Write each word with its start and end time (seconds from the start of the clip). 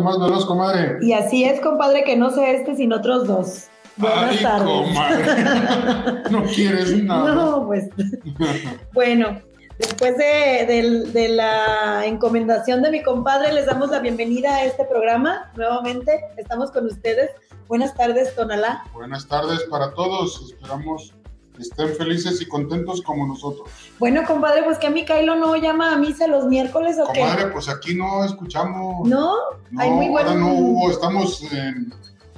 Dios 0.00 0.14
y 0.14 0.18
del 0.18 0.18
santo 0.18 0.18
más 0.18 0.18
veloz, 0.18 0.46
comadre. 0.46 0.98
Y 1.00 1.12
así 1.12 1.44
es, 1.44 1.60
compadre, 1.60 2.04
que 2.04 2.16
no 2.16 2.30
sea 2.30 2.50
este, 2.50 2.76
sino 2.76 2.96
otros 2.96 3.26
dos. 3.26 3.68
Buenas 3.96 4.30
Ay, 4.30 4.42
tardes. 4.42 4.68
comadre. 4.68 6.22
no 6.30 6.42
quieres 6.44 7.04
nada. 7.04 7.34
No, 7.34 7.66
pues. 7.66 7.88
bueno, 8.92 9.40
después 9.78 10.16
de, 10.16 11.04
de 11.12 11.28
la 11.28 12.06
encomendación 12.06 12.82
de 12.82 12.90
mi 12.90 13.02
compadre, 13.02 13.52
les 13.52 13.66
damos 13.66 13.90
la 13.90 13.98
bienvenida 14.00 14.56
a 14.56 14.64
este 14.64 14.84
programa. 14.84 15.50
Nuevamente, 15.56 16.20
estamos 16.36 16.70
con 16.70 16.86
ustedes. 16.86 17.30
Buenas 17.66 17.94
tardes, 17.94 18.34
Tonalá. 18.34 18.84
Buenas 18.94 19.26
tardes 19.28 19.64
para 19.64 19.92
todos. 19.92 20.52
Esperamos 20.52 21.12
estén 21.58 21.94
felices 21.94 22.40
y 22.40 22.46
contentos 22.46 23.02
como 23.02 23.26
nosotros. 23.26 23.68
Bueno, 23.98 24.22
compadre, 24.26 24.62
pues 24.62 24.78
que 24.78 24.86
a 24.86 24.90
mi 24.90 25.04
Kylo 25.04 25.36
no 25.36 25.56
llama 25.56 25.92
a 25.92 25.96
misa 25.96 26.26
los 26.26 26.46
miércoles 26.46 26.96
o 26.98 27.12
qué. 27.12 27.20
Comadre, 27.20 27.46
pues 27.48 27.68
aquí 27.68 27.94
no 27.94 28.24
escuchamos. 28.24 29.08
¿No? 29.08 29.34
No, 29.70 29.80
Hay 29.80 29.90
muy 29.90 30.06
ahora 30.08 30.34
no 30.34 30.52
hubo. 30.52 30.90
Estamos 30.90 31.42
en, 31.52 31.92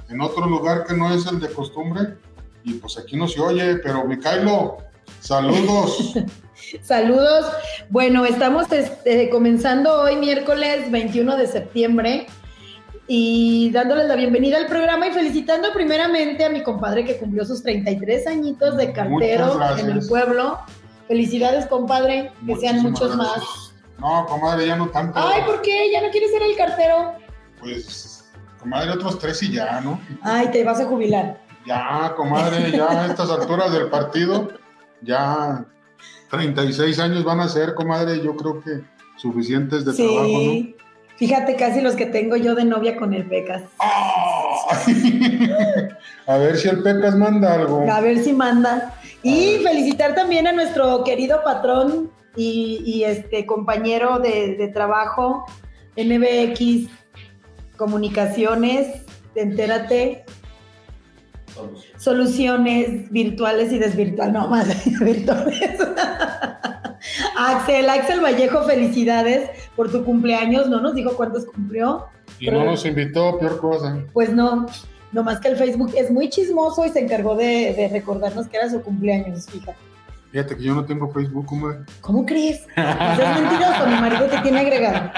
en 0.09 0.21
otro 0.21 0.45
lugar 0.45 0.85
que 0.85 0.93
no 0.93 1.13
es 1.13 1.25
el 1.27 1.39
de 1.39 1.51
costumbre. 1.51 2.17
Y 2.63 2.73
pues 2.73 2.97
aquí 2.97 3.17
no 3.17 3.27
se 3.27 3.39
oye, 3.39 3.77
pero 3.77 4.05
Micaelo, 4.05 4.77
saludos. 5.19 6.13
Saludos. 6.83 7.51
Bueno, 7.89 8.23
estamos 8.23 8.71
este, 8.71 9.29
comenzando 9.29 10.01
hoy 10.01 10.15
miércoles 10.15 10.89
21 10.91 11.35
de 11.35 11.47
septiembre 11.47 12.27
y 13.13 13.69
dándoles 13.71 14.07
la 14.07 14.15
bienvenida 14.15 14.55
al 14.55 14.67
programa 14.67 15.05
y 15.05 15.11
felicitando 15.11 15.73
primeramente 15.73 16.45
a 16.45 16.49
mi 16.49 16.63
compadre 16.63 17.03
que 17.03 17.17
cumplió 17.17 17.43
sus 17.43 17.61
33 17.61 18.25
añitos 18.25 18.77
de 18.77 18.93
cartero 18.93 19.59
en 19.77 19.89
el 19.89 20.07
pueblo. 20.07 20.59
Felicidades, 21.09 21.65
compadre, 21.65 22.31
que 22.47 22.55
sean 22.55 22.81
muchos 22.81 23.17
gracias. 23.17 23.37
más. 23.37 23.73
No, 23.99 24.25
comadre, 24.27 24.67
ya 24.67 24.77
no 24.77 24.87
tanto. 24.87 25.19
Ay, 25.19 25.41
¿por 25.45 25.61
qué? 25.61 25.91
¿Ya 25.91 26.01
no 26.01 26.09
quieres 26.09 26.31
ser 26.31 26.41
el 26.41 26.55
cartero? 26.55 27.15
Pues, 27.59 28.31
comadre, 28.61 28.91
otros 28.91 29.19
tres 29.19 29.43
y 29.43 29.51
ya, 29.51 29.81
¿no? 29.81 29.99
Ay, 30.21 30.47
te 30.49 30.63
vas 30.63 30.79
a 30.79 30.85
jubilar. 30.85 31.37
Ya, 31.67 32.13
comadre, 32.15 32.71
ya 32.71 32.91
a 32.91 33.07
estas 33.07 33.29
alturas 33.29 33.73
del 33.73 33.89
partido, 33.89 34.53
ya 35.01 35.65
36 36.29 36.97
años 36.99 37.25
van 37.25 37.41
a 37.41 37.49
ser, 37.49 37.73
comadre, 37.73 38.23
yo 38.23 38.37
creo 38.37 38.61
que 38.61 38.81
suficientes 39.17 39.83
de 39.83 39.93
trabajo, 39.95 40.27
¿no? 40.29 40.80
Fíjate 41.17 41.55
casi 41.55 41.81
los 41.81 41.95
que 41.95 42.05
tengo 42.05 42.35
yo 42.35 42.55
de 42.55 42.65
novia 42.65 42.97
con 42.97 43.13
el 43.13 43.25
Pecas. 43.25 43.63
A 46.27 46.37
ver 46.37 46.57
si 46.57 46.67
el 46.67 46.81
Pecas 46.81 47.15
manda 47.15 47.53
algo. 47.53 47.89
A 47.89 48.01
ver 48.01 48.19
si 48.19 48.33
manda. 48.33 48.93
Y 49.23 49.59
felicitar 49.63 50.15
también 50.15 50.47
a 50.47 50.51
nuestro 50.51 51.03
querido 51.03 51.43
patrón 51.43 52.09
y, 52.35 52.81
y 52.85 53.03
este 53.03 53.45
compañero 53.45 54.19
de, 54.19 54.55
de 54.55 54.67
trabajo, 54.69 55.45
NBX 55.95 56.89
Comunicaciones, 57.77 59.03
entérate, 59.35 60.25
soluciones 61.97 63.11
virtuales 63.11 63.71
y 63.71 63.79
desvirtuales, 63.79 64.33
no 64.33 64.47
más 64.47 64.67
virtuales. 64.99 65.79
Axel, 67.37 67.89
Axel 67.89 68.21
Vallejo, 68.21 68.63
felicidades 68.63 69.49
por 69.75 69.91
tu 69.91 70.03
cumpleaños. 70.03 70.69
No 70.69 70.81
nos 70.81 70.93
dijo 70.93 71.15
cuántos 71.15 71.45
cumplió. 71.45 72.05
Y 72.39 72.49
no 72.49 72.63
nos 72.63 72.85
invitó, 72.85 73.37
peor 73.39 73.59
cosa. 73.59 74.03
Pues 74.13 74.31
no, 74.31 74.67
nomás 75.11 75.39
que 75.39 75.49
el 75.49 75.57
Facebook 75.57 75.93
es 75.95 76.11
muy 76.11 76.29
chismoso 76.29 76.85
y 76.85 76.89
se 76.89 76.99
encargó 76.99 77.35
de, 77.35 77.73
de 77.73 77.89
recordarnos 77.91 78.47
que 78.47 78.57
era 78.57 78.69
su 78.69 78.81
cumpleaños, 78.81 79.47
fíjate. 79.47 79.91
Fíjate 80.31 80.55
que 80.55 80.63
yo 80.63 80.73
no 80.73 80.85
tengo 80.85 81.11
Facebook, 81.11 81.45
comadre. 81.45 81.79
¿Cómo 81.99 82.25
crees? 82.25 82.61
Pues 82.73 82.87
es 83.19 83.41
mentiroso, 83.41 83.87
mi 83.87 83.95
marido 83.95 84.25
te 84.27 84.37
tiene 84.39 84.59
agregado. 84.61 85.11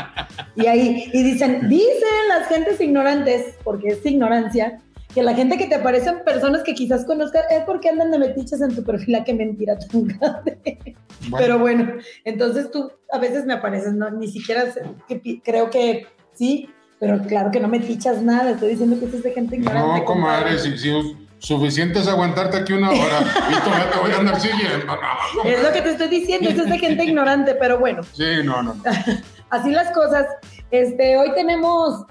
Y 0.55 0.65
ahí, 0.65 1.11
y 1.13 1.23
dicen, 1.23 1.69
dicen 1.69 2.27
las 2.29 2.47
gentes 2.47 2.81
ignorantes, 2.81 3.55
porque 3.63 3.89
es 3.89 4.03
ignorancia, 4.05 4.79
que 5.13 5.21
la 5.23 5.33
gente 5.35 5.57
que 5.57 5.67
te 5.67 5.75
aparecen 5.75 6.23
personas 6.25 6.63
que 6.63 6.73
quizás 6.73 7.05
conozcas 7.05 7.43
es 7.51 7.63
porque 7.65 7.89
andan 7.89 8.11
de 8.11 8.17
metiches 8.19 8.61
en 8.61 8.75
tu 8.75 8.83
perfil, 8.83 9.15
a 9.15 9.23
qué 9.23 9.33
mentira 9.33 9.77
tan 9.77 10.07
grande. 10.07 10.95
Bueno, 11.29 11.37
Pero 11.37 11.59
bueno, 11.59 11.93
entonces 12.25 12.71
tú 12.71 12.91
a 13.11 13.17
veces 13.19 13.45
me 13.45 13.53
apareces, 13.53 13.93
no, 13.93 14.09
ni 14.09 14.27
siquiera 14.27 14.71
sé- 14.71 14.81
que 15.07 15.15
pi- 15.17 15.41
creo 15.43 15.69
que 15.69 16.07
sí, 16.33 16.69
pero 16.99 17.21
claro 17.23 17.51
que 17.51 17.59
no 17.59 17.67
me 17.67 17.79
tichas 17.79 18.21
nada, 18.21 18.51
estoy 18.51 18.69
diciendo 18.69 18.97
que 18.99 19.05
esto 19.05 19.17
es 19.17 19.23
de 19.23 19.31
gente 19.31 19.55
ignorante. 19.57 19.99
no, 19.99 20.05
comadre, 20.05 20.57
si, 20.57 20.77
si 20.77 20.91
suficiente 21.39 21.99
es 21.99 22.07
aguantarte 22.07 22.57
aquí 22.57 22.73
una 22.73 22.89
hora 22.89 22.99
y 23.51 23.53
todavía 23.63 23.91
te 23.91 23.99
voy 23.99 24.11
a 24.11 24.17
andar 24.17 24.39
siguiendo. 24.39 24.85
No, 24.85 25.43
Es 25.49 25.61
lo 25.61 25.71
que 25.73 25.81
te 25.81 25.89
estoy 25.91 26.07
diciendo, 26.07 26.49
esto 26.49 26.63
es 26.63 26.69
de 26.69 26.79
gente 26.79 27.03
ignorante, 27.05 27.53
pero 27.55 27.77
bueno. 27.79 28.01
Sí, 28.13 28.23
no, 28.43 28.63
no. 28.63 28.73
no. 28.73 28.83
Así 29.49 29.69
las 29.71 29.91
cosas. 29.91 30.25
Este, 30.71 31.17
hoy 31.17 31.31
tenemos 31.35 32.05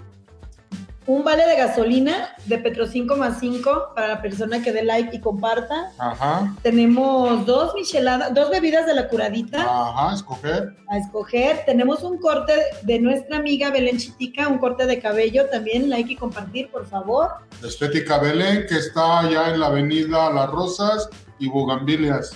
un 1.06 1.24
vale 1.24 1.44
de 1.46 1.56
gasolina 1.56 2.28
de 2.46 2.58
Petro 2.58 2.86
5 2.86 3.16
más 3.16 3.40
5 3.40 3.92
para 3.94 4.08
la 4.08 4.22
persona 4.22 4.62
que 4.62 4.70
dé 4.72 4.84
like 4.84 5.16
y 5.16 5.20
comparta. 5.20 5.90
Ajá, 5.98 6.54
Tenemos 6.62 7.44
dos 7.44 7.74
micheladas, 7.74 8.32
dos 8.34 8.50
bebidas 8.50 8.86
de 8.86 8.94
la 8.94 9.08
curadita 9.08 9.62
ajá, 9.62 10.14
escoger. 10.14 10.76
a 10.88 10.98
escoger. 10.98 11.62
Tenemos 11.66 12.02
un 12.04 12.18
corte 12.18 12.52
de 12.82 13.00
nuestra 13.00 13.38
amiga 13.38 13.70
Belén 13.70 13.98
Chitica, 13.98 14.46
un 14.48 14.58
corte 14.58 14.86
de 14.86 15.00
cabello 15.00 15.46
también, 15.50 15.90
like 15.90 16.12
y 16.12 16.16
compartir, 16.16 16.70
por 16.70 16.86
favor. 16.86 17.28
Estética 17.64 18.18
Belén, 18.18 18.66
que 18.68 18.76
está 18.76 19.20
allá 19.20 19.48
en 19.52 19.60
la 19.60 19.66
avenida 19.66 20.30
Las 20.32 20.50
Rosas 20.50 21.08
y 21.40 21.48
Bugambilias, 21.48 22.32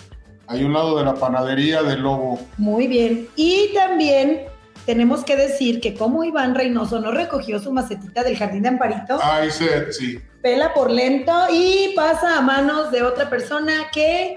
a 0.49 0.55
un 0.55 0.73
lado 0.73 0.99
de 0.99 1.05
la 1.05 1.15
panadería 1.15 1.83
del 1.85 2.01
Lobo. 2.01 2.41
Muy 2.57 2.89
bien. 2.89 3.29
Y 3.37 3.71
también 3.75 4.43
tenemos 4.87 5.25
que 5.25 5.37
decir 5.37 5.81
que 5.81 5.95
como 5.95 6.25
Iván 6.25 6.55
Reynoso 6.55 7.01
no 7.01 7.11
recogió 7.11 7.59
su 7.59 7.73
macetita 7.73 8.23
del 8.23 8.37
jardín 8.39 8.63
de 8.63 8.69
Amparito, 8.69 9.19
Ahí 9.23 9.51
se, 9.51 9.93
sí. 9.93 10.19
pela 10.41 10.73
por 10.73 10.91
lento 10.91 11.33
y 11.53 11.93
pasa 11.97 12.39
a 12.39 12.41
manos 12.41 12.93
de 12.93 13.03
otra 13.03 13.29
persona 13.29 13.89
que 13.93 14.35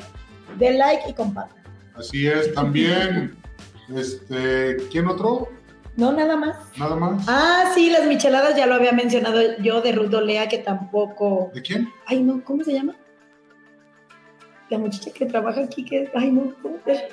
dé 0.58 0.74
like 0.74 1.04
y 1.08 1.14
comparta. 1.14 1.56
Así 1.96 2.28
es, 2.28 2.54
también, 2.54 3.38
este, 3.96 4.78
¿quién 4.92 5.08
otro? 5.08 5.50
No, 5.96 6.12
nada 6.14 6.36
más. 6.36 6.56
Nada 6.78 6.96
más. 6.96 7.26
Ah, 7.28 7.72
sí, 7.76 7.90
las 7.90 8.08
micheladas 8.08 8.56
ya 8.56 8.66
lo 8.66 8.76
había 8.76 8.94
mencionado 8.94 9.42
yo 9.58 9.82
de 9.82 9.92
Ruth 9.92 10.14
Olea, 10.14 10.48
que 10.48 10.58
tampoco. 10.58 11.52
¿De 11.54 11.62
quién? 11.62 11.90
Ay, 12.06 12.22
no, 12.24 12.42
¿cómo 12.44 12.64
se 12.64 12.72
llama? 12.74 12.96
La 14.70 14.78
muchacha 14.78 15.12
que 15.12 15.26
trabaja 15.26 15.62
aquí, 15.62 15.84
que. 15.84 16.10
Ay, 16.16 16.32
no, 16.32 16.54
¿cómo 16.62 16.78
es? 16.86 17.04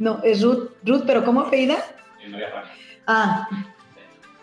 No, 0.00 0.20
es 0.24 0.42
Ruth, 0.42 0.70
Ruth, 0.84 1.04
pero 1.06 1.24
¿cómo 1.24 1.42
apellida? 1.42 1.76
Ah, 3.06 3.48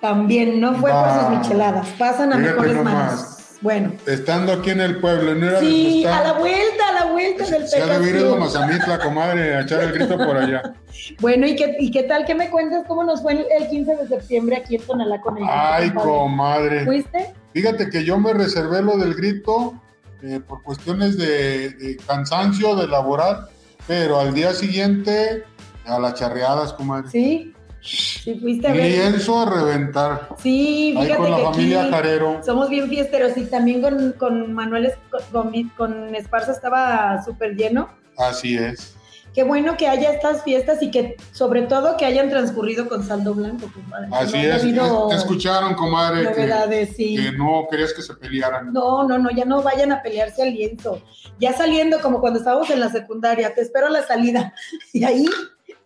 también 0.01 0.59
no 0.59 0.75
fue 0.75 0.91
por 0.91 1.09
sus 1.19 1.29
micheladas. 1.29 1.87
Pasan 1.97 2.33
a 2.33 2.37
Fíjate 2.37 2.51
mejores 2.53 2.75
nomás. 2.75 2.93
manos. 2.93 3.35
Bueno, 3.61 3.91
Estando 4.05 4.53
aquí 4.53 4.69
en 4.69 4.79
el 4.79 5.01
pueblo, 5.01 5.35
no 5.35 5.49
era 5.49 5.59
sí, 5.59 6.05
a 6.05 6.23
la 6.23 6.33
vuelta, 6.33 6.87
a 6.89 6.93
la 6.93 7.11
vuelta 7.11 7.43
del 7.45 7.67
Se 7.67 7.81
ha 7.81 7.99
de 7.99 8.09
ido 8.09 8.35
a. 8.35 8.39
Mazamitla, 8.39 8.99
comadre, 8.99 9.53
a 9.55 9.61
echar 9.61 9.81
el 9.81 9.91
grito 9.91 10.17
por 10.17 10.37
allá. 10.37 10.73
Bueno, 11.19 11.47
¿y 11.47 11.55
qué, 11.55 11.75
¿y 11.79 11.91
qué 11.91 12.03
tal? 12.03 12.25
¿Qué 12.25 12.35
me 12.35 12.49
cuentas? 12.49 12.83
¿Cómo 12.87 13.03
nos 13.03 13.21
fue 13.21 13.33
el, 13.33 13.45
el 13.57 13.67
15 13.69 13.95
de 13.95 14.07
septiembre 14.07 14.57
aquí 14.57 14.75
en 14.75 14.81
Tonalá 14.83 15.19
con 15.21 15.37
el 15.37 15.43
Ay, 15.47 15.89
compadre? 15.91 16.09
comadre. 16.11 16.85
¿Fuiste? 16.85 17.33
Fíjate 17.53 17.89
que 17.89 18.03
yo 18.03 18.17
me 18.19 18.33
reservé 18.33 18.81
lo 18.81 18.97
del 18.97 19.13
grito 19.15 19.73
eh, 20.21 20.39
por 20.45 20.61
cuestiones 20.61 21.17
de, 21.17 21.69
de 21.71 21.97
cansancio, 22.05 22.75
de 22.75 22.87
laborar, 22.87 23.47
pero 23.87 24.19
al 24.19 24.33
día 24.33 24.53
siguiente 24.53 25.43
a 25.85 25.99
las 25.99 26.13
charreadas, 26.15 26.73
comadre. 26.73 27.09
Sí. 27.09 27.53
Sí, 27.81 28.37
fuiste 28.39 28.67
a 28.67 28.73
ver. 28.73 28.91
Lienzo 28.91 29.39
a 29.39 29.49
reventar. 29.49 30.29
Sí, 30.41 30.95
Ahí 30.97 31.05
fíjate 31.05 31.17
con 31.17 31.31
la 31.31 31.37
que 31.37 31.43
familia 31.43 31.83
aquí 31.83 32.45
somos 32.45 32.69
bien 32.69 32.89
fiesteros 32.89 33.37
y 33.37 33.45
también 33.45 33.81
con, 33.81 34.11
con 34.13 34.53
Manuel, 34.53 34.91
con, 35.31 35.51
con, 35.77 36.15
Esparza 36.15 36.51
estaba 36.51 37.23
súper 37.23 37.55
lleno. 37.55 37.89
Así 38.17 38.57
es. 38.57 38.95
Qué 39.33 39.43
bueno 39.43 39.77
que 39.77 39.87
haya 39.87 40.11
estas 40.11 40.43
fiestas 40.43 40.81
y 40.81 40.89
que 40.89 41.15
sobre 41.31 41.61
todo 41.61 41.97
que 41.97 42.05
hayan 42.05 42.29
transcurrido 42.29 42.89
con 42.89 43.03
saldo 43.03 43.35
blanco, 43.35 43.71
compadre. 43.71 44.07
Así 44.11 44.37
No 44.37 44.43
es. 44.43 44.61
habido 44.61 45.07
Te 45.07 45.15
escucharon, 45.15 45.75
comadre, 45.75 46.21
que, 46.21 46.29
novedades, 46.31 46.95
sí. 46.95 47.15
que 47.15 47.31
no 47.31 47.67
querías 47.69 47.93
que 47.93 48.01
se 48.01 48.15
pelearan. 48.15 48.73
No, 48.73 49.07
no, 49.07 49.17
no, 49.19 49.29
ya 49.29 49.45
no 49.45 49.61
vayan 49.61 49.91
a 49.91 50.01
pelearse 50.01 50.41
al 50.41 50.53
lienzo. 50.53 51.01
Ya 51.39 51.53
saliendo, 51.53 52.01
como 52.01 52.19
cuando 52.19 52.39
estábamos 52.39 52.69
en 52.71 52.79
la 52.79 52.89
secundaria, 52.89 53.53
te 53.53 53.61
espero 53.61 53.87
a 53.87 53.91
la 53.91 54.05
salida. 54.05 54.53
Y 54.93 55.03
ahí, 55.03 55.25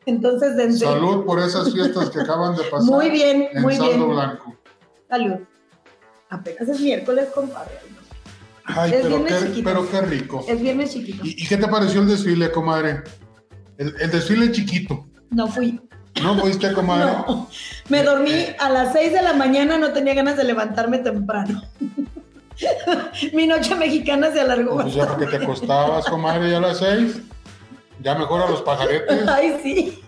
entonces, 0.05 0.55
dense. 0.57 0.85
Salud 0.85 1.25
por 1.25 1.39
esas 1.39 1.71
fiestas 1.73 2.09
que 2.09 2.21
acaban 2.21 2.55
de 2.55 2.63
pasar. 2.71 2.83
Muy 2.89 3.09
bien, 3.09 3.47
en 3.53 3.61
muy 3.61 3.75
saldo 3.75 3.94
bien. 3.95 4.09
blanco. 4.09 4.55
Salud. 5.09 5.35
Apenas 6.29 6.67
es 6.69 6.79
miércoles, 6.79 7.27
compadre. 7.33 7.71
Ay, 8.65 8.91
Es 8.94 9.01
pero 9.03 9.25
qué, 9.25 9.61
pero 9.63 9.89
qué 9.91 10.01
rico. 10.01 10.45
Es 10.47 10.59
viernes 10.61 10.91
chiquito. 10.94 11.23
¿Y, 11.25 11.31
y 11.44 11.47
qué 11.47 11.57
te 11.57 11.67
pareció 11.67 12.01
el 12.01 12.07
desfile, 12.07 12.50
comadre? 12.51 13.03
El, 13.77 13.94
el 14.00 14.09
desfile 14.11 14.51
chiquito. 14.51 15.05
No 15.31 15.47
fui. 15.47 15.79
¿No 16.21 16.38
fuiste, 16.39 16.71
comadre? 16.73 17.11
No. 17.27 17.50
Me 17.89 18.03
dormí 18.03 18.45
a 18.59 18.69
las 18.69 18.94
6 18.94 19.13
de 19.13 19.21
la 19.21 19.33
mañana, 19.33 19.77
no 19.77 19.91
tenía 19.91 20.13
ganas 20.13 20.38
de 20.38 20.44
levantarme 20.45 21.00
temprano. 21.00 21.61
Mi 23.33 23.47
noche 23.47 23.75
mexicana 23.75 24.31
se 24.31 24.41
alargó. 24.41 24.75
Pues 24.81 24.94
ya 24.94 25.07
porque 25.07 25.25
te 25.25 25.38
acostabas, 25.38 26.05
comadre, 26.05 26.51
ya 26.51 26.57
a 26.57 26.61
las 26.61 26.77
seis. 26.77 27.17
Ya 28.03 28.15
mejor 28.15 28.41
a 28.44 28.50
los 28.50 28.61
pajaretes. 28.61 29.27
Ay, 29.27 29.57
sí. 29.63 30.00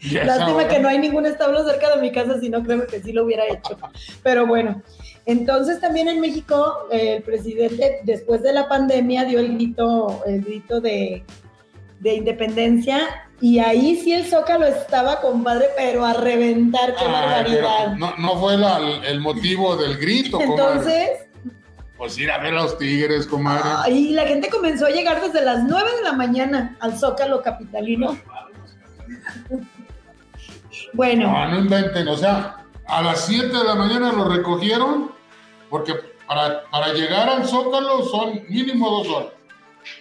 Y 0.00 0.18
a 0.18 0.22
esa 0.24 0.36
Lástima 0.38 0.68
que 0.68 0.78
no 0.78 0.88
hay 0.88 0.98
ningún 0.98 1.24
establo 1.26 1.64
cerca 1.64 1.94
de 1.94 2.00
mi 2.02 2.12
casa, 2.12 2.38
si 2.38 2.50
no 2.50 2.62
creo 2.62 2.86
que 2.86 3.00
sí 3.00 3.12
lo 3.12 3.24
hubiera 3.24 3.44
hecho. 3.46 3.78
Pero 4.22 4.46
bueno, 4.46 4.82
entonces 5.24 5.80
también 5.80 6.08
en 6.08 6.20
México 6.20 6.86
eh, 6.92 7.16
el 7.16 7.22
presidente 7.22 8.00
después 8.04 8.42
de 8.42 8.52
la 8.52 8.68
pandemia 8.68 9.24
dio 9.24 9.38
el 9.40 9.54
grito, 9.54 10.22
el 10.26 10.42
grito 10.42 10.80
de, 10.80 11.24
de 12.00 12.14
independencia 12.14 13.00
y 13.40 13.58
ahí 13.58 13.96
sí 13.96 14.12
el 14.12 14.24
Zócalo 14.26 14.66
estaba, 14.66 15.20
compadre, 15.20 15.66
pero 15.76 16.04
a 16.04 16.12
reventar, 16.14 16.94
qué 16.94 17.04
Ah, 17.06 17.08
barbaridad. 17.12 17.96
no, 17.96 18.14
no 18.18 18.36
fue 18.38 18.56
la- 18.58 19.00
el 19.08 19.20
motivo 19.20 19.76
del 19.76 19.96
grito, 19.98 20.38
comadre. 20.38 21.28
Pues 21.96 22.18
ir 22.18 22.30
a 22.30 22.38
ver 22.38 22.52
a 22.52 22.62
los 22.62 22.76
tigres, 22.78 23.26
comadre. 23.26 23.68
ahí 23.84 24.10
la 24.10 24.26
gente 24.26 24.50
comenzó 24.50 24.84
a 24.86 24.90
llegar 24.90 25.20
desde 25.20 25.42
las 25.44 25.64
9 25.64 25.90
de 25.96 26.02
la 26.02 26.12
mañana 26.12 26.76
al 26.80 26.96
Zócalo 26.98 27.42
capitalino. 27.42 28.16
Bueno, 30.92 31.30
No, 31.30 31.48
no 31.50 31.58
inventen, 31.58 32.06
o 32.08 32.16
sea, 32.16 32.64
a 32.86 33.02
las 33.02 33.26
7 33.26 33.48
de 33.48 33.64
la 33.64 33.74
mañana 33.74 34.12
lo 34.12 34.28
recogieron, 34.28 35.10
porque 35.70 35.94
para, 36.26 36.64
para 36.70 36.92
llegar 36.92 37.28
al 37.28 37.46
Zócalo 37.46 38.02
son 38.04 38.42
mínimo 38.48 38.90
dos 38.90 39.08
horas. 39.08 39.28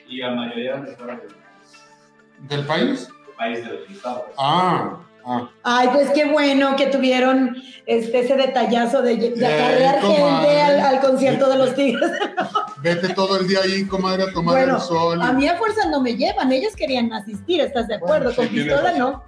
Y 0.08 0.18
la 0.18 0.32
mayoría 0.32 0.74
de 0.76 0.80
las 0.82 0.90
personas 0.96 1.22
del 1.22 2.48
¿Del 2.48 2.66
país? 2.66 3.10
país 3.38 3.66
de 3.66 3.74
los 3.80 3.90
estados. 3.90 4.24
Ah, 4.38 4.98
ah. 5.26 5.50
Ay, 5.64 5.90
pues 5.94 6.10
qué 6.12 6.26
bueno 6.26 6.76
que 6.76 6.88
tuvieron 6.88 7.56
este, 7.86 8.20
ese 8.20 8.36
detallazo 8.36 9.02
de, 9.02 9.16
de 9.18 9.28
Eh, 9.28 9.46
acarrear 9.46 10.02
gente 10.02 10.62
al, 10.62 10.80
al 10.80 11.00
concierto 11.02 11.50
de 11.50 11.58
los 11.58 11.76
Tigres. 11.76 12.12
Vete 12.82 13.10
todo 13.14 13.40
el 13.40 13.48
día 13.48 13.60
ahí, 13.64 13.86
comadre, 13.86 14.24
a 14.24 14.32
tomar 14.34 14.56
Bueno, 14.56 14.76
el 14.76 14.82
sol. 14.82 15.22
A 15.22 15.34
mí 15.34 15.48
a 15.48 15.56
fuerza 15.58 15.88
no 15.90 16.02
me 16.02 16.16
llevan, 16.16 16.52
ellos 16.52 16.76
querían 16.76 17.12
asistir, 17.14 17.62
¿estás 17.62 17.88
de 17.88 17.96
acuerdo? 17.96 18.26
Bueno, 18.26 18.30
sí, 18.32 18.36
Con 18.38 18.48
tienes 18.50 18.74
pistola 18.74 18.92
no. 18.98 19.24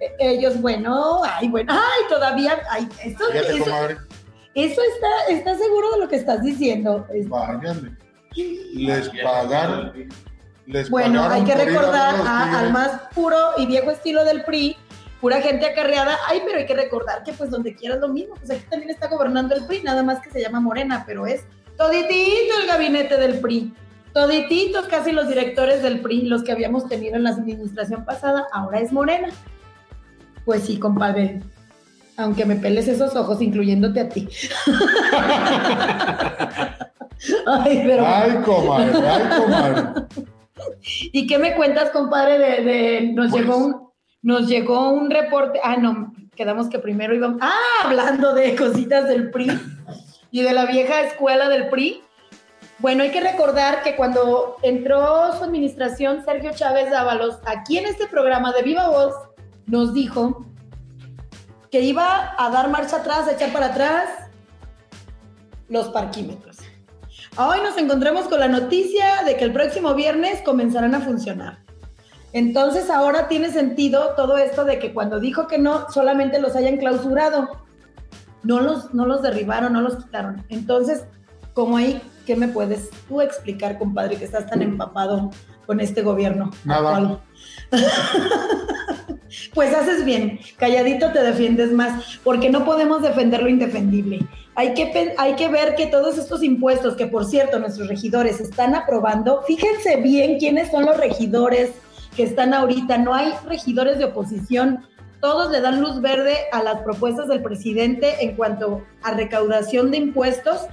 Eh, 0.00 0.14
Ellos, 0.20 0.60
bueno, 0.60 1.22
ay, 1.24 1.48
bueno, 1.48 1.72
ay, 1.72 2.02
todavía, 2.08 2.58
ay, 2.70 2.88
esto, 3.04 3.24
Fíjate, 3.32 3.98
eso, 4.54 4.80
está, 4.94 5.08
¿estás 5.32 5.58
seguro 5.58 5.90
de 5.92 5.98
lo 6.00 6.08
que 6.08 6.16
estás 6.16 6.42
diciendo? 6.42 7.06
Váyanle. 7.28 7.92
Les 8.74 9.08
pagaron. 9.22 9.92
Les 10.66 10.88
Bueno, 10.90 11.22
pagaron 11.22 11.32
hay 11.32 11.44
que 11.44 11.64
recordar 11.64 12.14
a 12.14 12.42
a- 12.44 12.58
al 12.60 12.72
más 12.72 12.90
puro 13.14 13.36
y 13.56 13.66
viejo 13.66 13.90
estilo 13.90 14.24
del 14.24 14.44
PRI, 14.44 14.76
pura 15.20 15.40
gente 15.40 15.66
acarreada. 15.66 16.16
Ay, 16.28 16.42
pero 16.44 16.58
hay 16.58 16.66
que 16.66 16.74
recordar 16.74 17.22
que 17.24 17.32
pues 17.32 17.50
donde 17.50 17.74
quieras 17.74 17.98
lo 18.00 18.08
mismo, 18.08 18.34
pues 18.36 18.50
aquí 18.50 18.64
también 18.70 18.90
está 18.90 19.08
gobernando 19.08 19.54
el 19.54 19.64
PRI, 19.66 19.82
nada 19.82 20.02
más 20.02 20.20
que 20.20 20.30
se 20.30 20.40
llama 20.40 20.60
Morena, 20.60 21.04
pero 21.06 21.26
es 21.26 21.42
toditito 21.76 22.58
el 22.60 22.66
gabinete 22.66 23.16
del 23.16 23.40
PRI. 23.40 23.72
Todititos 24.14 24.86
casi 24.88 25.12
los 25.12 25.28
directores 25.28 25.82
del 25.82 26.00
PRI, 26.00 26.22
los 26.22 26.42
que 26.42 26.52
habíamos 26.52 26.88
tenido 26.88 27.16
en 27.16 27.24
la 27.24 27.30
administración 27.30 28.04
pasada, 28.04 28.46
ahora 28.52 28.80
es 28.80 28.90
Morena. 28.92 29.28
Pues 30.44 30.62
sí, 30.64 30.78
compadre. 30.78 31.40
Aunque 32.16 32.44
me 32.44 32.56
peles 32.56 32.88
esos 32.88 33.14
ojos, 33.14 33.40
incluyéndote 33.40 34.00
a 34.00 34.08
ti. 34.08 34.28
Ay, 37.46 37.82
pero. 37.84 38.04
Ay, 38.06 38.38
comadre, 38.44 38.92
ay, 39.08 39.40
comadre. 39.40 39.82
¿Y 41.12 41.26
qué 41.26 41.38
me 41.38 41.54
cuentas, 41.54 41.90
compadre? 41.90 42.38
De, 42.38 42.64
de- 42.64 43.12
nos 43.12 43.30
Pues- 43.30 43.42
llegó 43.42 43.56
un 43.58 43.87
nos 44.22 44.48
llegó 44.48 44.90
un 44.90 45.10
reporte. 45.10 45.60
Ah, 45.62 45.76
no, 45.76 46.12
quedamos 46.34 46.68
que 46.68 46.78
primero 46.78 47.14
íbamos. 47.14 47.38
Ah, 47.40 47.84
hablando 47.84 48.34
de 48.34 48.54
cositas 48.56 49.08
del 49.08 49.30
PRI 49.30 49.50
y 50.30 50.42
de 50.42 50.52
la 50.52 50.66
vieja 50.66 51.02
escuela 51.02 51.48
del 51.48 51.68
PRI. 51.68 52.02
Bueno, 52.78 53.02
hay 53.02 53.10
que 53.10 53.20
recordar 53.20 53.82
que 53.82 53.96
cuando 53.96 54.56
entró 54.62 55.36
su 55.36 55.44
administración, 55.44 56.24
Sergio 56.24 56.52
Chávez 56.54 56.90
Dávalos, 56.90 57.38
aquí 57.44 57.78
en 57.78 57.86
este 57.86 58.06
programa 58.06 58.52
de 58.52 58.62
Viva 58.62 58.88
Voz, 58.88 59.14
nos 59.66 59.92
dijo 59.92 60.46
que 61.70 61.80
iba 61.80 62.34
a 62.38 62.50
dar 62.50 62.70
marcha 62.70 62.96
atrás, 62.98 63.26
a 63.26 63.32
echar 63.32 63.52
para 63.52 63.66
atrás 63.66 64.08
los 65.68 65.88
parquímetros. 65.88 66.58
Hoy 67.36 67.58
nos 67.62 67.76
encontramos 67.76 68.26
con 68.28 68.40
la 68.40 68.48
noticia 68.48 69.22
de 69.24 69.36
que 69.36 69.44
el 69.44 69.52
próximo 69.52 69.94
viernes 69.94 70.40
comenzarán 70.42 70.94
a 70.94 71.00
funcionar. 71.00 71.67
Entonces 72.32 72.90
ahora 72.90 73.28
tiene 73.28 73.50
sentido 73.50 74.14
todo 74.16 74.36
esto 74.38 74.64
de 74.64 74.78
que 74.78 74.92
cuando 74.92 75.20
dijo 75.20 75.46
que 75.46 75.58
no, 75.58 75.90
solamente 75.90 76.40
los 76.40 76.56
hayan 76.56 76.76
clausurado. 76.76 77.48
No 78.42 78.60
los, 78.60 78.94
no 78.94 79.06
los 79.06 79.22
derribaron, 79.22 79.72
no 79.72 79.80
los 79.80 79.96
quitaron. 79.96 80.44
Entonces, 80.48 81.04
como 81.54 81.76
ahí, 81.76 82.00
¿qué 82.24 82.36
me 82.36 82.48
puedes 82.48 82.90
tú 83.08 83.20
explicar, 83.20 83.78
compadre, 83.78 84.16
que 84.16 84.24
estás 84.24 84.46
tan 84.46 84.62
empapado 84.62 85.30
con 85.66 85.80
este 85.80 86.02
gobierno? 86.02 86.50
Nada. 86.64 87.20
Pues 89.52 89.74
haces 89.74 90.04
bien, 90.04 90.40
calladito 90.56 91.12
te 91.12 91.22
defiendes 91.22 91.70
más, 91.70 92.18
porque 92.24 92.48
no 92.48 92.64
podemos 92.64 93.02
defender 93.02 93.42
lo 93.42 93.48
indefendible. 93.48 94.20
Hay 94.54 94.74
que, 94.74 95.14
hay 95.18 95.34
que 95.34 95.48
ver 95.48 95.74
que 95.74 95.86
todos 95.86 96.18
estos 96.18 96.42
impuestos, 96.42 96.96
que 96.96 97.06
por 97.06 97.24
cierto 97.26 97.58
nuestros 97.58 97.88
regidores 97.88 98.40
están 98.40 98.74
aprobando, 98.74 99.42
fíjense 99.46 99.96
bien 99.96 100.38
quiénes 100.38 100.70
son 100.70 100.86
los 100.86 100.96
regidores 100.96 101.72
que 102.18 102.24
están 102.24 102.52
ahorita, 102.52 102.98
no 102.98 103.14
hay 103.14 103.32
regidores 103.46 103.96
de 103.98 104.06
oposición, 104.06 104.84
todos 105.20 105.52
le 105.52 105.60
dan 105.60 105.80
luz 105.80 106.00
verde 106.00 106.34
a 106.50 106.64
las 106.64 106.80
propuestas 106.80 107.28
del 107.28 107.44
presidente 107.44 108.24
en 108.24 108.34
cuanto 108.34 108.84
a 109.04 109.12
recaudación 109.12 109.92
de 109.92 109.98
impuestos 109.98 110.66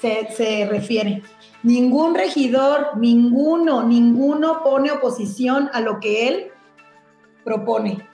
se, 0.00 0.68
refiere. 0.70 1.24
Ningún 1.64 2.14
regidor, 2.14 2.96
ninguno, 2.96 3.82
ninguno 3.82 4.62
pone 4.62 4.92
oposición 4.92 5.68
a 5.72 5.80
lo 5.80 5.98
que 5.98 6.28
él 6.28 6.52
propone. 7.42 8.06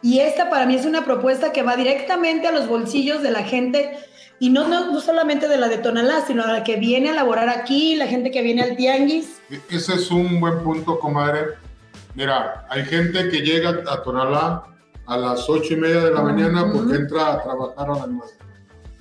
Y 0.00 0.20
esta 0.20 0.48
para 0.48 0.64
mí 0.64 0.76
es 0.76 0.86
una 0.86 1.04
propuesta 1.04 1.52
que 1.52 1.62
va 1.62 1.76
directamente 1.76 2.48
a 2.48 2.52
los 2.52 2.66
bolsillos 2.66 3.22
de 3.22 3.30
la 3.30 3.42
gente, 3.42 3.98
y 4.38 4.48
no, 4.48 4.66
no, 4.66 4.90
no 4.90 5.00
solamente 5.02 5.48
de 5.48 5.58
la 5.58 5.68
de 5.68 5.76
Tonalá, 5.76 6.24
sino 6.26 6.46
de 6.46 6.52
la 6.54 6.64
que 6.64 6.76
viene 6.76 7.10
a 7.10 7.14
laborar 7.14 7.50
aquí, 7.50 7.94
la 7.96 8.06
gente 8.06 8.30
que 8.30 8.40
viene 8.40 8.62
al 8.62 8.74
tianguis. 8.78 9.42
Ese 9.68 9.96
es 9.96 10.10
un 10.10 10.40
buen 10.40 10.64
punto, 10.64 10.98
comadre. 10.98 11.68
Mira, 12.14 12.66
hay 12.68 12.84
gente 12.84 13.28
que 13.28 13.40
llega 13.40 13.82
a 13.88 14.02
Tonalá 14.02 14.64
a 15.06 15.16
las 15.16 15.48
ocho 15.48 15.74
y 15.74 15.76
media 15.76 16.00
de 16.00 16.10
la 16.12 16.22
mañana 16.22 16.70
porque 16.72 16.96
entra 16.96 17.32
a 17.32 17.42
trabajar 17.42 17.90
a 17.90 17.94
las 17.94 18.08
nueve. 18.08 18.32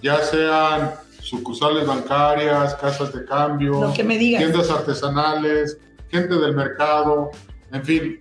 Ya 0.02 0.20
sean 0.24 0.92
sucursales 1.22 1.86
bancarias, 1.86 2.76
casas 2.76 3.14
de 3.14 3.26
cambio, 3.26 3.92
tiendas 3.94 4.70
artesanales, 4.70 5.78
gente 6.10 6.36
del 6.36 6.56
mercado, 6.56 7.32
en 7.72 7.84
fin, 7.84 8.20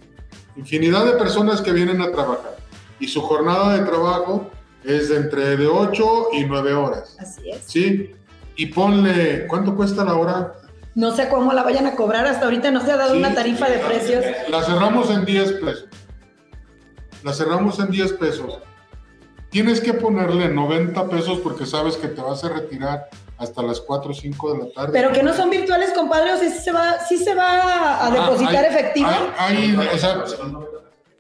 infinidad 0.57 1.05
de 1.07 1.13
personas 1.13 1.61
que 1.61 1.73
vienen 1.73 2.03
a 2.03 2.11
trabajar. 2.11 2.57
Y 3.01 3.09
su 3.09 3.23
jornada 3.23 3.77
de 3.77 3.85
trabajo 3.85 4.51
es 4.85 5.09
de 5.09 5.17
entre 5.17 5.57
de 5.57 5.67
8 5.67 6.29
y 6.33 6.45
9 6.45 6.75
horas. 6.75 7.17
Así 7.19 7.51
es. 7.51 7.63
¿Sí? 7.65 8.15
Y 8.57 8.67
ponle, 8.67 9.47
¿cuánto 9.47 9.77
cuesta 9.77 10.05
la 10.05 10.15
hora? 10.15 10.55
No 10.95 11.15
sé 11.15 11.29
cómo 11.29 11.53
la 11.53 11.63
vayan 11.63 11.87
a 11.87 11.95
cobrar, 11.95 12.27
hasta 12.27 12.45
ahorita 12.47 12.71
no 12.71 12.81
se 12.85 12.91
ha 12.93 12.97
dado 12.97 13.13
Sí, 13.13 13.19
una 13.19 13.35
tarifa 13.35 13.69
de 13.69 13.79
precios. 13.79 14.25
La 14.49 14.63
cerramos 14.63 15.11
en 15.11 15.25
10 15.25 15.53
pesos. 15.53 15.87
La 17.23 17.33
cerramos 17.33 17.79
en 17.79 17.91
10 17.91 18.13
pesos. 18.15 18.59
Tienes 19.51 19.81
que 19.81 19.95
ponerle 19.95 20.49
90 20.49 21.09
pesos 21.09 21.39
porque 21.39 21.67
sabes 21.67 21.97
que 21.97 22.09
te 22.09 22.21
vas 22.21 22.45
a 22.45 22.49
retirar 22.51 23.09
hasta 23.39 23.63
las 23.63 23.81
4 23.81 24.11
o 24.11 24.15
5 24.15 24.53
de 24.53 24.59
la 24.59 24.73
tarde. 24.73 24.91
Pero 24.93 25.13
que 25.13 25.23
no 25.23 25.33
son 25.33 25.49
virtuales, 25.51 25.93
compadre, 25.95 26.33
o 26.33 26.37
sea, 26.39 26.51
sí 26.51 26.59
se 26.59 26.73
va, 26.73 26.99
sí 27.01 27.17
se 27.19 27.35
va 27.35 28.05
a 28.07 28.11
depositar 28.11 28.57
Ah, 28.57 28.69
hay- 28.69 28.75
efectivo. 28.77 29.09
hay- 29.39 29.57
hay- 29.77 29.89
o 29.95 29.99
sea, 29.99 30.25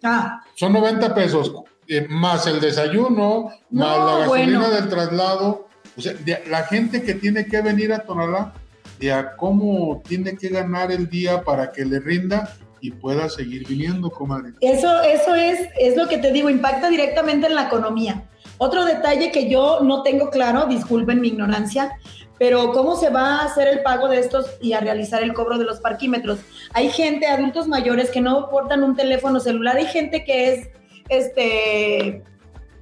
Ah, 0.02 0.44
son 0.54 0.72
90 0.72 1.12
pesos 1.14 1.52
eh, 1.88 2.06
más 2.08 2.46
el 2.46 2.60
desayuno, 2.60 3.50
No, 3.70 3.84
más 3.86 3.98
la 3.98 4.18
gasolina 4.20 4.58
bueno. 4.60 4.74
del 4.74 4.88
traslado. 4.88 5.68
O 5.96 6.00
sea, 6.00 6.12
de- 6.12 6.44
la 6.48 6.64
gente 6.64 7.02
que 7.02 7.14
tiene 7.14 7.46
que 7.46 7.60
venir 7.62 7.92
a 7.92 8.00
Tonalá, 8.00 8.52
de 8.98 9.12
a 9.12 9.36
cómo 9.36 10.02
tiene 10.06 10.36
que 10.36 10.48
ganar 10.48 10.90
el 10.92 11.08
día 11.08 11.42
para 11.42 11.72
que 11.72 11.84
le 11.84 12.00
rinda 12.00 12.54
y 12.80 12.92
pueda 12.92 13.28
seguir 13.28 13.66
viniendo, 13.66 14.10
comadre. 14.10 14.52
Eso, 14.60 15.02
eso 15.02 15.34
es, 15.34 15.68
es 15.78 15.96
lo 15.96 16.08
que 16.08 16.18
te 16.18 16.32
digo, 16.32 16.48
impacta 16.48 16.88
directamente 16.88 17.46
en 17.46 17.54
la 17.54 17.66
economía. 17.66 18.24
Otro 18.58 18.84
detalle 18.84 19.30
que 19.30 19.48
yo 19.48 19.80
no 19.82 20.02
tengo 20.02 20.30
claro, 20.30 20.66
disculpen 20.66 21.20
mi 21.20 21.28
ignorancia, 21.28 21.92
pero 22.38 22.72
¿cómo 22.72 22.96
se 22.96 23.10
va 23.10 23.40
a 23.40 23.44
hacer 23.44 23.68
el 23.68 23.82
pago 23.82 24.08
de 24.08 24.20
estos 24.20 24.46
y 24.60 24.72
a 24.72 24.80
realizar 24.80 25.22
el 25.22 25.34
cobro 25.34 25.58
de 25.58 25.64
los 25.64 25.80
parquímetros? 25.80 26.38
Hay 26.72 26.88
gente, 26.90 27.26
adultos 27.26 27.66
mayores, 27.66 28.10
que 28.10 28.20
no 28.20 28.48
portan 28.48 28.82
un 28.84 28.96
teléfono 28.96 29.40
celular, 29.40 29.76
hay 29.76 29.86
gente 29.86 30.24
que 30.24 30.52
es 30.52 30.68
este 31.08 32.22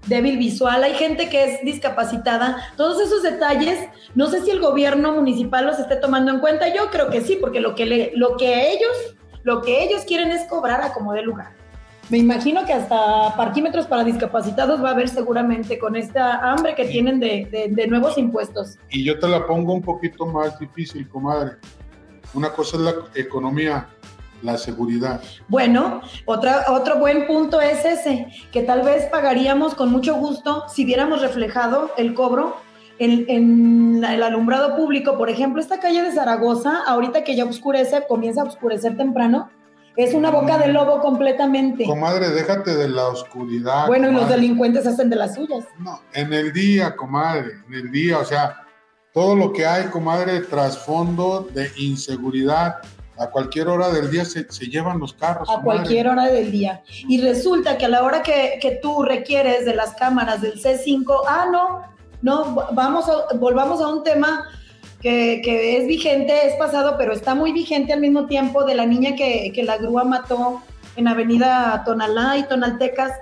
débil 0.06 0.38
visual, 0.38 0.82
hay 0.84 0.94
gente 0.94 1.28
que 1.28 1.44
es 1.44 1.62
discapacitada. 1.64 2.56
Todos 2.76 3.00
esos 3.00 3.22
detalles, 3.22 3.78
no 4.14 4.26
sé 4.28 4.40
si 4.42 4.50
el 4.50 4.60
gobierno 4.60 5.12
municipal 5.12 5.66
los 5.66 5.78
esté 5.78 5.96
tomando 5.96 6.30
en 6.32 6.40
cuenta. 6.40 6.74
Yo 6.74 6.90
creo 6.90 7.10
que 7.10 7.20
sí, 7.20 7.36
porque 7.40 7.60
lo 7.60 7.74
que, 7.74 7.86
le- 7.86 8.12
lo 8.14 8.36
que 8.36 8.70
ellos 8.72 8.92
lo 9.42 9.62
que 9.62 9.84
ellos 9.84 10.02
quieren 10.04 10.32
es 10.32 10.42
cobrar 10.48 10.80
a 10.82 10.92
como 10.92 11.12
de 11.12 11.22
lugar. 11.22 11.52
Me 12.08 12.18
imagino 12.18 12.64
que 12.66 12.72
hasta 12.72 13.36
parquímetros 13.36 13.86
para 13.86 14.02
discapacitados 14.02 14.82
va 14.82 14.88
a 14.88 14.92
haber 14.92 15.08
seguramente 15.08 15.78
con 15.78 15.94
esta 15.94 16.38
hambre 16.50 16.74
que 16.74 16.84
tienen 16.86 17.20
de, 17.20 17.46
de- 17.50 17.68
de 17.70 17.86
nuevos 17.86 18.18
impuestos. 18.18 18.76
Y 18.90 19.04
yo 19.04 19.18
te 19.20 19.28
la 19.28 19.46
pongo 19.46 19.72
un 19.72 19.82
poquito 19.82 20.26
más 20.26 20.58
difícil, 20.58 21.08
comadre. 21.08 21.56
Una 22.34 22.50
cosa 22.50 22.76
es 22.76 22.82
la 22.82 22.94
economía, 23.14 23.88
la 24.46 24.56
seguridad. 24.56 25.20
Bueno, 25.48 26.00
otra, 26.24 26.66
otro 26.68 26.98
buen 26.98 27.26
punto 27.26 27.60
es 27.60 27.84
ese, 27.84 28.28
que 28.52 28.62
tal 28.62 28.82
vez 28.82 29.04
pagaríamos 29.06 29.74
con 29.74 29.90
mucho 29.90 30.14
gusto 30.14 30.64
si 30.68 30.84
viéramos 30.84 31.20
reflejado 31.20 31.90
el 31.98 32.14
cobro 32.14 32.56
en, 32.98 33.26
en 33.28 34.04
el 34.04 34.22
alumbrado 34.22 34.76
público. 34.76 35.18
Por 35.18 35.28
ejemplo, 35.28 35.60
esta 35.60 35.80
calle 35.80 36.02
de 36.02 36.12
Zaragoza, 36.12 36.82
ahorita 36.86 37.24
que 37.24 37.36
ya 37.36 37.44
oscurece, 37.44 38.04
comienza 38.08 38.40
a 38.40 38.44
oscurecer 38.44 38.96
temprano, 38.96 39.50
es 39.96 40.12
una 40.12 40.30
boca 40.30 40.58
de 40.58 40.68
lobo 40.68 41.00
completamente. 41.00 41.84
Comadre, 41.84 42.28
déjate 42.30 42.76
de 42.76 42.88
la 42.88 43.08
oscuridad. 43.08 43.86
Bueno, 43.86 44.08
y 44.08 44.12
los 44.12 44.22
comadre. 44.22 44.40
delincuentes 44.40 44.86
hacen 44.86 45.08
de 45.08 45.16
las 45.16 45.34
suyas. 45.34 45.64
No, 45.78 46.00
en 46.12 46.32
el 46.32 46.52
día, 46.52 46.94
comadre, 46.94 47.52
en 47.66 47.74
el 47.74 47.90
día, 47.90 48.18
o 48.18 48.24
sea, 48.24 48.62
todo 49.14 49.34
lo 49.34 49.54
que 49.54 49.64
hay, 49.64 49.86
comadre, 49.86 50.40
trasfondo 50.40 51.48
de 51.54 51.70
inseguridad. 51.78 52.76
A 53.18 53.30
cualquier 53.30 53.68
hora 53.68 53.88
del 53.90 54.10
día 54.10 54.24
se, 54.24 54.50
se 54.50 54.66
llevan 54.66 54.98
los 54.98 55.14
carros. 55.14 55.48
a 55.48 55.60
cualquier 55.62 56.08
hora 56.08 56.26
del 56.26 56.50
día. 56.50 56.82
Y 57.08 57.20
resulta 57.22 57.78
que 57.78 57.86
a 57.86 57.88
la 57.88 58.02
hora 58.02 58.22
que, 58.22 58.58
que 58.60 58.72
tú 58.82 59.02
requieres 59.02 59.64
de 59.64 59.74
las 59.74 59.94
cámaras 59.94 60.42
del 60.42 60.60
C5, 60.60 61.22
ah, 61.26 61.46
no, 61.50 61.82
no, 62.22 62.54
vamos 62.72 63.06
a, 63.08 63.34
volvamos 63.36 63.80
a 63.80 63.88
un 63.88 64.02
tema 64.02 64.44
que, 65.00 65.40
que 65.42 65.78
es 65.78 65.86
vigente, 65.86 66.46
es 66.46 66.56
pasado, 66.56 66.96
pero 66.98 67.12
está 67.12 67.34
muy 67.34 67.52
vigente 67.52 67.92
al 67.92 68.00
mismo 68.00 68.26
tiempo 68.26 68.64
de 68.64 68.74
la 68.74 68.84
niña 68.84 69.16
que, 69.16 69.50
que 69.54 69.62
la 69.62 69.78
grúa 69.78 70.04
mató 70.04 70.60
en 70.96 71.08
Avenida 71.08 71.82
Tonalá 71.86 72.36
y 72.36 72.46
Tonaltecas. 72.46 73.12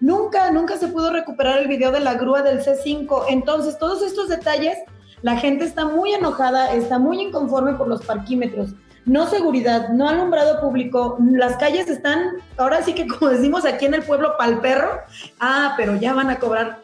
Nunca, 0.00 0.50
nunca 0.50 0.76
se 0.76 0.88
pudo 0.88 1.12
recuperar 1.12 1.58
el 1.58 1.68
video 1.68 1.92
de 1.92 2.00
la 2.00 2.14
grúa 2.14 2.42
del 2.42 2.60
C5. 2.60 3.26
Entonces, 3.28 3.78
todos 3.78 4.02
estos 4.02 4.28
detalles, 4.28 4.76
la 5.22 5.36
gente 5.36 5.64
está 5.64 5.84
muy 5.84 6.12
enojada, 6.12 6.74
está 6.74 6.98
muy 6.98 7.22
inconforme 7.22 7.74
por 7.74 7.88
los 7.88 8.02
parquímetros 8.04 8.74
no 9.06 9.26
seguridad, 9.26 9.88
no 9.90 10.08
alumbrado 10.08 10.60
público, 10.60 11.16
las 11.32 11.56
calles 11.56 11.88
están, 11.88 12.32
ahora 12.56 12.82
sí 12.82 12.94
que 12.94 13.06
como 13.08 13.30
decimos 13.30 13.64
aquí 13.64 13.86
en 13.86 13.94
el 13.94 14.02
pueblo, 14.02 14.34
pal 14.38 14.60
perro, 14.60 15.00
ah, 15.40 15.74
pero 15.76 15.96
ya 15.96 16.14
van 16.14 16.30
a 16.30 16.38
cobrar 16.38 16.78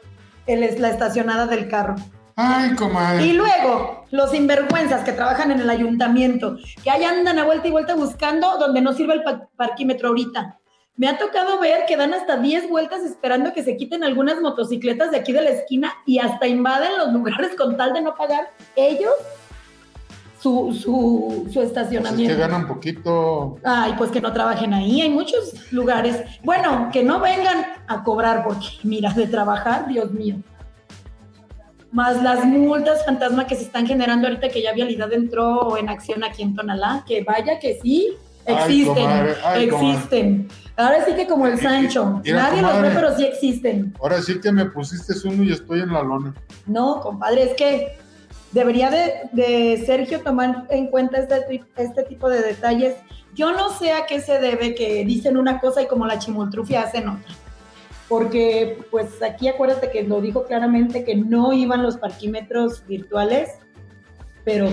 el- 0.46 0.80
la 0.80 0.88
estacionada 0.90 1.46
del 1.46 1.68
carro. 1.68 1.96
Ay, 2.36 2.74
comadre. 2.74 3.24
Y 3.26 3.32
luego, 3.34 4.06
los 4.10 4.30
sinvergüenzas 4.30 5.04
que 5.04 5.12
trabajan 5.12 5.50
en 5.50 5.60
el 5.60 5.68
ayuntamiento, 5.68 6.56
que 6.82 6.90
ahí 6.90 7.04
andan 7.04 7.38
a 7.38 7.44
vuelta 7.44 7.68
y 7.68 7.70
vuelta 7.70 7.94
buscando 7.94 8.56
donde 8.58 8.80
no 8.80 8.92
sirve 8.94 9.14
el 9.14 9.22
pa- 9.22 9.48
parquímetro 9.56 10.08
ahorita. 10.08 10.56
Me 10.96 11.08
ha 11.08 11.18
tocado 11.18 11.58
ver 11.60 11.84
que 11.86 11.96
dan 11.96 12.12
hasta 12.14 12.36
10 12.36 12.68
vueltas 12.68 13.00
esperando 13.02 13.52
que 13.52 13.62
se 13.62 13.76
quiten 13.76 14.04
algunas 14.04 14.40
motocicletas 14.40 15.10
de 15.10 15.18
aquí 15.18 15.32
de 15.32 15.42
la 15.42 15.50
esquina 15.50 15.92
y 16.06 16.18
hasta 16.18 16.46
invaden 16.46 16.96
los 16.98 17.08
lugares 17.12 17.52
con 17.56 17.76
tal 17.76 17.92
de 17.92 18.02
no 18.02 18.14
pagar 18.14 18.48
ellos 18.76 19.12
su, 20.40 20.72
su, 20.72 20.80
su 20.80 21.42
Pues 21.44 21.56
es 21.56 21.62
estacionamiento. 21.64 22.34
que 22.34 22.40
ganan 22.40 22.66
poquito. 22.66 23.58
Ay, 23.62 23.94
pues 23.98 24.10
que 24.10 24.20
no 24.20 24.32
trabajen 24.32 24.72
ahí, 24.72 25.02
hay 25.02 25.10
muchos 25.10 25.70
lugares. 25.70 26.22
Bueno, 26.42 26.88
que 26.92 27.02
no 27.02 27.20
vengan 27.20 27.64
a 27.86 28.02
cobrar, 28.02 28.44
porque 28.44 28.66
mira, 28.84 29.12
de 29.12 29.26
trabajar, 29.26 29.86
Dios 29.88 30.10
mío. 30.12 30.36
Más 31.92 32.22
las 32.22 32.44
multas 32.44 33.04
fantasma 33.04 33.46
que 33.46 33.56
se 33.56 33.62
están 33.64 33.86
generando 33.86 34.28
ahorita 34.28 34.48
que 34.48 34.62
ya 34.62 34.72
Vialidad 34.72 35.12
entró 35.12 35.76
en 35.76 35.88
acción 35.88 36.22
aquí 36.22 36.42
en 36.42 36.54
Tonalá, 36.54 37.04
que 37.06 37.24
vaya 37.24 37.58
que 37.58 37.80
sí, 37.82 38.16
Ay, 38.46 38.54
existen, 38.54 38.94
comadre, 38.94 39.34
ay, 39.44 39.64
existen. 39.64 40.48
Ahora 40.76 41.04
sí 41.04 41.12
que 41.14 41.26
como 41.26 41.46
el 41.48 41.58
Sancho, 41.58 42.20
Mira, 42.24 42.44
nadie 42.44 42.62
los 42.62 42.80
ve, 42.80 42.90
pero 42.94 43.16
sí 43.16 43.24
existen. 43.24 43.92
Ahora 44.00 44.22
sí 44.22 44.40
que 44.40 44.52
me 44.52 44.64
pusiste 44.66 45.12
uno 45.28 45.42
y 45.42 45.52
estoy 45.52 45.80
en 45.80 45.92
la 45.92 46.02
lona. 46.02 46.32
No, 46.66 47.00
compadre, 47.00 47.42
es 47.50 47.54
que 47.54 47.98
debería 48.52 48.90
de, 48.90 49.28
de 49.32 49.82
Sergio 49.84 50.20
tomar 50.20 50.66
en 50.70 50.88
cuenta 50.88 51.18
este, 51.18 51.62
este 51.76 52.02
tipo 52.04 52.28
de 52.28 52.42
detalles. 52.42 52.96
Yo 53.34 53.52
no 53.52 53.70
sé 53.70 53.92
a 53.92 54.06
qué 54.06 54.20
se 54.20 54.40
debe 54.40 54.74
que 54.74 55.04
dicen 55.04 55.36
una 55.36 55.60
cosa 55.60 55.82
y 55.82 55.86
como 55.86 56.06
la 56.06 56.18
chimoltrufia 56.18 56.82
hacen 56.82 57.08
otra. 57.08 57.34
Porque 58.08 58.78
pues 58.90 59.22
aquí 59.22 59.46
acuérdate 59.46 59.90
que 59.90 60.02
lo 60.02 60.20
dijo 60.20 60.44
claramente 60.44 61.04
que 61.04 61.14
no 61.14 61.52
iban 61.52 61.82
los 61.82 61.96
parquímetros 61.96 62.84
virtuales, 62.86 63.50
pero 64.44 64.68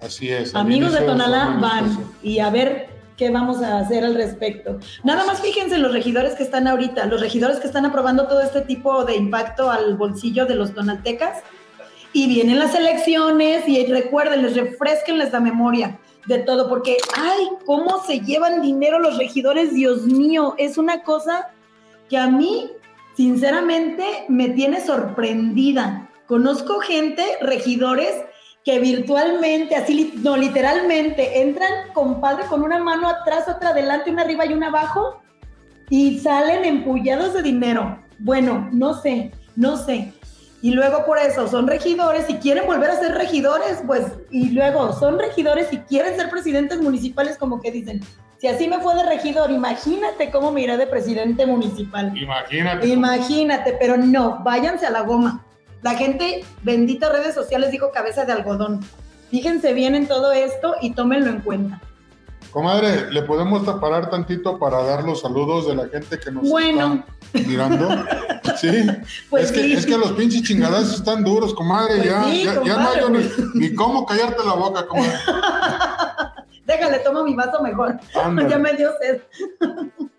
Así 0.00 0.28
es. 0.30 0.52
amigos 0.54 0.92
de 0.92 1.02
Tonalá 1.02 1.58
van 1.60 1.96
y 2.20 2.40
a 2.40 2.50
ver 2.50 2.88
qué 3.16 3.30
vamos 3.30 3.62
a 3.62 3.78
hacer 3.78 4.04
al 4.04 4.16
respecto. 4.16 4.80
Nada 5.04 5.24
más 5.24 5.40
fíjense 5.40 5.76
en 5.76 5.82
los 5.82 5.92
regidores 5.92 6.34
que 6.34 6.42
están 6.42 6.66
ahorita, 6.66 7.06
los 7.06 7.20
regidores 7.20 7.60
que 7.60 7.68
están 7.68 7.86
aprobando 7.86 8.26
todo 8.26 8.40
este 8.40 8.62
tipo 8.62 9.04
de 9.04 9.14
impacto 9.14 9.70
al 9.70 9.96
bolsillo 9.96 10.44
de 10.46 10.56
los 10.56 10.74
donaltecas. 10.74 11.44
Y 12.12 12.26
vienen 12.26 12.58
las 12.58 12.74
elecciones 12.74 13.66
y 13.66 13.86
recuerden, 13.86 14.42
refresquenles 14.54 15.32
la 15.32 15.40
memoria 15.40 15.98
de 16.26 16.38
todo, 16.38 16.68
porque, 16.68 16.98
ay, 17.16 17.48
cómo 17.64 18.02
se 18.04 18.20
llevan 18.20 18.60
dinero 18.60 18.98
los 18.98 19.18
regidores, 19.18 19.74
Dios 19.74 20.02
mío, 20.02 20.54
es 20.58 20.78
una 20.78 21.02
cosa 21.02 21.48
que 22.08 22.18
a 22.18 22.28
mí, 22.28 22.70
sinceramente, 23.16 24.04
me 24.28 24.50
tiene 24.50 24.80
sorprendida. 24.80 26.10
Conozco 26.26 26.80
gente, 26.80 27.24
regidores, 27.40 28.12
que 28.64 28.78
virtualmente, 28.78 29.74
así, 29.74 30.14
no, 30.22 30.36
literalmente, 30.36 31.40
entran, 31.40 31.92
compadre, 31.94 32.46
con 32.46 32.62
una 32.62 32.78
mano 32.78 33.08
atrás, 33.08 33.48
otra 33.48 33.70
adelante, 33.70 34.10
una 34.10 34.22
arriba 34.22 34.46
y 34.46 34.52
una 34.52 34.68
abajo, 34.68 35.20
y 35.90 36.20
salen 36.20 36.64
empullados 36.64 37.34
de 37.34 37.42
dinero. 37.42 37.98
Bueno, 38.18 38.68
no 38.72 38.94
sé, 38.94 39.32
no 39.56 39.76
sé. 39.76 40.12
Y 40.62 40.70
luego 40.70 41.04
por 41.04 41.18
eso 41.18 41.48
son 41.48 41.66
regidores 41.66 42.30
y 42.30 42.36
quieren 42.36 42.66
volver 42.66 42.90
a 42.90 42.96
ser 42.96 43.12
regidores, 43.12 43.82
pues, 43.84 44.06
y 44.30 44.50
luego 44.50 44.92
son 44.92 45.18
regidores 45.18 45.72
y 45.72 45.78
quieren 45.78 46.16
ser 46.16 46.30
presidentes 46.30 46.80
municipales, 46.80 47.36
como 47.36 47.60
que 47.60 47.72
dicen, 47.72 48.00
si 48.38 48.46
así 48.46 48.68
me 48.68 48.78
fue 48.78 48.94
de 48.94 49.04
regidor, 49.04 49.50
imagínate 49.50 50.30
cómo 50.30 50.52
me 50.52 50.62
iré 50.62 50.76
de 50.76 50.86
presidente 50.86 51.46
municipal. 51.46 52.16
Imagínate. 52.16 52.86
Imagínate, 52.86 53.76
pero 53.78 53.96
no, 53.96 54.40
váyanse 54.44 54.86
a 54.86 54.90
la 54.90 55.02
goma. 55.02 55.44
La 55.82 55.94
gente, 55.94 56.44
bendita 56.62 57.08
redes 57.08 57.34
sociales, 57.34 57.72
dijo 57.72 57.90
cabeza 57.90 58.24
de 58.24 58.32
algodón. 58.32 58.80
Fíjense 59.30 59.72
bien 59.72 59.96
en 59.96 60.06
todo 60.06 60.30
esto 60.32 60.76
y 60.80 60.92
tómenlo 60.92 61.30
en 61.30 61.40
cuenta. 61.40 61.80
Comadre, 62.52 63.10
¿le 63.10 63.22
podemos 63.22 63.62
parar 63.80 64.10
tantito 64.10 64.58
para 64.58 64.82
dar 64.82 65.04
los 65.04 65.22
saludos 65.22 65.66
de 65.68 65.74
la 65.74 65.88
gente 65.88 66.20
que 66.20 66.30
nos 66.30 66.48
Bueno. 66.48 67.04
está 67.32 67.48
mirando? 67.48 67.88
Sí. 68.60 68.68
Pues 69.30 69.44
es, 69.46 69.52
que, 69.52 69.62
sí. 69.62 69.72
es 69.72 69.86
que 69.86 69.96
los 69.96 70.12
pinches 70.12 70.42
chingadazos 70.42 70.96
están 70.96 71.24
duros, 71.24 71.54
comadre. 71.54 71.96
Pues 71.96 72.04
ya, 72.10 72.24
sí, 72.24 72.44
ya, 72.44 72.62
ya 72.62 72.76
no 72.76 72.88
hay 72.90 73.22
ni, 73.54 73.60
ni 73.68 73.74
cómo 73.74 74.04
callarte 74.04 74.44
la 74.44 74.52
boca, 74.52 74.86
comadre. 74.86 75.12
Déjale, 76.66 76.98
tomo 76.98 77.24
mi 77.24 77.34
vaso 77.34 77.62
mejor. 77.62 77.98
Ándale. 78.22 78.50
ya 78.50 78.58
me 78.58 78.74
dio 78.74 78.90
sed. 79.00 79.22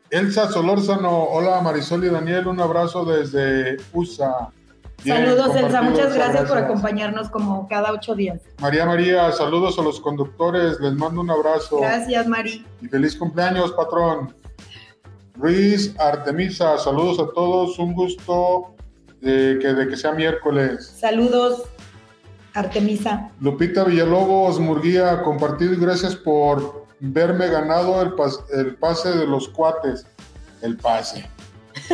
Elsa 0.10 0.50
Solórzano, 0.52 1.24
hola 1.26 1.62
Marisol 1.62 2.06
y 2.06 2.10
Daniel, 2.10 2.48
un 2.48 2.60
abrazo 2.60 3.06
desde 3.06 3.78
USA. 3.94 4.50
Saludos, 5.06 5.56
Elsa. 5.56 5.82
Muchas 5.82 6.14
gracias 6.14 6.48
por 6.48 6.58
acompañarnos 6.58 7.30
como 7.30 7.68
cada 7.68 7.92
ocho 7.92 8.16
días. 8.16 8.40
María 8.60 8.86
María, 8.86 9.32
saludos 9.34 9.78
a 9.78 9.82
los 9.82 10.00
conductores, 10.00 10.80
les 10.80 10.94
mando 10.94 11.20
un 11.22 11.30
abrazo. 11.30 11.80
Gracias, 11.80 12.26
Mari. 12.28 12.66
Y 12.82 12.88
feliz 12.88 13.16
cumpleaños, 13.18 13.72
patrón. 13.74 14.34
Ruiz 15.36 15.94
Artemisa, 16.00 16.78
saludos 16.78 17.20
a 17.20 17.26
todos, 17.34 17.80
un 17.80 17.94
gusto 17.94 18.76
de 19.20 19.58
que, 19.60 19.74
de 19.74 19.88
que 19.90 19.98
sea 19.98 20.12
miércoles. 20.14 20.96
Saludos, 21.00 21.64
Artemisa. 22.54 23.30
Lupita 23.42 23.84
Villalobos, 23.84 24.60
Murguía, 24.60 25.22
compartido 25.24 25.74
y 25.74 25.78
gracias 25.78 26.16
por 26.16 26.86
verme 27.00 27.48
ganado 27.48 28.02
el, 28.02 28.12
pas- 28.16 28.44
el 28.54 28.76
pase 28.76 29.10
de 29.18 29.26
los 29.28 29.50
cuates. 29.50 30.06
El 30.62 30.78
pase. 30.78 31.28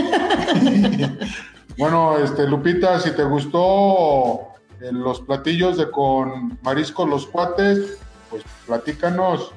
bueno, 1.79 2.17
este, 2.17 2.45
Lupita, 2.47 2.99
si 2.99 3.11
te 3.11 3.23
gustó 3.23 4.49
eh, 4.81 4.91
los 4.91 5.21
platillos 5.21 5.77
de 5.77 5.89
con 5.89 6.59
marisco 6.61 7.05
los 7.05 7.25
cuates, 7.25 7.97
pues 8.29 8.43
platícanos. 8.67 9.51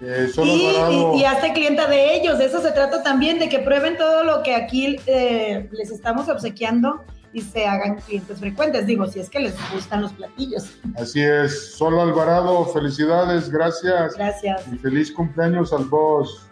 Eh, 0.00 0.28
solo 0.34 0.50
Y, 0.52 1.16
y, 1.16 1.20
y 1.20 1.24
hazte 1.24 1.52
clienta 1.52 1.86
de 1.86 2.14
ellos. 2.16 2.38
De 2.38 2.46
eso 2.46 2.60
se 2.60 2.72
trata 2.72 3.02
también, 3.02 3.38
de 3.38 3.48
que 3.48 3.60
prueben 3.60 3.96
todo 3.96 4.24
lo 4.24 4.42
que 4.42 4.54
aquí 4.54 4.96
eh, 5.06 5.68
les 5.72 5.90
estamos 5.90 6.28
obsequiando 6.28 7.02
y 7.32 7.40
se 7.40 7.66
hagan 7.66 7.96
clientes 8.00 8.38
frecuentes. 8.38 8.86
Digo, 8.86 9.06
si 9.06 9.20
es 9.20 9.30
que 9.30 9.38
les 9.40 9.54
gustan 9.72 10.02
los 10.02 10.12
platillos. 10.12 10.64
Así 10.96 11.22
es, 11.22 11.76
Solo 11.76 12.02
Alvarado, 12.02 12.66
felicidades, 12.66 13.48
gracias 13.48 14.14
Gracias. 14.16 14.62
y 14.72 14.76
feliz 14.78 15.10
cumpleaños 15.12 15.72
al 15.72 15.84
boss. 15.84 16.48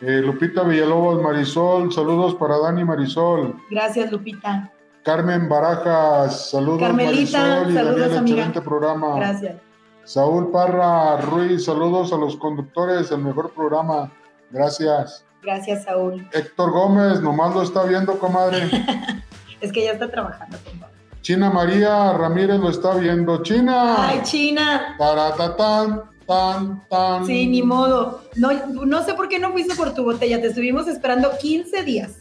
Eh, 0.00 0.20
Lupita 0.20 0.62
Villalobos, 0.62 1.22
Marisol, 1.22 1.92
saludos 1.92 2.34
para 2.34 2.58
Dani 2.58 2.84
Marisol. 2.84 3.56
Gracias, 3.70 4.10
Lupita. 4.12 4.70
Carmen 5.02 5.48
Barajas, 5.48 6.50
saludos 6.50 6.80
Carmelita, 6.80 7.38
Marisol 7.38 7.70
y 7.70 7.74
saludos, 7.74 7.98
Daniel, 7.98 8.18
amiga. 8.18 8.36
excelente 8.36 8.60
programa. 8.60 9.16
Gracias. 9.16 9.56
Saúl 10.04 10.50
Parra 10.50 11.16
Ruiz, 11.18 11.64
saludos 11.64 12.12
a 12.12 12.16
los 12.16 12.36
conductores, 12.36 13.10
el 13.10 13.18
mejor 13.18 13.50
programa. 13.52 14.12
Gracias. 14.50 15.24
Gracias, 15.42 15.84
Saúl. 15.84 16.28
Héctor 16.32 16.70
Gómez, 16.72 17.20
nomás 17.22 17.54
lo 17.54 17.62
está 17.62 17.84
viendo, 17.84 18.18
comadre. 18.18 18.68
Es 19.60 19.72
que 19.72 19.84
ya 19.84 19.92
está 19.92 20.10
trabajando, 20.10 20.58
compadre. 20.64 20.94
China 21.22 21.48
María 21.50 22.12
Ramírez 22.12 22.60
lo 22.60 22.68
está 22.68 22.94
viendo. 22.94 23.42
China. 23.42 24.06
Ay, 24.06 24.20
China. 24.22 24.94
Taratatán, 24.98 26.02
tan, 26.26 26.86
tan. 26.88 27.26
Sí, 27.26 27.46
ni 27.46 27.62
modo. 27.62 28.22
No, 28.36 28.50
no 28.86 29.04
sé 29.04 29.14
por 29.14 29.28
qué 29.28 29.38
no 29.38 29.52
fuiste 29.52 29.74
por 29.74 29.94
tu 29.94 30.04
botella. 30.04 30.40
Te 30.40 30.48
estuvimos 30.48 30.86
esperando 30.88 31.30
15 31.40 31.82
días. 31.84 32.12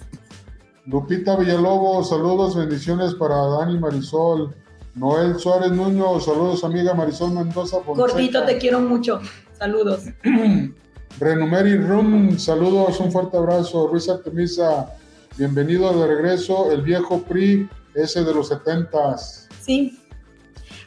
Lupita 0.86 1.36
Villalobos, 1.36 2.10
saludos, 2.10 2.56
bendiciones 2.56 3.16
para 3.16 3.36
Dani 3.36 3.80
Marisol. 3.80 4.54
Noel 4.94 5.38
Suárez 5.40 5.72
Nuño, 5.72 6.20
saludos 6.20 6.64
amiga 6.64 6.94
Marisol 6.94 7.32
Mendoza. 7.32 7.78
Fonseca. 7.82 8.08
Gordito, 8.08 8.46
te 8.46 8.58
quiero 8.58 8.80
mucho. 8.80 9.20
Saludos. 9.58 10.04
Renumeri 11.20 11.78
Rum, 11.78 12.38
saludos, 12.38 13.00
un 13.00 13.12
fuerte 13.12 13.38
abrazo. 13.38 13.88
Ruiz 13.88 14.08
Artemisa, 14.10 14.94
bienvenido 15.38 15.92
de 16.00 16.08
regreso. 16.08 16.72
El 16.72 16.82
viejo 16.82 17.20
PRI, 17.24 17.68
ese 17.94 18.24
de 18.24 18.34
los 18.34 18.50
setentas. 18.50 19.48
Sí. 19.62 20.00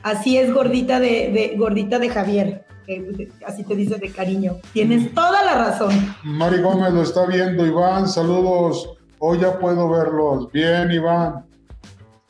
Así 0.03 0.37
es, 0.39 0.53
gordita 0.55 1.01
de, 1.01 1.09
de- 1.33 1.55
gordita 1.59 1.99
de 1.99 2.09
Javier. 2.09 2.65
Que 2.89 3.29
así 3.47 3.65
te 3.65 3.77
dice 3.77 3.99
de 3.99 4.11
cariño. 4.11 4.57
Tienes 4.73 5.13
toda 5.15 5.45
la 5.45 5.55
razón. 5.55 5.91
Mari 6.25 6.63
Gómez 6.63 6.93
lo 6.95 7.03
está 7.03 7.27
viendo. 7.27 7.67
Iván, 7.67 8.09
saludos. 8.09 8.89
Hoy 9.19 9.41
ya 9.41 9.59
puedo 9.59 9.91
verlos. 9.91 10.51
Bien, 10.53 10.91
Iván. 10.91 11.45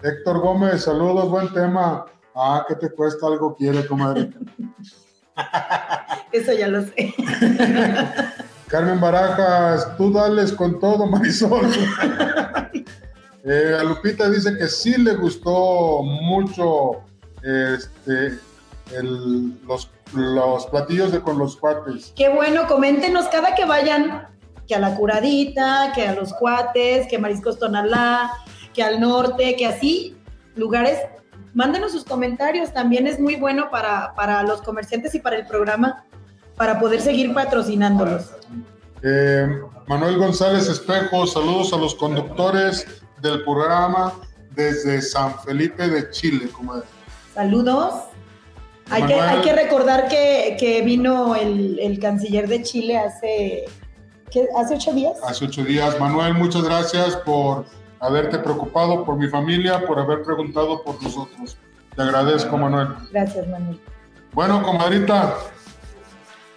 Héctor 0.02 0.40
Gómez, 0.40 0.82
saludos, 0.82 1.30
buen 1.30 1.52
tema. 1.52 2.04
Ah, 2.34 2.64
¿qué 2.68 2.74
te 2.74 2.90
cuesta? 2.90 3.26
Algo 3.28 3.54
quiere, 3.54 3.86
comadre. 3.86 4.30
Eso 6.32 6.52
ya 6.52 6.66
lo 6.68 6.82
sé. 6.82 7.14
Carmen 8.66 9.00
Barajas, 9.00 9.96
tú 9.96 10.12
dales 10.12 10.52
con 10.52 10.78
todo, 10.80 11.06
Marisol. 11.06 11.66
Eh, 13.50 13.78
a 13.80 13.82
Lupita 13.82 14.28
dice 14.28 14.54
que 14.58 14.66
sí 14.68 14.98
le 14.98 15.14
gustó 15.14 16.02
mucho 16.02 17.00
este, 17.42 18.38
el- 18.94 19.58
los, 19.66 19.90
los 20.14 20.66
platillos 20.66 21.12
de 21.12 21.20
con 21.20 21.38
los 21.38 21.56
cuates. 21.56 22.12
Qué 22.16 22.28
bueno, 22.28 22.66
coméntenos 22.66 23.26
cada 23.26 23.54
que 23.54 23.64
vayan, 23.64 24.28
que 24.66 24.74
a 24.74 24.78
la 24.78 24.94
curadita, 24.94 25.92
que 25.94 26.06
a 26.06 26.14
los 26.14 26.32
cuates, 26.34 27.06
que 27.08 27.16
a 27.16 27.18
Mariscos 27.18 27.58
Tonalá, 27.58 28.32
que 28.74 28.82
al 28.82 29.00
norte, 29.00 29.56
que 29.56 29.66
así, 29.66 30.16
lugares, 30.54 30.98
mándenos 31.54 31.92
sus 31.92 32.04
comentarios, 32.04 32.72
también 32.72 33.06
es 33.06 33.18
muy 33.18 33.36
bueno 33.36 33.70
para, 33.70 34.14
para 34.14 34.42
los 34.42 34.62
comerciantes 34.62 35.14
y 35.14 35.20
para 35.20 35.36
el 35.36 35.46
programa, 35.46 36.04
para 36.56 36.78
poder 36.78 37.00
seguir 37.00 37.32
patrocinándolos. 37.34 38.32
Eh, 39.02 39.60
Manuel 39.86 40.18
González 40.18 40.68
Espejo, 40.68 41.26
saludos 41.26 41.72
a 41.72 41.76
los 41.76 41.94
conductores 41.94 42.86
del 43.20 43.44
programa 43.44 44.12
desde 44.54 45.00
San 45.00 45.38
Felipe 45.40 45.88
de 45.88 46.10
Chile, 46.10 46.48
comadre. 46.48 46.86
Saludos. 47.32 47.94
Hay 48.90 49.02
que, 49.04 49.16
Manuel. 49.16 49.28
hay 49.36 49.40
que 49.42 49.52
recordar 49.52 50.08
que, 50.08 50.56
que 50.58 50.82
vino 50.82 51.34
el, 51.36 51.78
el 51.80 51.98
canciller 51.98 52.48
de 52.48 52.62
Chile 52.62 52.96
hace, 52.98 53.64
¿qué? 54.30 54.46
¿hace 54.56 54.74
ocho 54.76 54.92
días. 54.92 55.18
Hace 55.24 55.44
ocho 55.44 55.62
días. 55.64 55.98
Manuel, 56.00 56.34
muchas 56.34 56.62
gracias 56.64 57.16
por 57.16 57.66
haberte 58.00 58.38
preocupado 58.38 59.04
por 59.04 59.16
mi 59.16 59.28
familia, 59.28 59.84
por 59.86 59.98
haber 59.98 60.22
preguntado 60.22 60.82
por 60.82 61.02
nosotros. 61.02 61.56
Te 61.94 62.02
agradezco, 62.02 62.56
Manuel. 62.56 62.88
Gracias, 63.12 63.46
Manuel. 63.48 63.78
Bueno, 64.32 64.62
comadrita, 64.62 65.34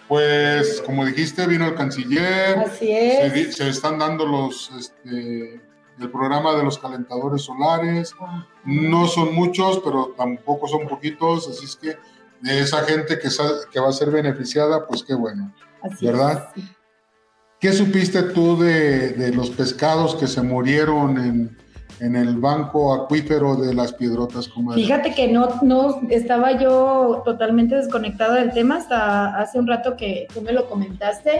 pues 0.08 0.82
como 0.86 1.06
dijiste, 1.06 1.48
vino 1.48 1.66
el 1.68 1.76
canciller. 1.76 2.60
Así 2.60 2.88
Se, 2.88 3.26
es. 3.28 3.34
di- 3.34 3.52
se 3.52 3.70
están 3.70 3.98
dando 3.98 4.26
los, 4.26 4.70
este, 4.78 5.60
el 6.00 6.12
programa 6.12 6.56
de 6.56 6.64
los 6.64 6.78
calentadores 6.78 7.44
solares. 7.44 8.14
No 8.66 9.08
son 9.08 9.34
muchos, 9.34 9.82
pero 9.84 10.14
tampoco 10.18 10.68
son 10.68 10.88
poquitos, 10.88 11.48
así 11.50 11.66
es 11.66 11.76
que 11.76 11.98
de 12.42 12.60
esa 12.60 12.84
gente 12.84 13.20
que, 13.20 13.30
que 13.72 13.80
va 13.80 13.90
a 13.90 13.94
ser 13.94 14.12
beneficiada, 14.12 14.88
pues 14.88 15.04
qué 15.04 15.14
bueno. 15.14 15.54
Así 15.82 16.06
¿Verdad? 16.06 16.50
es, 16.56 16.64
sí. 16.64 16.70
¿Qué 17.60 17.72
supiste 17.74 18.24
tú 18.24 18.58
de, 18.58 19.10
de 19.10 19.32
los 19.32 19.52
pescados 19.52 20.16
que 20.16 20.26
se 20.26 20.42
murieron 20.42 21.18
en, 21.20 21.58
en 22.00 22.16
el 22.16 22.38
banco 22.38 22.92
acuífero 22.92 23.56
de 23.56 23.76
las 23.76 23.94
piedrotas, 23.94 24.48
comadre? 24.48 24.82
Fíjate 24.82 25.14
que 25.14 25.28
no, 25.28 25.60
no 25.62 26.02
estaba 26.10 26.60
yo 26.60 27.22
totalmente 27.24 27.76
desconectada 27.76 28.36
del 28.36 28.52
tema 28.52 28.78
hasta 28.78 29.38
hace 29.38 29.60
un 29.60 29.68
rato 29.68 29.96
que 29.96 30.28
tú 30.34 30.42
me 30.42 30.54
lo 30.54 30.68
comentaste, 30.68 31.40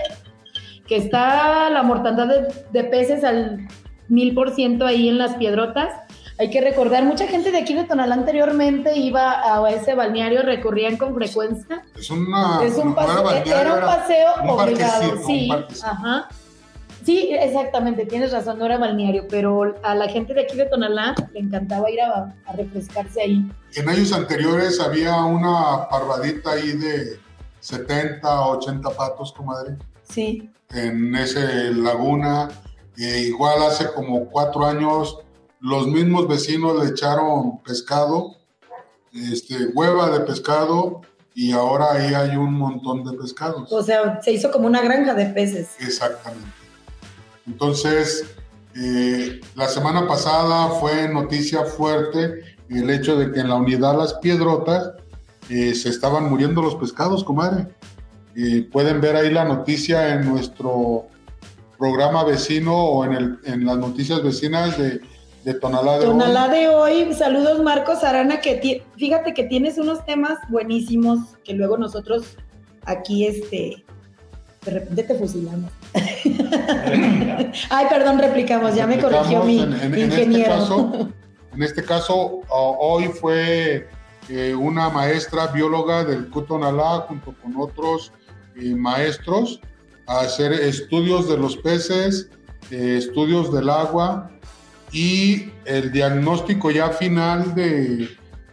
que 0.88 0.98
está 0.98 1.72
la 1.72 1.82
mortandad 1.82 2.28
de, 2.28 2.54
de 2.72 2.84
peces 2.84 3.24
al 3.24 3.68
mil 4.08 4.36
por 4.36 4.54
ciento 4.54 4.86
ahí 4.86 5.10
en 5.10 5.18
las 5.18 5.34
piedrotas. 5.38 5.90
Hay 6.42 6.50
que 6.50 6.60
recordar, 6.60 7.04
mucha 7.04 7.28
gente 7.28 7.52
de 7.52 7.60
aquí 7.60 7.76
de 7.76 7.84
Tonalá 7.84 8.16
anteriormente 8.16 8.98
iba 8.98 9.44
a 9.64 9.70
ese 9.70 9.94
balneario, 9.94 10.42
recorrían 10.42 10.98
con 10.98 11.14
frecuencia. 11.14 11.84
Es 11.96 12.10
una. 12.10 12.64
es 12.64 12.78
un 12.78 12.96
paseo, 12.96 13.30
era 13.46 13.74
un 13.74 13.78
era- 13.78 13.86
paseo 13.86 14.30
un 14.42 14.50
obligado, 14.50 15.18
sí, 15.24 15.48
ajá. 15.84 16.30
Sí, 17.06 17.30
exactamente, 17.32 18.08
tienes 18.08 18.32
razón, 18.32 18.58
no 18.58 18.66
era 18.66 18.80
balneario, 18.80 19.28
pero 19.30 19.76
a 19.84 19.94
la 19.94 20.08
gente 20.10 20.34
de 20.34 20.42
aquí 20.42 20.58
de 20.58 20.66
Tonalá 20.66 21.14
le 21.32 21.42
encantaba 21.42 21.92
ir 21.92 22.02
a, 22.02 22.34
a 22.48 22.54
refrescarse 22.54 23.22
ahí. 23.22 23.46
En 23.76 23.88
años 23.88 24.12
anteriores 24.12 24.80
había 24.80 25.24
una 25.24 25.88
parvadita 25.92 26.54
ahí 26.54 26.72
de 26.72 27.20
70, 27.60 28.48
80 28.48 28.90
patos, 28.90 29.32
comadre, 29.32 29.76
Sí, 30.10 30.50
en 30.72 31.14
ese 31.16 31.72
laguna. 31.72 32.50
E 32.98 33.20
igual 33.28 33.62
hace 33.62 33.94
como 33.94 34.26
cuatro 34.26 34.66
años 34.66 35.20
los 35.62 35.88
mismos 35.88 36.28
vecinos 36.28 36.84
le 36.84 36.90
echaron 36.90 37.60
pescado, 37.60 38.36
este, 39.14 39.68
hueva 39.74 40.10
de 40.10 40.22
pescado, 40.22 41.02
y 41.34 41.52
ahora 41.52 41.94
ahí 41.94 42.14
hay 42.14 42.36
un 42.36 42.54
montón 42.54 43.06
de 43.06 43.18
pescados. 43.18 43.72
o 43.72 43.84
sea, 43.84 44.22
se 44.22 44.34
hizo 44.34 44.52
como 44.52 44.68
una 44.68 44.82
granja 44.82 45.14
de 45.14 45.28
peces. 45.28 45.70
Exactamente. 45.80 46.50
Entonces, 47.48 48.26
eh, 48.76 49.40
la 49.56 49.68
semana 49.68 50.08
pasada 50.08 50.70
fue 50.80 51.08
noticia 51.08 51.64
fuerte 51.64 52.58
el 52.70 52.90
hecho 52.90 53.18
de 53.18 53.32
que 53.32 53.42
en 53.42 53.50
la 53.50 53.56
unidad 53.56 53.98
Las 53.98 54.14
Piedrotas 54.16 54.92
eh, 55.50 55.76
se 55.76 55.90
estaban 55.90 56.30
muriendo 56.30 56.62
los 56.62 56.76
pescados, 56.76 57.24
comadre. 57.24 57.68
Eh, 58.36 58.68
pueden 58.72 59.02
ver 59.02 59.16
ahí 59.16 59.30
la 59.30 59.44
noticia 59.44 60.14
en 60.14 60.26
nuestro 60.26 61.08
programa 61.78 62.24
vecino 62.24 62.74
o 62.74 63.06
en, 63.06 63.14
el, 63.14 63.40
en 63.44 63.66
las 63.66 63.78
noticias 63.78 64.24
vecinas 64.24 64.78
de, 64.78 65.02
de 65.44 65.54
Tonalá 65.56 65.98
de 66.00 66.06
Tonalá 66.06 66.46
hoy. 66.46 66.52
de 66.60 66.68
hoy, 66.70 67.14
saludos 67.14 67.62
Marcos 67.64 68.04
Arana, 68.04 68.40
que 68.42 68.84
fíjate 68.98 69.34
que 69.34 69.44
tienes 69.44 69.78
unos 69.78 70.06
temas 70.06 70.38
buenísimos 70.50 71.20
que 71.44 71.54
luego 71.54 71.78
nosotros 71.78 72.38
aquí, 72.86 73.26
este, 73.26 73.84
de 74.66 74.72
repente 74.72 75.04
te 75.04 75.16
fusilamos. 75.16 75.72
Ay, 77.70 77.86
perdón, 77.90 78.20
replicamos, 78.20 78.76
ya 78.76 78.86
me 78.88 79.00
corrigió 79.00 79.44
mi 79.44 79.60
en- 79.60 79.74
en 79.74 79.94
este 79.96 80.02
ingeniero. 80.24 80.52
caso, 80.54 81.10
En 81.54 81.64
este 81.64 81.84
caso, 81.84 82.42
hoy 82.50 83.06
fue 83.10 83.88
eh, 84.30 84.54
una 84.56 84.90
maestra 84.90 85.48
bióloga 85.48 86.04
del 86.06 86.30
Cutonalá 86.30 87.06
junto 87.08 87.34
con 87.42 87.54
otros 87.60 88.14
eh, 88.56 88.74
maestros 88.76 89.60
a 90.08 90.20
hacer 90.22 90.54
estudios 90.54 91.28
de 91.28 91.38
los 91.38 91.58
peces, 91.58 92.30
eh, 92.70 92.96
estudios 93.00 93.52
del 93.52 93.70
agua 93.70 94.32
y 94.92 95.52
el 95.66 95.92
diagnóstico 95.92 96.70
ya 96.72 96.90
final 96.90 97.56
de, 97.56 98.10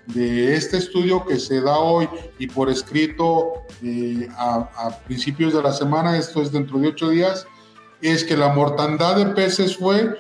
de 0.07 0.55
este 0.55 0.77
estudio 0.79 1.25
que 1.25 1.39
se 1.39 1.61
da 1.61 1.79
hoy 1.79 2.09
y 2.39 2.47
por 2.47 2.71
escrito 2.71 3.65
eh, 3.83 4.29
a, 4.37 4.69
a 4.77 4.91
principios 5.07 5.53
de 5.55 5.63
la 5.63 5.73
semana, 5.73 6.17
esto 6.17 6.41
es 6.43 6.53
dentro 6.53 6.79
de 6.79 6.89
ocho 6.89 7.09
días, 7.11 7.47
es 8.01 8.23
que 8.25 8.37
la 8.37 8.49
mortandad 8.51 9.17
de 9.17 9.27
peces 9.35 9.77
fue 9.77 10.15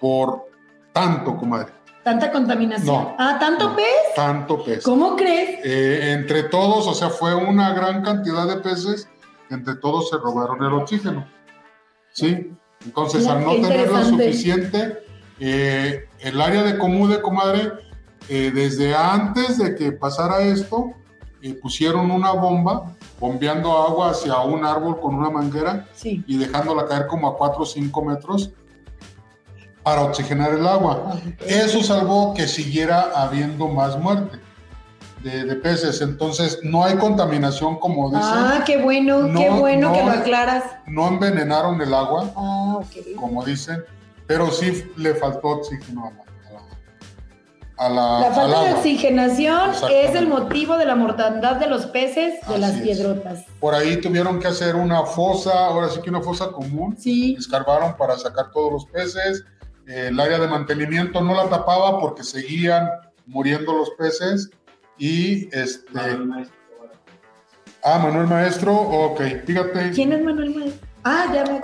por 0.00 0.46
tanto, 0.92 1.36
comadre, 1.36 1.72
Tanta 2.02 2.32
contaminación. 2.32 2.86
No. 2.86 3.14
Ah, 3.18 3.36
tanto 3.38 3.68
No. 3.68 3.76
pez. 3.76 3.84
tanto 4.16 4.64
pez. 4.64 4.82
¿Cómo 4.82 5.14
crees? 5.16 5.60
Eh, 5.62 6.12
entre 6.14 6.44
todos, 6.44 6.86
o 6.86 6.94
sea, 6.94 7.10
fue 7.10 7.34
una 7.34 7.74
gran 7.74 8.02
cantidad 8.02 8.48
de 8.48 8.56
peces, 8.56 9.06
entre 9.50 9.74
todos 9.76 10.08
se 10.08 10.16
robaron 10.16 10.64
el 10.64 10.72
oxígeno. 10.72 11.28
¿Sí? 12.12 12.50
Entonces, 12.86 13.20
Mira, 13.20 13.34
al 13.34 13.44
no 13.44 13.50
tenerlo 13.52 13.74
interesante. 13.76 14.24
suficiente, 14.32 14.98
eh, 15.40 16.08
el 16.20 16.40
área 16.40 16.62
de 16.62 16.78
Comude, 16.78 17.20
comadre, 17.22 17.72
eh, 18.28 18.52
desde 18.54 18.94
antes 18.94 19.58
de 19.58 19.74
que 19.74 19.92
pasara 19.92 20.40
esto, 20.42 20.92
eh, 21.42 21.54
pusieron 21.54 22.10
una 22.10 22.32
bomba 22.32 22.94
bombeando 23.18 23.72
agua 23.76 24.10
hacia 24.10 24.38
un 24.40 24.64
árbol 24.64 25.00
con 25.00 25.14
una 25.14 25.30
manguera 25.30 25.86
Sí. 25.94 26.22
y 26.26 26.36
dejándola 26.36 26.86
caer 26.86 27.06
como 27.06 27.28
a 27.28 27.36
4 27.36 27.62
o 27.62 27.66
5 27.66 28.04
metros 28.04 28.50
para 29.82 30.02
oxigenar 30.02 30.52
el 30.52 30.66
agua. 30.66 31.16
Eso 31.46 31.82
salvó 31.82 32.34
que 32.34 32.46
siguiera 32.46 33.10
habiendo 33.16 33.68
más 33.68 33.98
muerte 33.98 34.38
de, 35.22 35.44
de 35.44 35.56
peces. 35.56 36.00
Entonces, 36.02 36.60
no 36.62 36.84
hay 36.84 36.96
contaminación, 36.96 37.78
como 37.78 38.10
dicen. 38.10 38.22
Ah, 38.24 38.62
qué 38.66 38.76
bueno, 38.82 39.22
qué 39.34 39.48
No, 39.50 39.58
bueno 39.58 39.92
que 39.92 40.00
no. 40.02 40.06
lo 40.06 40.12
aclaras. 40.12 40.64
No 40.86 41.08
envenenaron 41.08 41.80
el 41.80 41.92
agua, 41.94 42.30
Ah, 42.36 42.76
ok. 42.78 43.16
como 43.16 43.42
dicen, 43.44 43.82
pero 44.30 44.48
sí 44.52 44.84
le 44.96 45.12
faltó 45.16 45.48
oxígeno 45.48 46.06
a 46.06 46.10
la, 46.12 46.24
a 47.78 47.88
la, 47.88 48.20
La 48.20 48.26
al 48.28 48.34
falta 48.34 48.62
de 48.62 48.74
oxigenación 48.74 49.70
es 49.90 50.14
el 50.14 50.28
motivo 50.28 50.76
de 50.76 50.86
la 50.86 50.94
mortandad 50.94 51.56
de 51.56 51.66
los 51.66 51.86
peces 51.86 52.34
de 52.46 52.52
Así 52.54 52.60
las 52.60 52.74
es. 52.76 52.82
piedrotas. 52.82 53.44
Por 53.58 53.74
ahí 53.74 54.00
tuvieron 54.00 54.38
que 54.38 54.46
hacer 54.46 54.76
una 54.76 55.02
fosa, 55.02 55.66
ahora 55.66 55.88
sí 55.88 56.00
que 56.00 56.10
una 56.10 56.20
fosa 56.20 56.52
común. 56.52 56.96
Sí, 56.96 57.34
Escarbaron 57.36 57.96
para 57.96 58.16
sacar 58.18 58.52
todos 58.52 58.72
los 58.72 58.86
peces. 58.86 59.44
Eh, 59.88 60.06
el 60.10 60.20
área 60.20 60.38
de 60.38 60.46
mantenimiento 60.46 61.20
no 61.20 61.34
la 61.34 61.48
tapaba 61.48 61.98
porque 61.98 62.22
seguían 62.22 62.88
muriendo 63.26 63.72
los 63.72 63.90
peces. 63.98 64.48
Y 64.96 65.48
este. 65.52 65.90
Manuel 65.90 66.26
Maestro. 66.26 66.56
Ah, 67.82 67.98
Manuel 67.98 68.28
Maestro, 68.28 68.74
ok, 68.76 69.22
fíjate. 69.44 69.90
¿quién 69.90 70.12
es 70.12 70.22
Manuel 70.22 70.54
Maestro? 70.54 70.89
Ah, 71.04 71.26
ya 71.32 71.44
me. 71.44 71.60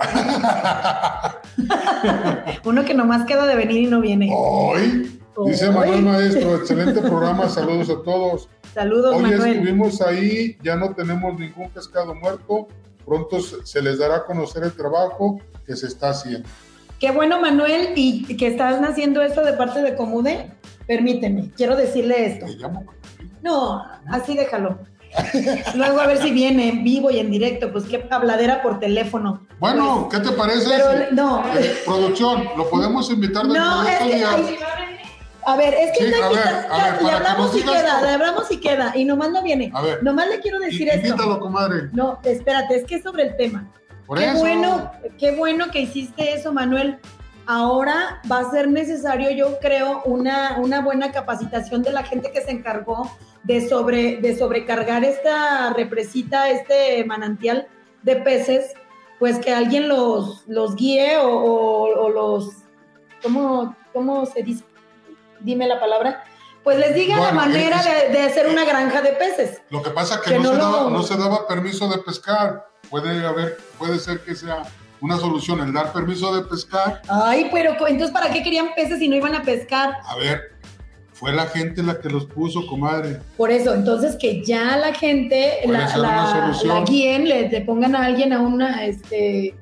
Uno 2.65 2.85
que 2.85 2.93
nomás 2.93 3.25
queda 3.25 3.45
de 3.45 3.55
venir 3.55 3.83
y 3.83 3.87
no 3.87 4.01
viene. 4.01 4.29
Hoy, 4.33 5.19
dice. 5.45 5.69
Manuel 5.69 6.01
Maestro, 6.01 6.55
excelente 6.55 7.01
programa, 7.01 7.47
saludos 7.49 7.89
a 7.89 8.03
todos. 8.03 8.49
Saludos, 8.73 9.15
Hoy 9.15 9.23
Manuel. 9.23 9.51
estuvimos 9.53 10.01
ahí, 10.01 10.57
ya 10.63 10.75
no 10.75 10.93
tenemos 10.93 11.39
ningún 11.39 11.69
pescado 11.69 12.15
muerto, 12.15 12.67
pronto 13.05 13.39
se 13.41 13.65
se 13.65 13.81
les 13.81 13.99
dará 13.99 14.17
a 14.17 14.25
conocer 14.25 14.63
el 14.63 14.73
trabajo 14.73 15.39
que 15.65 15.75
se 15.75 15.87
está 15.87 16.09
haciendo. 16.09 16.47
Qué 16.99 17.11
bueno, 17.11 17.39
Manuel, 17.39 17.93
y 17.95 18.35
que 18.37 18.47
estás 18.47 18.81
haciendo 18.81 19.21
esto 19.21 19.43
de 19.43 19.53
parte 19.53 19.81
de 19.81 19.95
Comude. 19.95 20.51
Permíteme, 20.87 21.51
quiero 21.55 21.75
decirle 21.75 22.25
esto. 22.25 22.45
Te 22.45 22.53
llamo. 22.53 22.85
No, 23.43 23.83
así 24.07 24.35
déjalo. 24.35 24.79
Luego 25.75 25.99
a 26.01 26.07
ver 26.07 26.17
si 26.21 26.31
viene 26.31 26.69
en 26.69 26.83
vivo 26.83 27.09
y 27.11 27.19
en 27.19 27.31
directo, 27.31 27.71
pues 27.71 27.85
qué 27.85 28.05
habladera 28.09 28.61
por 28.61 28.79
teléfono. 28.79 29.47
Bueno, 29.59 30.07
¿qué 30.11 30.19
te 30.19 30.31
parece? 30.31 30.69
Pero 30.69 31.11
no, 31.11 31.43
Eh, 31.57 31.77
producción, 31.85 32.43
¿lo 32.57 32.69
podemos 32.69 33.09
invitar 33.09 33.43
dentro 33.43 33.63
no, 33.63 33.83
de 33.83 33.91
es 33.93 33.99
que, 33.99 34.57
a 35.45 35.55
ver, 35.55 35.73
es 35.73 35.97
que 35.97 36.05
Sí, 36.05 36.11
está 36.11 36.25
a 36.25 36.27
aquí, 36.27 36.35
ver, 36.35 36.45
está- 36.47 36.75
a 36.75 36.83
ver, 36.91 37.01
le 37.01 37.07
que 37.09 37.15
hablamos 37.15 37.55
y 37.55 37.61
queda, 37.61 38.01
le 38.01 38.09
hablamos 38.09 38.51
y 38.51 38.57
queda, 38.57 38.93
y 38.95 39.05
nomás 39.05 39.29
no 39.31 39.41
viene. 39.43 39.71
A 39.73 39.81
ver, 39.81 40.03
Nomás 40.03 40.27
le 40.29 40.39
quiero 40.41 40.59
decir 40.59 40.89
esto. 40.89 41.07
invítalo, 41.07 41.39
comadre. 41.39 41.89
No, 41.93 42.19
espérate, 42.23 42.75
es 42.75 42.83
que 42.85 42.95
es 42.95 43.03
sobre 43.03 43.23
el 43.23 43.37
tema. 43.37 43.65
Por 44.05 44.17
qué 44.19 44.25
eso. 44.29 44.39
bueno, 44.39 44.91
qué 45.17 45.31
bueno 45.35 45.67
que 45.71 45.81
hiciste 45.81 46.33
eso, 46.33 46.51
Manuel. 46.53 46.99
Ahora 47.47 48.21
va 48.29 48.39
a 48.39 48.51
ser 48.51 48.67
necesario, 48.67 49.31
yo 49.31 49.57
creo, 49.59 50.01
una, 50.03 50.57
una 50.59 50.81
buena 50.81 51.11
capacitación 51.13 51.81
de 51.81 51.93
la 51.93 52.03
gente 52.03 52.31
que 52.31 52.41
se 52.41 52.51
encargó 52.51 53.09
de, 53.43 53.67
sobre, 53.69 54.17
de 54.17 54.37
sobrecargar 54.37 55.05
esta 55.05 55.71
represita, 55.73 56.49
este 56.49 57.05
manantial 57.05 57.67
de 58.03 58.17
peces, 58.17 58.73
pues 59.17 59.39
que 59.39 59.53
alguien 59.53 59.87
los, 59.87 60.43
los 60.47 60.75
guíe 60.75 61.17
o, 61.17 61.29
o- 61.29 62.03
o 62.05 62.09
los, 62.09 62.49
¿cómo, 63.23 63.75
¿cómo 63.93 64.25
se 64.25 64.43
dice? 64.43 64.65
Dime 65.39 65.67
la 65.67 65.79
palabra. 65.79 66.23
Pues 66.65 66.77
les 66.79 66.93
diga 66.93 67.17
la 67.17 67.31
manera 67.31 67.79
es- 67.79 68.11
de, 68.11 68.17
de 68.19 68.23
hacer 68.25 68.47
una 68.47 68.65
granja 68.65 69.01
de 69.01 69.13
peces. 69.13 69.61
Lo 69.69 69.81
que 69.81 69.91
pasa 69.91 70.15
es 70.15 70.21
que, 70.21 70.31
Que 70.31 70.39
no, 70.39 70.43
no 70.43 70.51
se 70.51 70.57
lo- 70.57 70.63
daba, 70.71 70.89
no 70.91 71.03
se 71.03 71.17
daba 71.17 71.47
permiso 71.47 71.87
de 71.87 71.99
pescar. 71.99 72.67
Puede 72.89 73.25
haber, 73.25 73.57
puede 73.77 73.99
ser 73.99 74.19
que 74.19 74.35
sea 74.35 74.63
una 75.01 75.17
solución 75.17 75.59
el 75.61 75.73
dar 75.73 75.93
permiso 75.93 76.35
de 76.35 76.43
pescar. 76.47 77.01
Ay, 77.07 77.49
pero 77.51 77.71
entonces, 77.87 78.11
¿para 78.11 78.31
qué 78.31 78.41
querían 78.43 78.69
peces 78.75 78.99
si 78.99 79.07
no 79.07 79.15
iban 79.15 79.35
a 79.35 79.43
pescar? 79.43 79.91
A 80.05 80.15
ver, 80.17 80.53
fue 81.13 81.31
la 81.33 81.45
gente 81.47 81.81
la 81.83 81.99
que 81.99 82.09
los 82.09 82.25
puso, 82.25 82.65
comadre. 82.67 83.19
Por 83.37 83.51
eso, 83.51 83.73
entonces 83.73 84.15
que 84.19 84.43
ya 84.43 84.77
la 84.77 84.93
gente, 84.93 85.59
la, 85.65 85.95
la, 85.97 86.53
la 86.63 86.81
guíen, 86.81 87.27
le, 87.27 87.49
le 87.49 87.61
pongan 87.61 87.95
a 87.95 88.05
alguien 88.05 88.33
a 88.33 88.41
una, 88.41 88.85
este, 88.85 89.55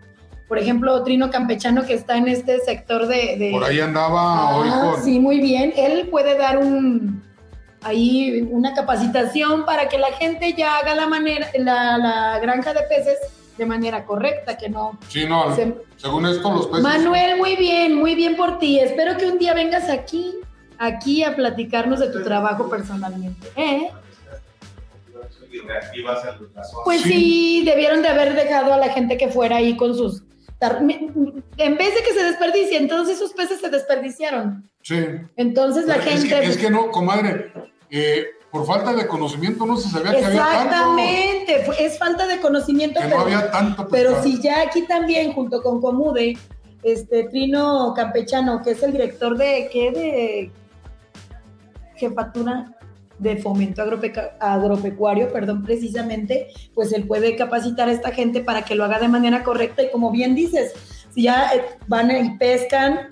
por 0.47 0.57
ejemplo, 0.59 1.01
Trino 1.03 1.29
Campechano 1.31 1.83
que 1.85 1.93
está 1.93 2.17
en 2.17 2.27
este 2.27 2.59
sector 2.59 3.07
de... 3.07 3.35
de- 3.37 3.51
Por 3.51 3.63
ahí 3.63 3.79
andaba 3.79 4.57
hoy 4.57 4.69
Ah, 4.71 4.91
con. 4.95 5.03
sí, 5.03 5.19
muy 5.19 5.39
bien. 5.39 5.73
Él 5.75 6.07
puede 6.09 6.37
dar 6.37 6.57
un 6.59 7.23
ahí 7.83 8.47
una 8.51 8.73
capacitación 8.73 9.63
para 9.65 9.87
que 9.89 9.97
la 9.99 10.11
gente 10.13 10.53
ya 10.53 10.77
haga 10.79 10.95
la 10.95 11.07
manera, 11.07 11.47
la, 11.59 11.97
la 11.99 12.39
granja 12.39 12.73
de 12.73 12.81
peces 12.89 13.17
de 13.57 13.65
manera 13.65 14.05
correcta, 14.05 14.57
que 14.57 14.69
no 14.69 14.97
Sí, 15.07 15.25
no, 15.25 15.55
se- 15.55 15.75
según 15.97 16.25
esto, 16.25 16.51
los 16.51 16.67
peces. 16.67 16.83
Manuel, 16.83 17.37
muy 17.37 17.55
bien, 17.55 17.95
muy 17.95 18.15
bien 18.15 18.35
por 18.35 18.59
ti. 18.59 18.79
Espero 18.79 19.17
que 19.17 19.25
un 19.27 19.37
día 19.37 19.53
vengas 19.53 19.89
aquí, 19.89 20.35
aquí 20.77 21.23
a 21.23 21.35
platicarnos 21.35 21.99
de 21.99 22.09
tu 22.09 22.23
trabajo 22.23 22.69
personalmente. 22.69 23.47
¿eh? 23.55 23.89
Pues 26.83 27.01
Sí. 27.01 27.63
debieron 27.65 28.01
de 28.01 28.09
haber 28.09 28.33
dejado 28.35 28.73
a 28.73 28.77
la 28.77 28.89
gente 28.89 29.17
que 29.17 29.29
fuera 29.29 29.57
ahí 29.57 29.75
con 29.77 29.95
sus... 29.95 30.23
En 31.57 31.77
vez 31.77 31.93
de 31.95 32.01
que 32.03 32.13
se 32.13 32.23
desperdicie, 32.23 32.77
entonces 32.77 33.17
esos 33.17 33.33
peces 33.33 33.59
se 33.61 33.69
desperdiciaron. 33.69 34.69
Sí. 34.81 34.97
Entonces 35.35 35.85
la 35.85 35.95
Pero 35.95 36.09
es, 36.11 36.21
gente... 36.23 36.39
que, 36.41 36.45
es 36.47 36.57
que 36.57 36.69
no, 36.69 36.89
comadre, 36.91 37.51
eh, 37.89 38.25
por 38.55 38.65
falta 38.65 38.93
de 38.93 39.05
conocimiento 39.05 39.65
no 39.65 39.75
se 39.75 39.89
sabía 39.89 40.11
que 40.11 40.23
había 40.23 40.39
tanto. 40.39 40.63
Exactamente, 40.63 41.65
es 41.77 41.99
falta 41.99 42.25
de 42.25 42.39
conocimiento, 42.39 43.01
Que 43.01 43.07
pero, 43.07 43.17
no 43.17 43.23
había 43.25 43.51
tanto 43.51 43.85
pero 43.89 44.11
pescado. 44.11 44.23
si 44.23 44.41
ya 44.41 44.61
aquí 44.61 44.83
también, 44.83 45.33
junto 45.33 45.61
con 45.61 45.81
Comude, 45.81 46.37
este 46.81 47.25
Trino 47.25 47.93
Campechano, 47.93 48.61
que 48.61 48.71
es 48.71 48.81
el 48.81 48.93
director 48.93 49.37
de, 49.37 49.69
¿qué? 49.73 49.91
De 49.91 50.51
jefatura 51.97 52.71
de 53.19 53.35
fomento 53.35 53.83
agropecuario, 54.39 55.33
perdón, 55.33 55.63
precisamente, 55.63 56.47
pues 56.73 56.93
él 56.93 57.05
puede 57.05 57.35
capacitar 57.35 57.89
a 57.89 57.91
esta 57.91 58.11
gente 58.11 58.39
para 58.39 58.61
que 58.61 58.75
lo 58.75 58.85
haga 58.85 58.99
de 58.99 59.09
manera 59.09 59.43
correcta 59.43 59.83
y 59.83 59.91
como 59.91 60.11
bien 60.11 60.33
dices, 60.33 60.71
si 61.13 61.23
ya 61.23 61.51
eh, 61.53 61.65
van 61.87 62.09
y 62.09 62.37
pescan, 62.37 63.11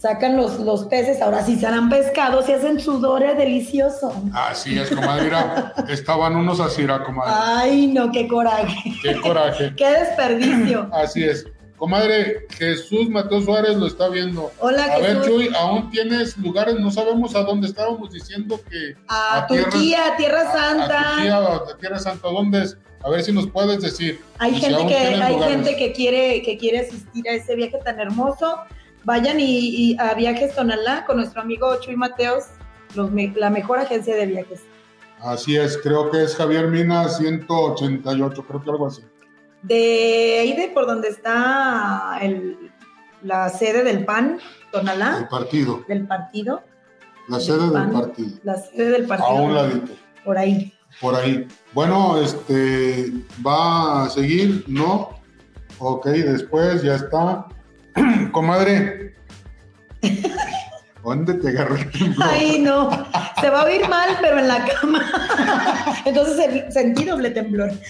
sacan 0.00 0.36
los, 0.36 0.58
los 0.60 0.84
peces, 0.86 1.20
ahora 1.20 1.44
sí 1.44 1.56
serán 1.56 1.90
pescados 1.90 2.48
y 2.48 2.52
hacen 2.52 2.80
sudores 2.80 3.36
delicioso. 3.36 4.12
Así 4.32 4.78
es, 4.78 4.88
comadre. 4.90 5.24
mira, 5.24 5.74
estaban 5.88 6.36
unos 6.36 6.58
así, 6.58 6.82
era, 6.82 7.04
comadre. 7.04 7.32
Ay, 7.36 7.86
no, 7.88 8.10
qué 8.10 8.26
coraje. 8.26 8.94
Qué 9.02 9.20
coraje. 9.20 9.74
Qué 9.76 9.90
desperdicio. 9.90 10.88
Así 10.92 11.22
es. 11.24 11.46
Comadre, 11.76 12.46
Jesús 12.50 13.08
Mateo 13.08 13.40
Suárez 13.40 13.76
lo 13.76 13.86
está 13.86 14.08
viendo. 14.08 14.50
Hola, 14.58 14.84
A 14.84 14.98
ver. 14.98 15.22
Chuy, 15.22 15.48
aún 15.58 15.90
tienes 15.90 16.36
lugares, 16.36 16.78
no 16.78 16.90
sabemos 16.90 17.34
a 17.34 17.40
dónde 17.42 17.68
estábamos 17.68 18.10
diciendo 18.12 18.60
que. 18.70 18.94
a, 19.08 19.38
a 19.38 19.46
tierra- 19.46 19.70
Turquía, 19.70 19.98
Tierra 20.18 20.40
A, 20.42 20.52
Santa. 20.52 21.00
a 21.00 21.12
Turquía, 21.14 21.36
a 21.38 21.76
Tierra 21.78 21.98
Santa, 21.98 22.28
¿dónde 22.28 22.62
es? 22.64 22.76
A 23.02 23.08
ver 23.08 23.22
si 23.22 23.32
nos 23.32 23.46
puedes 23.48 23.80
decir. 23.80 24.20
hay 24.38 24.54
si 24.56 24.60
gente 24.60 24.86
que 24.88 24.96
hay 24.96 25.32
lugares. 25.34 25.56
gente 25.56 25.76
que 25.76 25.92
quiere 25.92 26.42
que 26.42 26.58
quiere 26.58 26.80
asistir 26.80 27.26
a 27.28 27.32
ese 27.32 27.54
viaje 27.54 27.78
tan 27.82 27.98
hermoso. 27.98 28.58
Vayan 29.04 29.40
y, 29.40 29.44
y 29.92 29.96
a 29.98 30.14
Viajes 30.14 30.54
Tonalá 30.54 31.04
con 31.06 31.16
nuestro 31.16 31.40
amigo 31.40 31.74
Chuy 31.80 31.96
Mateos, 31.96 32.44
los 32.94 33.10
la 33.36 33.50
mejor 33.50 33.78
agencia 33.78 34.14
de 34.14 34.26
viajes. 34.26 34.60
Así 35.20 35.56
es, 35.56 35.78
creo 35.78 36.10
que 36.10 36.22
es 36.24 36.34
Javier 36.36 36.68
Mina 36.68 37.08
188, 37.08 38.44
creo 38.46 38.62
que 38.62 38.70
algo 38.70 38.86
así. 38.86 39.02
De 39.62 40.38
ahí 40.40 40.56
de 40.56 40.68
por 40.68 40.86
donde 40.86 41.08
está 41.08 42.18
el- 42.22 42.70
la 43.22 43.48
sede 43.50 43.84
del 43.84 44.04
PAN, 44.06 44.38
Tonalá, 44.72 45.28
partido, 45.30 45.84
del 45.88 46.06
partido, 46.06 46.62
la 47.28 47.38
sede 47.38 47.68
del 47.68 47.90
partido. 47.92 48.30
la 48.44 48.56
sede 48.56 48.90
del 48.92 49.04
A 49.04 49.08
partido. 49.08 49.42
un 49.42 49.54
ladito, 49.54 49.92
Por 50.24 50.38
ahí. 50.38 50.72
por 51.00 51.14
ahí. 51.14 51.46
Bueno, 51.74 52.18
este, 52.18 53.12
¿va 53.46 54.04
a 54.04 54.08
seguir? 54.10 54.64
¿No? 54.68 55.10
Ok, 55.78 56.06
después 56.06 56.82
ya 56.82 56.94
está. 56.94 57.46
Comadre. 58.32 59.14
¿Dónde 61.02 61.32
te 61.34 61.48
agarró 61.48 61.76
el 61.76 61.90
temblor? 61.90 62.28
Ay, 62.30 62.58
no. 62.60 62.90
Se 63.40 63.48
va 63.48 63.62
a 63.62 63.64
oír 63.64 63.88
mal, 63.88 64.18
pero 64.20 64.38
en 64.38 64.48
la 64.48 64.66
cama. 64.66 65.02
Entonces 66.04 66.36
se- 66.36 66.70
sentí 66.70 67.04
doble 67.04 67.30
temblor. 67.30 67.70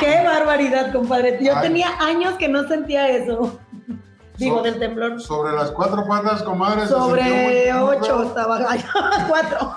Qué 0.00 0.22
barbaridad, 0.24 0.92
compadre. 0.92 1.38
Yo 1.40 1.56
Ay. 1.56 1.62
tenía 1.62 1.88
años 2.00 2.34
que 2.34 2.48
no 2.48 2.66
sentía 2.68 3.08
eso. 3.08 3.58
Digo, 4.38 4.56
So- 4.58 4.62
del 4.64 4.78
temblor. 4.78 5.20
Sobre 5.20 5.52
las 5.54 5.70
cuatro 5.70 6.04
patas, 6.06 6.42
comadre. 6.42 6.86
Sobre 6.88 7.72
ocho 7.74 8.24
estaba. 8.24 8.66
Cuatro. 9.28 9.76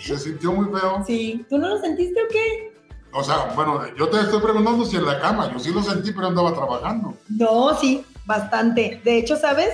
Se 0.00 0.18
sintió 0.18 0.52
muy 0.52 0.66
feo. 0.78 1.04
Sí. 1.06 1.44
¿Tú 1.48 1.58
no 1.58 1.68
lo 1.68 1.78
sentiste 1.78 2.20
o 2.22 2.28
qué? 2.30 2.69
O 3.12 3.24
sea, 3.24 3.52
bueno, 3.56 3.80
yo 3.96 4.08
te 4.08 4.20
estoy 4.20 4.40
preguntando 4.40 4.84
si 4.84 4.96
en 4.96 5.04
la 5.06 5.20
cama. 5.20 5.50
Yo 5.52 5.58
sí 5.58 5.72
lo 5.72 5.82
sentí, 5.82 6.12
pero 6.12 6.28
andaba 6.28 6.54
trabajando. 6.54 7.14
No, 7.28 7.74
sí, 7.76 8.04
bastante. 8.24 9.00
De 9.04 9.18
hecho, 9.18 9.36
¿sabes? 9.36 9.70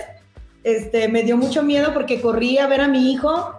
Este, 0.65 1.09
me 1.09 1.23
dio 1.23 1.37
mucho 1.37 1.63
miedo 1.63 1.93
porque 1.93 2.21
corrí 2.21 2.59
a 2.59 2.67
ver 2.67 2.81
a 2.81 2.89
mi 2.89 3.13
hijo 3.13 3.53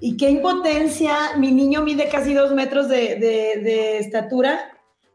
y 0.00 0.16
qué 0.16 0.30
impotencia. 0.30 1.14
Mi 1.38 1.50
niño 1.52 1.82
mide 1.82 2.08
casi 2.08 2.34
dos 2.34 2.52
metros 2.52 2.88
de, 2.88 3.16
de- 3.16 3.60
de 3.62 3.98
estatura, 3.98 4.58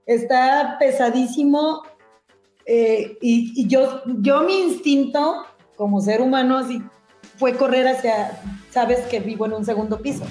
está 0.05 0.75
pesadísimo 0.79 1.83
eh, 2.65 3.17
y, 3.21 3.53
y 3.61 3.67
yo, 3.67 4.01
yo 4.05 4.41
mi 4.43 4.59
instinto 4.59 5.45
como 5.75 5.99
ser 6.01 6.21
humano 6.21 6.57
así 6.59 6.81
fue 7.37 7.55
correr 7.55 7.87
hacia, 7.87 8.39
sabes 8.69 8.99
que 9.07 9.19
vivo 9.19 9.45
en 9.47 9.53
un 9.53 9.65
segundo 9.65 9.99
piso. 9.99 10.25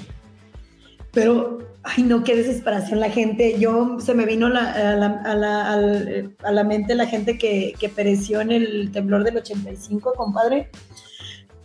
Pero 1.11 1.59
Ay, 1.83 2.03
no, 2.03 2.23
qué 2.23 2.35
desesperación 2.35 2.99
la 2.99 3.09
gente. 3.09 3.57
Yo 3.59 3.97
se 3.99 4.13
me 4.13 4.25
vino 4.25 4.49
la- 4.49 4.71
a, 4.71 4.95
la, 4.95 5.07
a 5.23 5.35
la- 5.35 6.29
a 6.43 6.51
la 6.51 6.63
mente 6.63 6.93
la 6.95 7.07
gente 7.07 7.37
que, 7.37 7.73
que 7.79 7.89
pereció 7.89 8.39
en 8.41 8.51
el 8.51 8.91
temblor 8.91 9.23
del 9.23 9.37
85, 9.37 10.13
compadre. 10.15 10.69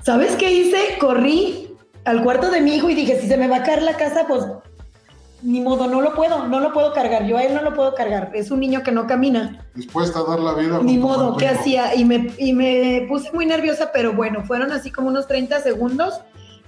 ¿Sabes 0.03 0.37
qué 0.37 0.53
hice? 0.53 0.79
Corrí 0.99 1.69
al 2.05 2.23
cuarto 2.23 2.51
de 2.51 2.61
mi 2.61 2.77
hijo 2.77 2.89
y 2.89 2.95
dije, 2.95 3.21
si 3.21 3.27
se 3.29 3.37
me 3.37 3.49
va 3.49 3.57
a 3.57 3.63
caer 3.63 3.83
la 3.83 3.97
casa, 3.97 4.27
pues 4.27 4.45
ni 5.43 5.61
modo, 5.61 5.87
no 5.87 6.01
lo 6.01 6.15
puedo, 6.15 6.49
no 6.49 6.61
lo 6.61 6.73
puedo 6.73 6.93
cargar. 6.95 7.27
Yo 7.27 7.37
a 7.37 7.43
él 7.43 7.53
no 7.55 7.61
lo 7.63 7.75
puedo 7.75 7.95
cargar. 7.95 8.31
Es 8.35 8.51
un 8.51 8.61
niño 8.61 8.83
que 8.83 8.93
no 8.93 9.07
camina. 9.07 9.67
Dispuesta 9.75 10.21
a 10.21 10.25
dar 10.25 10.41
la 10.41 10.55
vida. 10.55 10.81
Ni 10.83 10.97
modo, 10.97 11.37
¿qué 11.37 11.47
hacía? 11.49 11.95
Y 11.95 12.05
me, 12.07 12.33
y 12.39 12.53
me 12.55 13.05
puse 13.09 13.31
muy 13.33 13.45
nerviosa, 13.45 13.91
pero 13.93 14.15
bueno, 14.15 14.45
fueron 14.45 14.73
así 14.73 14.91
como 14.91 15.09
unos 15.09 15.27
30 15.29 15.61
segundos, 15.61 16.15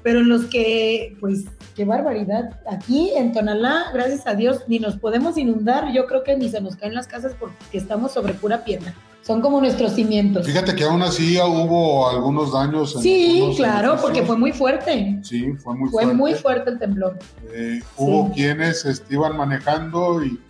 pero 0.02 0.20
en 0.20 0.28
los 0.28 0.46
que, 0.46 1.16
pues, 1.20 1.44
qué 1.76 1.84
barbaridad. 1.84 2.58
Aquí 2.70 3.10
en 3.16 3.32
Tonalá, 3.32 3.86
gracias 3.92 4.26
a 4.26 4.34
Dios, 4.34 4.62
ni 4.68 4.78
nos 4.78 4.96
podemos 4.96 5.36
inundar. 5.38 5.92
Yo 5.92 6.06
creo 6.06 6.22
que 6.24 6.36
ni 6.36 6.48
se 6.48 6.60
nos 6.60 6.76
caen 6.76 6.94
las 6.94 7.06
casas 7.06 7.32
porque 7.38 7.54
estamos 7.78 8.12
sobre 8.12 8.34
pura 8.34 8.64
piedra. 8.64 8.94
Son 9.22 9.42
como 9.42 9.60
nuestros 9.60 9.92
cimientos. 9.92 10.46
Fíjate 10.46 10.74
que 10.74 10.84
aún 10.84 11.02
así 11.02 11.36
hubo 11.38 12.08
algunos 12.08 12.52
daños. 12.52 12.96
en 12.96 13.02
Sí, 13.02 13.52
claro, 13.56 13.88
edificios. 13.92 14.00
porque 14.00 14.22
fue 14.22 14.36
muy 14.38 14.52
fuerte. 14.52 15.18
Sí, 15.22 15.52
fue 15.62 15.74
muy 15.74 15.90
Fue 15.90 16.04
fuerte. 16.04 16.14
muy 16.18 16.34
fuerte 16.34 16.70
el 16.70 16.78
temblor. 16.78 17.18
Eh, 17.52 17.80
Hubo 17.96 18.28
Sí. 18.28 18.32
quienes 18.36 18.84
este, 18.86 19.12
iban 19.14 19.36
manejando 19.36 20.24
y, 20.24 20.40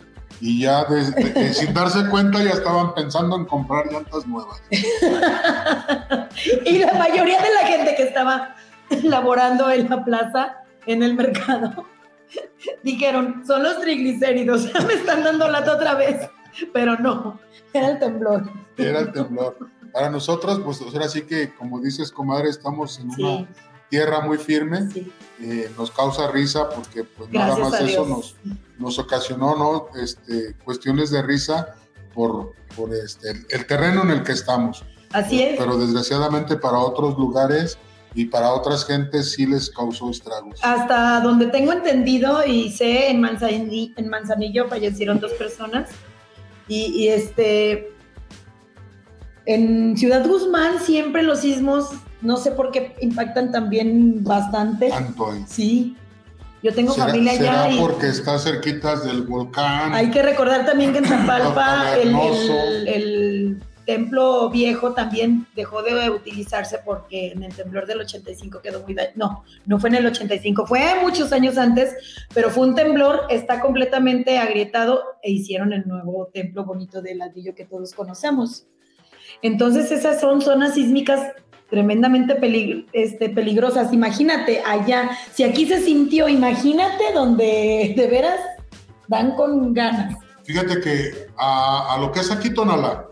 y 0.40 0.60
ya 0.60 0.84
de- 0.84 1.10
de- 1.10 1.54
sin 1.54 1.74
darse 1.74 2.06
cuenta 2.08 2.40
ya 2.44 2.50
estaban 2.50 2.94
pensando 2.94 3.34
en 3.36 3.46
comprar 3.46 3.90
llantas 3.90 4.24
nuevas. 4.28 4.62
y 6.64 6.78
la 6.78 6.92
mayoría 6.94 7.40
de 7.40 7.54
la 7.60 7.66
gente 7.66 7.94
que 7.96 8.02
estaba 8.04 8.54
laborando 9.02 9.70
en 9.70 9.88
la 9.88 10.04
plaza, 10.04 10.58
en 10.86 11.02
el 11.02 11.14
mercado, 11.14 11.86
dijeron, 12.82 13.42
son 13.46 13.62
los 13.62 13.80
triglicéridos, 13.80 14.72
ya 14.72 14.80
me 14.82 14.94
están 14.94 15.24
dando 15.24 15.48
lata 15.48 15.74
otra 15.74 15.94
vez. 15.94 16.28
Pero 16.72 16.96
no, 16.96 17.38
era 17.72 17.90
el 17.90 17.98
temblor. 17.98 18.50
Era 18.76 19.00
el 19.00 19.12
temblor. 19.12 19.56
Para 19.92 20.10
nosotros, 20.10 20.60
pues 20.64 20.80
ahora 20.82 21.08
sí 21.08 21.22
que, 21.22 21.54
como 21.54 21.80
dices, 21.80 22.10
comadre, 22.10 22.48
estamos 22.48 22.98
en 22.98 23.12
Sí, 23.12 23.22
una 23.22 23.48
tierra 23.88 24.20
muy 24.20 24.38
firme. 24.38 24.90
sí. 24.90 25.12
Eh, 25.40 25.70
nos 25.78 25.92
causa 25.92 26.28
risa 26.32 26.68
porque 26.68 27.04
pues 27.04 27.30
nada 27.30 27.56
más 27.56 27.80
eso 27.80 28.04
nos, 28.04 28.34
nos 28.76 28.98
ocasionó 28.98 29.54
¿no? 29.56 29.86
este, 30.02 30.56
cuestiones 30.64 31.12
de 31.12 31.22
risa 31.22 31.76
por, 32.12 32.54
por 32.76 32.92
este, 32.92 33.30
el, 33.30 33.46
el 33.48 33.64
terreno 33.66 34.02
en 34.02 34.10
el 34.10 34.22
que 34.24 34.32
estamos. 34.32 34.84
Así 35.12 35.40
es. 35.40 35.56
Pero 35.56 35.78
desgraciadamente 35.78 36.56
para 36.56 36.78
otros 36.78 37.16
lugares 37.16 37.78
y 38.14 38.24
para 38.26 38.52
otras 38.52 38.84
gentes 38.86 39.32
sí 39.32 39.46
les 39.46 39.70
causó 39.70 40.10
estragos. 40.10 40.58
Hasta 40.62 41.20
donde 41.20 41.46
tengo 41.46 41.72
entendido 41.72 42.44
y 42.46 42.70
sé, 42.70 43.10
en 43.10 43.20
Manzanillo, 43.20 43.92
en 43.96 44.08
Manzanillo 44.08 44.68
fallecieron 44.68 45.20
dos 45.20 45.32
personas. 45.32 45.90
Y, 46.68 46.86
y 46.86 47.08
este. 47.08 47.92
En 49.46 49.96
Ciudad 49.96 50.26
Guzmán 50.26 50.78
siempre 50.80 51.22
los 51.22 51.40
sismos, 51.40 51.90
no 52.20 52.36
sé 52.36 52.50
por 52.50 52.70
qué 52.70 52.94
impactan 53.00 53.50
también 53.50 54.22
bastante. 54.22 54.90
Tanto 54.90 55.30
ahí. 55.30 55.44
Sí. 55.48 55.96
Yo 56.62 56.74
tengo 56.74 56.92
¿Será, 56.92 57.06
familia 57.06 57.32
será 57.34 57.64
allá 57.64 57.74
y 57.74 57.78
porque 57.78 58.08
está 58.08 58.36
cerquitas 58.38 59.04
del 59.04 59.22
volcán? 59.22 59.94
hay 59.94 60.10
que 60.10 60.22
recordar 60.22 60.66
también 60.66 60.92
que 60.92 60.98
en 60.98 61.04
Zapalpa 61.06 61.96
el- 61.96 62.88
el 62.88 63.62
templo 63.88 64.50
viejo 64.50 64.92
también 64.92 65.46
dejó 65.56 65.82
de 65.82 66.10
utilizarse 66.10 66.78
porque 66.84 67.32
en 67.32 67.42
el 67.42 67.54
temblor 67.54 67.86
del 67.86 68.02
85 68.02 68.60
quedó 68.60 68.82
muy 68.82 68.92
dañado. 68.92 69.14
No, 69.16 69.44
no 69.64 69.80
fue 69.80 69.88
en 69.88 69.94
el 69.94 70.06
85, 70.06 70.66
fue 70.66 70.82
muchos 71.00 71.32
años 71.32 71.56
antes, 71.56 71.94
pero 72.34 72.50
fue 72.50 72.66
un 72.66 72.74
temblor, 72.74 73.22
está 73.30 73.60
completamente 73.60 74.36
agrietado 74.36 75.02
e 75.22 75.30
hicieron 75.30 75.72
el 75.72 75.88
nuevo 75.88 76.28
templo 76.34 76.66
bonito 76.66 77.00
de 77.00 77.14
ladrillo 77.14 77.54
que 77.54 77.64
todos 77.64 77.94
conocemos. 77.94 78.66
Entonces 79.40 79.90
esas 79.90 80.20
son 80.20 80.42
zonas 80.42 80.74
sísmicas 80.74 81.32
tremendamente 81.70 82.36
este, 82.92 83.30
peligrosas. 83.30 83.94
Imagínate 83.94 84.62
allá, 84.66 85.12
si 85.32 85.44
aquí 85.44 85.64
se 85.64 85.80
sintió, 85.80 86.28
imagínate 86.28 87.04
donde 87.14 87.94
de 87.96 88.06
veras 88.06 88.40
dan 89.06 89.34
con 89.34 89.72
ganas. 89.72 90.14
Fíjate 90.44 90.78
que 90.82 91.28
a, 91.38 91.94
a 91.94 91.98
lo 91.98 92.12
que 92.12 92.20
es 92.20 92.30
aquí 92.30 92.52
Tonalá, 92.52 93.07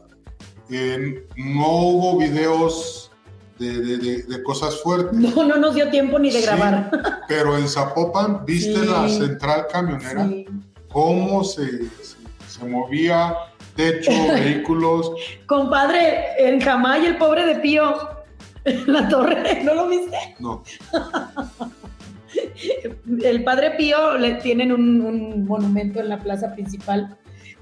eh, 0.70 1.26
no 1.37 1.68
hubo 1.79 2.18
videos 2.18 3.11
de, 3.59 3.72
de- 3.81 3.96
de- 3.98 4.22
de 4.24 4.42
cosas 4.42 4.81
fuertes. 4.83 5.18
No, 5.18 5.44
no 5.44 5.57
nos 5.57 5.74
dio 5.74 5.88
tiempo 5.90 6.18
ni 6.18 6.31
de 6.31 6.40
Sí, 6.40 6.44
grabar. 6.46 6.90
Pero 7.29 7.57
en 7.57 7.68
Zapopan, 7.68 8.44
¿viste 8.44 8.81
Sí. 8.81 8.87
la 8.87 9.09
central 9.09 9.66
camionera? 9.72 10.26
Sí. 10.29 10.46
¿Cómo 10.92 11.42
se, 11.44 11.66
se, 12.02 12.16
se 12.48 12.64
movía 12.66 13.35
techo, 13.74 14.11
vehículos? 14.33 15.11
Compadre, 15.46 16.24
en 16.38 16.61
Jamay, 16.61 17.07
el 17.07 17.16
pobre 17.16 17.46
de 17.46 17.57
Pío, 17.57 17.94
la 18.87 19.09
torre, 19.09 19.61
¿no 19.64 19.74
lo 19.74 19.88
viste? 19.88 20.16
No. 20.38 20.62
El 23.22 23.44
padre 23.44 23.70
Pío 23.79 24.18
le 24.18 24.35
tienen 24.35 24.70
un, 24.72 25.00
un 25.00 25.46
monumento 25.46 26.00
en 26.00 26.09
la 26.11 26.18
plaza 26.18 26.52
principal 26.52 27.16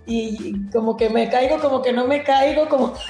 y 0.07 0.67
como 0.71 0.97
que 0.97 1.09
me 1.11 1.29
caigo, 1.31 1.59
como 1.61 1.83
que 1.83 1.93
no 1.93 2.07
me 2.07 2.23
caigo, 2.23 2.69
como... 2.69 2.95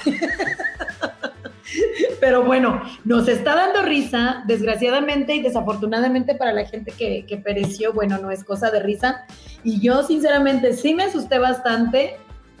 Pero 2.19 2.43
bueno, 2.43 2.81
nos 3.03 3.27
está 3.27 3.55
dando 3.55 3.81
risa, 3.81 4.43
desgraciadamente 4.47 5.35
y 5.35 5.41
desafortunadamente 5.41 6.35
para 6.35 6.53
la 6.53 6.65
gente 6.65 6.91
que, 6.91 7.25
que 7.25 7.37
pereció, 7.37 7.91
bueno, 7.91 8.17
no 8.19 8.31
es 8.31 8.43
cosa 8.43 8.71
de 8.71 8.79
risa. 8.81 9.25
Y 9.63 9.81
yo 9.81 10.03
sinceramente 10.03 10.73
sí 10.73 10.93
me 10.93 11.03
asusté 11.03 11.39
bastante. 11.39 12.17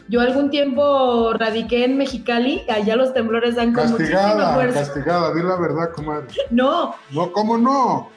Yo 0.09 0.21
algún 0.21 0.49
tiempo 0.49 1.33
radiqué 1.33 1.85
en 1.85 1.97
Mexicali, 1.97 2.63
allá 2.69 2.95
los 2.95 3.13
temblores 3.13 3.55
dan 3.55 3.73
con 3.73 3.89
Castigada, 3.89 4.53
fuerza. 4.53 4.79
castigada, 4.81 5.33
di 5.33 5.41
la 5.41 5.55
verdad, 5.55 5.91
comadre. 5.93 6.27
No, 6.51 6.95
No, 7.11 7.31
¿cómo 7.31 7.57
no? 7.57 8.09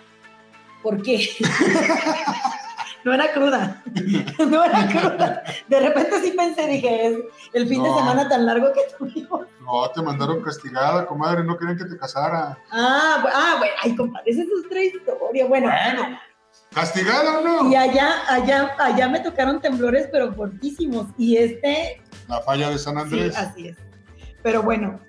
¿por 0.82 1.02
qué? 1.02 1.28
no 3.04 3.12
era 3.14 3.32
cruda, 3.32 3.82
no 4.38 4.64
era 4.64 4.86
cruda. 4.88 5.42
De 5.68 5.80
repente 5.80 6.20
sí 6.22 6.32
pensé, 6.36 6.66
dije, 6.66 7.06
es 7.06 7.18
el 7.52 7.68
fin 7.68 7.82
de 7.82 7.88
semana 7.90 8.28
tan 8.28 8.44
largo 8.46 8.72
que 8.72 8.80
tuvimos. 8.98 9.46
No, 9.60 9.90
te 9.90 10.02
mandaron 10.02 10.42
castigada, 10.42 11.06
comadre, 11.06 11.44
no 11.44 11.56
querían 11.58 11.76
que 11.78 11.84
te 11.84 11.96
casara. 11.98 12.58
Ah, 12.70 13.24
ah, 13.32 13.54
bueno, 13.58 13.74
ay, 13.82 13.94
compadre, 13.96 14.30
esa 14.30 14.42
es 14.42 14.48
otra 14.64 14.82
historia. 14.82 15.46
Bueno, 15.46 15.68
Bueno, 15.68 16.18
¿castigada 16.74 17.38
o 17.38 17.42
no? 17.42 17.70
y 17.70 17.74
allá, 17.76 18.22
allá, 18.28 18.74
allá 18.78 19.08
me 19.08 19.20
tocaron 19.20 19.60
temblores, 19.60 20.08
pero 20.10 20.32
fortísimos. 20.34 21.06
Y 21.18 21.36
este, 21.36 22.02
La 22.28 22.40
falla 22.40 22.70
de 22.70 22.78
San 22.78 22.94
sí, 22.96 23.00
Andrés. 23.02 23.36
así 23.36 23.68
es. 23.68 23.76
Pero 24.42 24.62
bueno, 24.62 25.00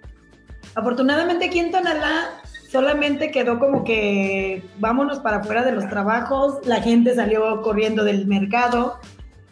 afortunadamente 0.75 1.45
aquí 1.45 1.59
en 1.59 1.71
Tonalá 1.71 2.41
solamente 2.71 3.31
quedó 3.31 3.59
como 3.59 3.83
que 3.83 4.63
vámonos 4.79 5.19
para 5.19 5.37
afuera 5.37 5.63
de 5.63 5.71
los 5.71 5.87
trabajos, 5.89 6.59
la 6.65 6.81
gente 6.81 7.15
salió 7.15 7.61
corriendo 7.61 8.03
del 8.03 8.27
mercado. 8.27 8.99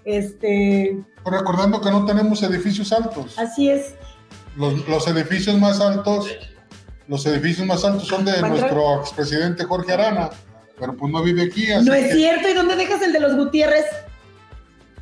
Este, 0.06 0.98
recordando 1.26 1.82
que 1.82 1.92
no 1.92 2.06
tenemos 2.06 2.42
edificios 2.44 2.94
altos. 2.94 3.38
así 3.38 3.70
es. 3.70 3.96
Los, 4.56 4.88
los 4.88 5.08
edificios 5.08 5.58
más 5.60 5.80
altos, 5.82 6.28
los 7.08 7.26
edificios 7.26 7.68
más 7.68 7.84
altos 7.84 8.08
son 8.08 8.24
de 8.26 8.42
nuestro 8.42 9.02
expresidente 9.02 9.66
Jorge 9.66 9.94
Arana, 9.94 10.30
pero 10.80 10.96
pues 10.96 11.12
no 11.12 11.22
vive 11.24 11.44
aquí. 11.44 11.72
Así 11.72 11.86
No 11.86 11.94
es 11.94 12.08
que- 12.08 12.14
cierto. 12.14 12.48
¿Y 12.50 12.54
dónde 12.54 12.76
dejas 12.76 13.02
el 13.02 13.12
de 13.14 13.20
los 13.20 13.36
Gutiérrez? 13.36 13.86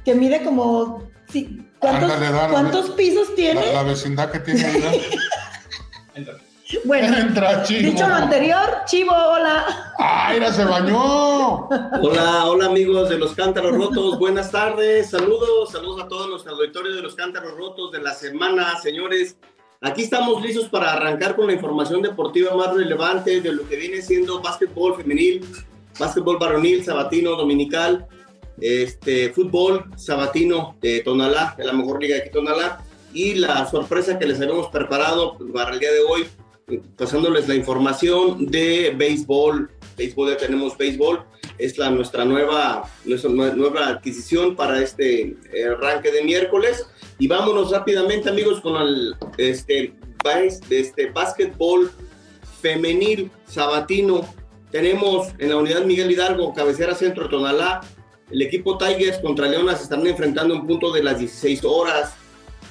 Que 0.04 0.16
mide 0.16 0.44
como. 0.44 1.04
sí, 1.30 1.62
¿Cuántos, 1.80 2.12
Ándale, 2.12 2.32
dale. 2.32 2.52
¿cuántos 2.52 2.90
pisos 2.92 3.30
La, 3.30 3.36
tiene? 3.36 3.74
la 3.74 3.84
vecindad 3.84 4.32
que 4.32 4.40
tiene 4.40 4.64
ahí. 4.66 5.02
Bueno, 6.84 7.18
Entra, 7.18 7.64
chivo. 7.64 7.92
dicho 7.92 8.08
lo 8.08 8.16
anterior, 8.16 8.60
Chivo, 8.86 9.12
hola. 9.12 9.94
¡Ay, 9.98 10.40
¡Ah, 10.46 10.52
se 10.52 10.66
bañó! 10.66 11.68
Hola, 11.68 12.46
hola 12.46 12.66
amigos 12.66 13.10
de 13.10 13.18
los 13.18 13.34
Cántaros 13.34 13.76
Rotos, 13.76 14.20
buenas 14.20 14.52
tardes, 14.52 15.10
saludos, 15.10 15.72
saludos 15.72 16.04
a 16.04 16.08
todos 16.08 16.30
nuestro 16.30 16.54
auditorio 16.54 16.96
de 16.96 17.02
los 17.02 17.16
Cántaros 17.16 17.56
Rotos 17.56 17.92
de 17.92 18.02
la 18.02 18.14
semana, 18.14 18.78
señores. 18.82 19.38
Aquí 19.82 20.04
estamos 20.04 20.42
listos 20.42 20.66
para 20.70 20.94
arrancar 20.94 21.36
con 21.36 21.48
la 21.48 21.54
información 21.54 22.02
deportiva 22.02 22.56
más 22.56 22.74
relevante 22.74 23.42
de 23.42 23.52
lo 23.52 23.68
que 23.68 23.76
viene 23.76 24.02
siendo 24.02 24.42
básquetbol 24.42 24.96
femenil, 24.96 25.46
básquetbol 26.00 26.38
varonil, 26.38 26.84
sabatino, 26.84 27.32
dominical, 27.36 28.08
este, 28.60 29.32
fútbol 29.34 29.86
sabatino 29.96 30.76
de 30.82 31.02
Tonalá, 31.02 31.56
de 31.58 31.66
la 31.66 31.74
mejor 31.74 32.02
liga 32.02 32.16
de 32.16 32.22
aquí, 32.22 32.32
Tonalá, 32.32 32.82
y 33.14 33.36
la 33.36 33.66
sorpresa 33.70 34.18
que 34.20 34.26
les 34.26 34.40
habíamos 34.42 34.68
preparado 34.68 35.38
para 35.54 35.72
el 35.72 35.80
día 35.80 35.92
de 35.92 36.02
hoy, 36.02 36.22
eh, 36.22 36.28
pasándoles 36.98 37.48
la 37.48 37.56
información 37.56 38.48
de 38.48 38.94
béisbol. 38.98 39.70
Béisbol, 39.98 40.30
ya 40.32 40.38
tenemos 40.38 40.78
béisbol 40.78 41.24
es 41.58 41.78
la, 41.78 41.90
nuestra, 41.90 42.26
nueva, 42.26 42.84
nuestra 43.06 43.30
nue- 43.30 43.54
nueva 43.54 43.88
adquisición 43.88 44.56
para 44.58 44.82
este 44.82 45.38
eh, 45.54 45.66
arranque 45.78 46.12
de 46.12 46.24
miércoles. 46.24 46.86
Y 47.18 47.28
vámonos 47.28 47.72
rápidamente, 47.72 48.30
amigos, 48.30 48.60
con 48.60 48.76
el 48.82 49.16
este, 49.38 49.94
este, 50.70 51.12
básquetbol 51.12 51.92
femenil 52.62 53.32
sabatino. 53.48 54.28
Tenemos 54.72 55.30
en 55.38 55.50
la 55.50 55.58
unidad 55.58 55.86
Miguel 55.86 56.12
Hidalgo, 56.12 56.54
cabecera 56.54 56.94
centro 56.96 57.30
Tonalá, 57.30 57.82
el 58.32 58.42
equipo 58.42 58.78
Tigers 58.78 59.20
contra 59.20 59.48
Leonas 59.48 59.78
se 59.78 59.84
estarán 59.84 60.08
enfrentando 60.08 60.56
en 60.56 60.66
punto 60.68 60.92
de 60.92 61.04
las 61.04 61.20
16 61.20 61.64
horas. 61.64 62.16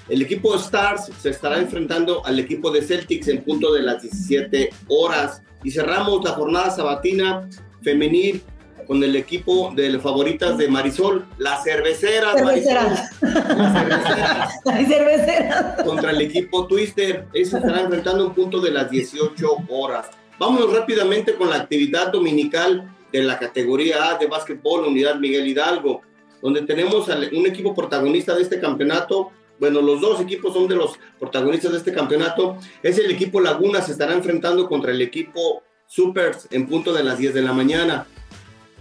El 0.09 0.23
equipo 0.23 0.55
Stars 0.57 1.11
se 1.19 1.31
estará 1.31 1.59
enfrentando 1.59 2.25
al 2.27 2.39
equipo 2.39 2.71
de 2.71 2.83
Celtics 2.83 3.29
en 3.29 3.43
punto 3.43 3.73
de 3.73 3.83
las 3.83 4.03
17 4.03 4.71
horas. 4.89 5.43
Y 5.63 5.71
cerramos 5.71 6.23
la 6.25 6.33
jornada 6.33 6.71
sabatina 6.71 7.49
femenil 7.83 8.43
con 8.87 9.03
el 9.03 9.17
equipo 9.17 9.73
de 9.75 9.99
favoritas 9.99 10.59
de 10.59 10.69
Marisol, 10.69 11.27
las 11.39 11.65
cerveceras. 11.65 12.35
Cerveceras. 12.35 13.11
Las 13.23 13.73
cerveceras. 13.73 14.61
Las 14.65 14.89
cerveceras. 14.89 15.83
contra 15.83 16.11
el 16.11 16.21
equipo 16.21 16.67
Twister. 16.67 17.27
Se 17.33 17.41
estará 17.41 17.81
enfrentando 17.81 18.27
un 18.27 18.35
punto 18.35 18.61
de 18.61 18.71
las 18.71 18.91
18 18.91 19.57
horas. 19.71 20.11
Vámonos 20.39 20.73
rápidamente 20.73 21.35
con 21.35 21.51
la 21.51 21.57
actividad 21.57 22.13
dominical 22.13 22.95
de 23.13 23.23
la 23.23 23.39
categoría 23.39 24.11
A 24.11 24.19
de 24.19 24.27
básquetbol, 24.27 24.87
Unidad 24.87 25.17
Miguel 25.17 25.47
Hidalgo, 25.47 26.03
donde 26.43 26.63
tenemos 26.63 27.09
un 27.09 27.47
equipo 27.47 27.75
protagonista 27.75 28.35
de 28.35 28.43
este 28.43 28.61
campeonato. 28.61 29.31
Bueno, 29.59 29.81
los 29.81 30.01
dos 30.01 30.21
equipos 30.21 30.53
son 30.53 30.69
de 30.69 30.77
los 30.77 30.99
protagonistas 31.19 31.73
de 31.73 31.79
este 31.79 31.93
campeonato. 31.93 32.59
Es 32.83 32.99
el 32.99 33.11
equipo 33.11 33.41
Laguna, 33.41 33.81
se 33.83 33.93
estará 33.93 34.13
enfrentando 34.13 34.69
contra 34.69 34.91
el 34.91 35.01
equipo 35.01 35.63
Supers 35.87 36.49
en 36.51 36.67
punto 36.67 36.93
de 36.93 37.05
las 37.05 37.19
10 37.19 37.35
de 37.35 37.43
la 37.43 37.53
mañana. 37.53 38.07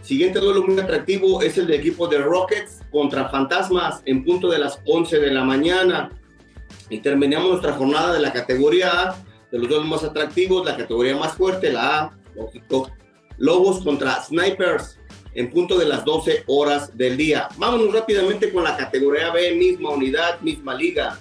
Siguiente 0.01 0.39
duelo 0.39 0.63
muy 0.63 0.79
atractivo 0.79 1.41
es 1.41 1.57
el 1.57 1.67
del 1.67 1.79
equipo 1.79 2.07
de 2.07 2.17
Rockets 2.17 2.81
contra 2.91 3.29
Fantasmas 3.29 4.01
en 4.05 4.25
punto 4.25 4.49
de 4.49 4.59
las 4.59 4.79
11 4.85 5.19
de 5.19 5.31
la 5.31 5.43
mañana. 5.43 6.11
Y 6.89 6.99
terminamos 6.99 7.49
nuestra 7.49 7.73
jornada 7.73 8.13
de 8.13 8.19
la 8.19 8.33
categoría 8.33 8.89
A, 8.91 9.15
de 9.51 9.59
los 9.59 9.69
dos 9.69 9.85
más 9.85 10.03
atractivos, 10.03 10.65
la 10.65 10.75
categoría 10.75 11.15
más 11.15 11.33
fuerte, 11.33 11.71
la 11.71 11.99
A, 11.99 12.17
lógico. 12.35 12.91
Lobos 13.37 13.83
contra 13.83 14.21
Snipers 14.21 14.99
en 15.35 15.49
punto 15.49 15.77
de 15.77 15.85
las 15.85 16.05
12 16.05 16.43
horas 16.47 16.95
del 16.97 17.17
día. 17.17 17.49
Vámonos 17.57 17.93
rápidamente 17.93 18.51
con 18.51 18.63
la 18.63 18.77
categoría 18.77 19.31
B, 19.31 19.55
misma 19.55 19.89
unidad, 19.91 20.39
misma 20.41 20.73
liga. 20.75 21.19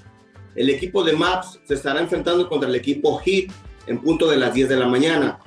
El 0.55 0.69
equipo 0.69 1.03
de 1.03 1.13
Maps 1.15 1.59
se 1.65 1.75
estará 1.75 2.01
enfrentando 2.01 2.49
contra 2.49 2.69
el 2.69 2.75
equipo 2.75 3.19
Heat 3.19 3.51
en 3.87 4.01
punto 4.01 4.29
de 4.29 4.37
las 4.37 4.53
10 4.55 4.69
de 4.69 4.77
la 4.77 4.87
mañana. 4.87 5.39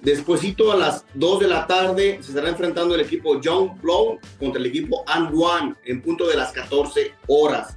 Despuésito 0.00 0.70
a 0.70 0.76
las 0.76 1.04
2 1.14 1.40
de 1.40 1.48
la 1.48 1.66
tarde 1.66 2.18
se 2.20 2.28
estará 2.28 2.48
enfrentando 2.48 2.94
el 2.94 3.00
equipo 3.00 3.40
Young 3.40 3.80
Blow 3.82 4.20
contra 4.38 4.60
el 4.60 4.66
equipo 4.66 5.02
And 5.08 5.34
One 5.34 5.74
en 5.84 6.00
punto 6.00 6.28
de 6.28 6.36
las 6.36 6.52
14 6.52 7.12
horas. 7.26 7.76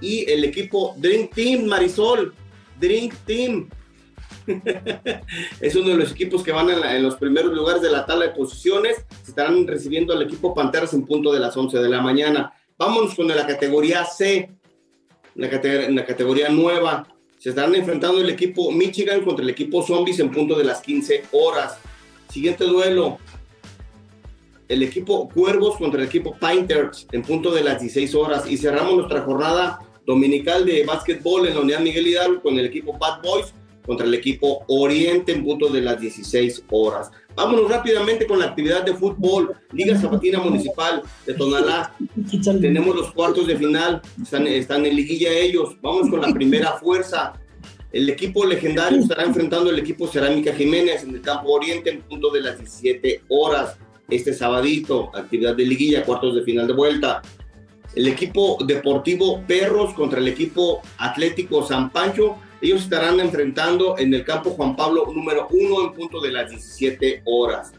Y 0.00 0.30
el 0.30 0.44
equipo 0.44 0.94
Drink 0.98 1.34
Team 1.34 1.64
Marisol, 1.64 2.32
Drink 2.78 3.14
Team. 3.26 3.68
es 5.60 5.74
uno 5.74 5.90
de 5.90 5.96
los 5.96 6.12
equipos 6.12 6.42
que 6.42 6.52
van 6.52 6.70
en, 6.70 7.02
los 7.02 7.16
primeros 7.16 7.52
lugares 7.52 7.82
de 7.82 7.90
la 7.90 8.06
tabla 8.06 8.26
de 8.26 8.32
posiciones. 8.32 9.04
Se 9.22 9.30
estarán 9.30 9.66
recibiendo 9.66 10.12
al 10.12 10.22
equipo 10.22 10.54
Panteras 10.54 10.94
en 10.94 11.04
punto 11.04 11.32
de 11.32 11.40
las 11.40 11.56
11 11.56 11.78
de 11.78 11.88
la 11.88 12.00
mañana. 12.00 12.52
Vámonos 12.76 13.14
con 13.14 13.28
la 13.28 13.46
categoría 13.46 14.04
C, 14.04 14.50
la 15.34 15.48
la 15.48 16.04
categoría 16.04 16.48
nueva 16.48 17.06
se 17.44 17.50
estarán 17.50 17.74
enfrentando 17.74 18.22
el 18.22 18.30
equipo 18.30 18.72
Michigan 18.72 19.22
contra 19.22 19.42
el 19.42 19.50
equipo 19.50 19.82
Zombies 19.82 20.18
en 20.18 20.30
punto 20.30 20.56
de 20.56 20.64
las 20.64 20.80
15 20.80 21.24
horas. 21.32 21.76
Siguiente 22.30 22.64
duelo. 22.64 23.18
El 24.66 24.82
equipo 24.82 25.28
Cuervos 25.28 25.76
contra 25.76 26.00
el 26.00 26.06
equipo 26.06 26.34
Painters 26.40 27.06
en 27.12 27.20
punto 27.20 27.50
de 27.50 27.62
las 27.62 27.82
16 27.82 28.14
horas. 28.14 28.50
Y 28.50 28.56
cerramos 28.56 28.94
nuestra 28.94 29.20
jornada 29.20 29.78
dominical 30.06 30.64
de 30.64 30.86
básquetbol 30.86 31.46
en 31.46 31.54
la 31.56 31.60
unidad 31.60 31.80
Miguel 31.80 32.06
Hidalgo 32.06 32.40
con 32.40 32.58
el 32.58 32.64
equipo 32.64 32.96
Bad 32.96 33.20
Boys 33.20 33.52
contra 33.84 34.06
el 34.06 34.14
equipo 34.14 34.64
Oriente 34.68 35.32
en 35.32 35.44
punto 35.44 35.68
de 35.68 35.80
las 35.80 36.00
16 36.00 36.64
horas. 36.70 37.10
Vámonos 37.34 37.68
rápidamente 37.68 38.26
con 38.26 38.38
la 38.38 38.46
actividad 38.46 38.84
de 38.84 38.94
fútbol. 38.94 39.54
Liga 39.72 39.98
Zapatina 39.98 40.38
Municipal 40.38 41.02
de 41.26 41.34
Tonalá. 41.34 41.94
Tenemos 42.60 42.94
los 42.94 43.12
cuartos 43.12 43.46
de 43.46 43.56
final. 43.56 44.00
Están, 44.22 44.46
están 44.46 44.86
en 44.86 44.96
liguilla 44.96 45.32
ellos. 45.32 45.76
Vamos 45.82 46.08
con 46.08 46.20
la 46.20 46.32
primera 46.32 46.72
fuerza. 46.72 47.34
El 47.92 48.08
equipo 48.08 48.44
legendario 48.44 49.00
estará 49.00 49.24
enfrentando 49.24 49.70
al 49.70 49.78
equipo 49.78 50.08
Cerámica 50.08 50.52
Jiménez 50.54 51.04
en 51.04 51.14
el 51.14 51.20
campo 51.20 51.52
Oriente 51.52 51.90
en 51.90 52.02
punto 52.02 52.30
de 52.30 52.40
las 52.40 52.58
17 52.58 53.22
horas. 53.28 53.76
Este 54.08 54.34
sabadito, 54.34 55.10
actividad 55.14 55.54
de 55.54 55.64
liguilla, 55.64 56.04
cuartos 56.04 56.34
de 56.34 56.42
final 56.42 56.66
de 56.66 56.72
vuelta. 56.72 57.22
El 57.94 58.08
equipo 58.08 58.58
deportivo 58.66 59.44
Perros 59.46 59.94
contra 59.94 60.18
el 60.18 60.26
equipo 60.28 60.82
Atlético 60.98 61.64
San 61.64 61.90
Pancho 61.90 62.36
ellos 62.64 62.84
estarán 62.84 63.20
enfrentando 63.20 63.98
en 63.98 64.14
el 64.14 64.24
campo 64.24 64.50
Juan 64.50 64.74
Pablo 64.74 65.04
número 65.12 65.48
uno 65.50 65.84
en 65.84 65.92
punto 65.92 66.18
de 66.18 66.32
las 66.32 66.48
17 66.48 67.22
horas. 67.26 67.72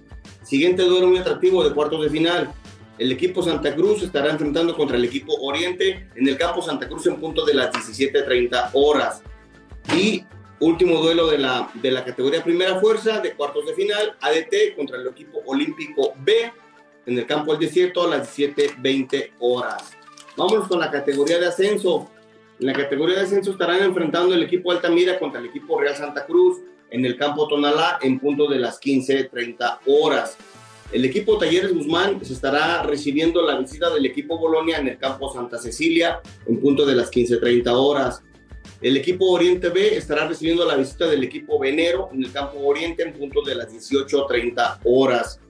Siguiente 0.43 0.83
duelo 0.83 1.07
muy 1.07 1.17
atractivo 1.17 1.63
de 1.63 1.73
cuartos 1.73 2.03
de 2.03 2.09
final. 2.11 2.53
El 2.99 3.11
equipo 3.11 3.41
Santa 3.41 3.73
Cruz 3.73 4.03
estará 4.03 4.29
enfrentando 4.29 4.75
contra 4.75 4.95
el 4.97 5.03
equipo 5.03 5.33
Oriente 5.41 6.07
en 6.15 6.27
el 6.27 6.37
campo 6.37 6.61
Santa 6.61 6.87
Cruz 6.87 7.07
en 7.07 7.19
punto 7.19 7.43
de 7.43 7.55
las 7.55 7.73
17.30 7.73 8.69
horas. 8.73 9.23
Y 9.91 10.23
último 10.59 10.99
duelo 10.99 11.31
de 11.31 11.39
la, 11.39 11.67
de 11.73 11.89
la 11.89 12.05
categoría 12.05 12.43
primera 12.43 12.79
fuerza 12.79 13.19
de 13.21 13.33
cuartos 13.33 13.65
de 13.65 13.73
final, 13.73 14.15
ADT 14.21 14.75
contra 14.75 14.97
el 14.97 15.07
equipo 15.07 15.41
Olímpico 15.47 16.13
B 16.19 16.51
en 17.07 17.17
el 17.17 17.25
campo 17.25 17.53
del 17.53 17.61
desierto 17.61 18.03
a 18.03 18.17
las 18.17 18.37
17.20 18.37 19.31
horas. 19.39 19.93
Vámonos 20.37 20.67
con 20.67 20.79
la 20.79 20.91
categoría 20.91 21.39
de 21.39 21.47
ascenso. 21.47 22.11
En 22.59 22.67
la 22.67 22.73
categoría 22.73 23.17
de 23.17 23.23
ascenso 23.23 23.51
estarán 23.51 23.83
enfrentando 23.83 24.33
el 24.33 24.43
equipo 24.43 24.71
Altamira 24.71 25.19
contra 25.19 25.41
el 25.41 25.47
equipo 25.47 25.79
Real 25.79 25.95
Santa 25.95 26.25
Cruz 26.25 26.61
en 26.89 27.05
el 27.05 27.17
campo 27.17 27.47
Tonalá 27.49 27.99
en 28.01 28.17
punto 28.17 28.47
de 28.47 28.59
las 28.59 28.79
15.30 28.79 29.79
horas. 29.87 30.37
El 30.93 31.03
equipo 31.03 31.37
Talleres 31.37 31.73
Guzmán 31.73 32.23
se 32.23 32.31
estará 32.31 32.83
recibiendo 32.83 33.41
la 33.41 33.57
visita 33.59 33.89
del 33.89 34.05
equipo 34.05 34.37
Bolonia 34.37 34.77
en 34.77 34.87
el 34.87 34.97
campo 34.97 35.33
Santa 35.33 35.57
Cecilia 35.57 36.21
en 36.45 36.61
punto 36.61 36.85
de 36.85 36.95
las 36.95 37.11
15.30 37.11 37.67
horas. 37.71 38.23
El 38.81 38.95
equipo 38.95 39.31
Oriente 39.31 39.69
B 39.69 39.97
estará 39.97 40.25
recibiendo 40.25 40.63
la 40.65 40.75
visita 40.75 41.07
del 41.07 41.23
equipo 41.25 41.59
Venero 41.59 42.09
en 42.13 42.23
el 42.23 42.31
campo 42.31 42.59
Oriente 42.59 43.03
en 43.03 43.13
punto 43.13 43.41
de 43.41 43.55
las 43.55 43.69
18.30 43.69 44.79
horas. 44.85 45.41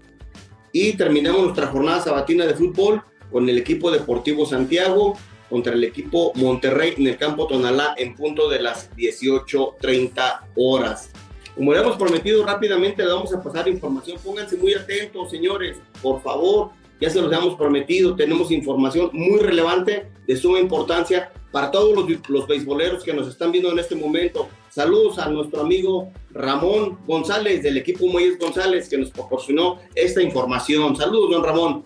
Y 0.72 0.94
terminamos 0.94 1.44
nuestra 1.44 1.68
jornada 1.68 2.02
sabatina 2.02 2.48
de 2.48 2.56
fútbol 2.56 3.04
con 3.32 3.48
el 3.48 3.60
equipo 3.60 3.92
Deportivo 3.92 4.46
Santiago 4.46 5.16
contra 5.50 5.74
el 5.74 5.84
equipo 5.84 6.32
Monterrey 6.36 6.94
en 6.98 7.08
el 7.08 7.18
campo 7.18 7.48
Tonalá 7.48 7.96
en 7.98 8.16
punto 8.16 8.50
de 8.50 8.62
las 8.62 8.92
18.30 8.96 10.40
horas. 10.56 11.10
Como 11.56 11.74
le 11.74 11.80
hemos 11.80 11.96
prometido 11.96 12.46
rápidamente, 12.46 13.04
le 13.04 13.14
vamos 13.14 13.34
a 13.34 13.42
pasar 13.42 13.68
información. 13.68 14.18
Pónganse 14.24 14.58
muy 14.58 14.74
atentos, 14.74 15.32
señores, 15.32 15.78
por 16.02 16.22
favor. 16.22 16.72
Ya 17.00 17.10
se 17.10 17.22
los 17.22 17.32
hemos 17.32 17.56
prometido. 17.56 18.16
Tenemos 18.16 18.52
información 18.52 19.10
muy 19.14 19.40
relevante, 19.40 20.08
de 20.28 20.36
suma 20.36 20.60
importancia 20.60 21.32
para 21.52 21.72
todos 21.72 21.96
los, 21.96 22.30
los 22.30 22.48
beisboleros 22.48 23.04
que 23.04 23.14
nos 23.14 23.30
están 23.30 23.52
viendo 23.52 23.72
en 23.72 23.80
este 23.80 23.96
momento. 23.96 24.50
Saludos 24.70 25.18
a 25.20 25.30
nuestro 25.30 25.62
amigo 25.62 26.12
Ramón 26.32 26.98
González 27.08 27.64
del 27.64 27.78
equipo 27.78 28.08
Muelles 28.08 28.38
González 28.38 28.90
que 28.90 28.98
nos 28.98 29.10
proporcionó 29.12 29.80
esta 29.96 30.22
información. 30.22 30.98
Saludos, 30.98 31.32
don 31.32 31.44
Ramón 31.46 31.86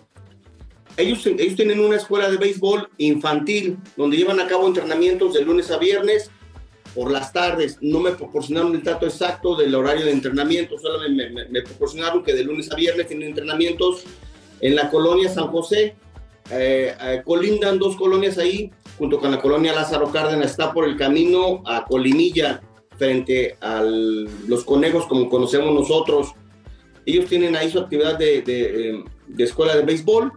ellos, 0.96 1.26
ellos 1.26 1.56
tienen 1.56 1.80
una 1.80 1.96
escuela 1.96 2.30
de 2.30 2.36
béisbol 2.36 2.88
infantil 2.98 3.78
donde 3.96 4.16
llevan 4.16 4.40
a 4.40 4.46
cabo 4.46 4.66
entrenamientos 4.66 5.34
de 5.34 5.42
lunes 5.42 5.70
a 5.70 5.78
viernes 5.78 6.30
por 6.94 7.10
las 7.10 7.32
tardes. 7.32 7.78
No 7.80 8.00
me 8.00 8.12
proporcionaron 8.12 8.74
el 8.74 8.82
dato 8.82 9.06
exacto 9.06 9.56
del 9.56 9.74
horario 9.74 10.04
de 10.04 10.12
entrenamiento, 10.12 10.78
solo 10.78 10.98
me, 11.08 11.62
proporcionaron 11.62 12.22
que 12.22 12.34
de 12.34 12.44
lunes 12.44 12.70
a 12.70 12.76
viernes 12.76 13.08
tienen 13.08 13.28
entrenamientos 13.28 14.04
en 14.60 14.74
la 14.74 14.90
colonia 14.90 15.28
San 15.28 15.48
José. 15.48 15.94
Eh, 16.50 16.94
eh, 17.00 17.22
colindan 17.24 17.78
dos 17.78 17.96
colonias 17.96 18.36
ahí, 18.38 18.70
junto 18.98 19.20
con 19.20 19.30
la 19.30 19.40
colonia 19.40 19.72
Lázaro 19.72 20.10
Cárdenas, 20.10 20.50
está 20.50 20.72
por 20.72 20.84
el 20.84 20.96
camino 20.96 21.62
a 21.64 21.84
Colinilla, 21.84 22.60
frente 22.98 23.56
a 23.60 23.82
los 23.82 24.64
conejos 24.64 25.06
como 25.06 25.30
conocemos 25.30 25.72
nosotros. 25.72 26.32
Ellos 27.06 27.26
tienen 27.26 27.56
ahí 27.56 27.70
su 27.70 27.78
actividad 27.78 28.18
de, 28.18 28.42
de, 28.42 29.04
de 29.26 29.44
escuela 29.44 29.74
de 29.74 29.82
béisbol 29.82 30.32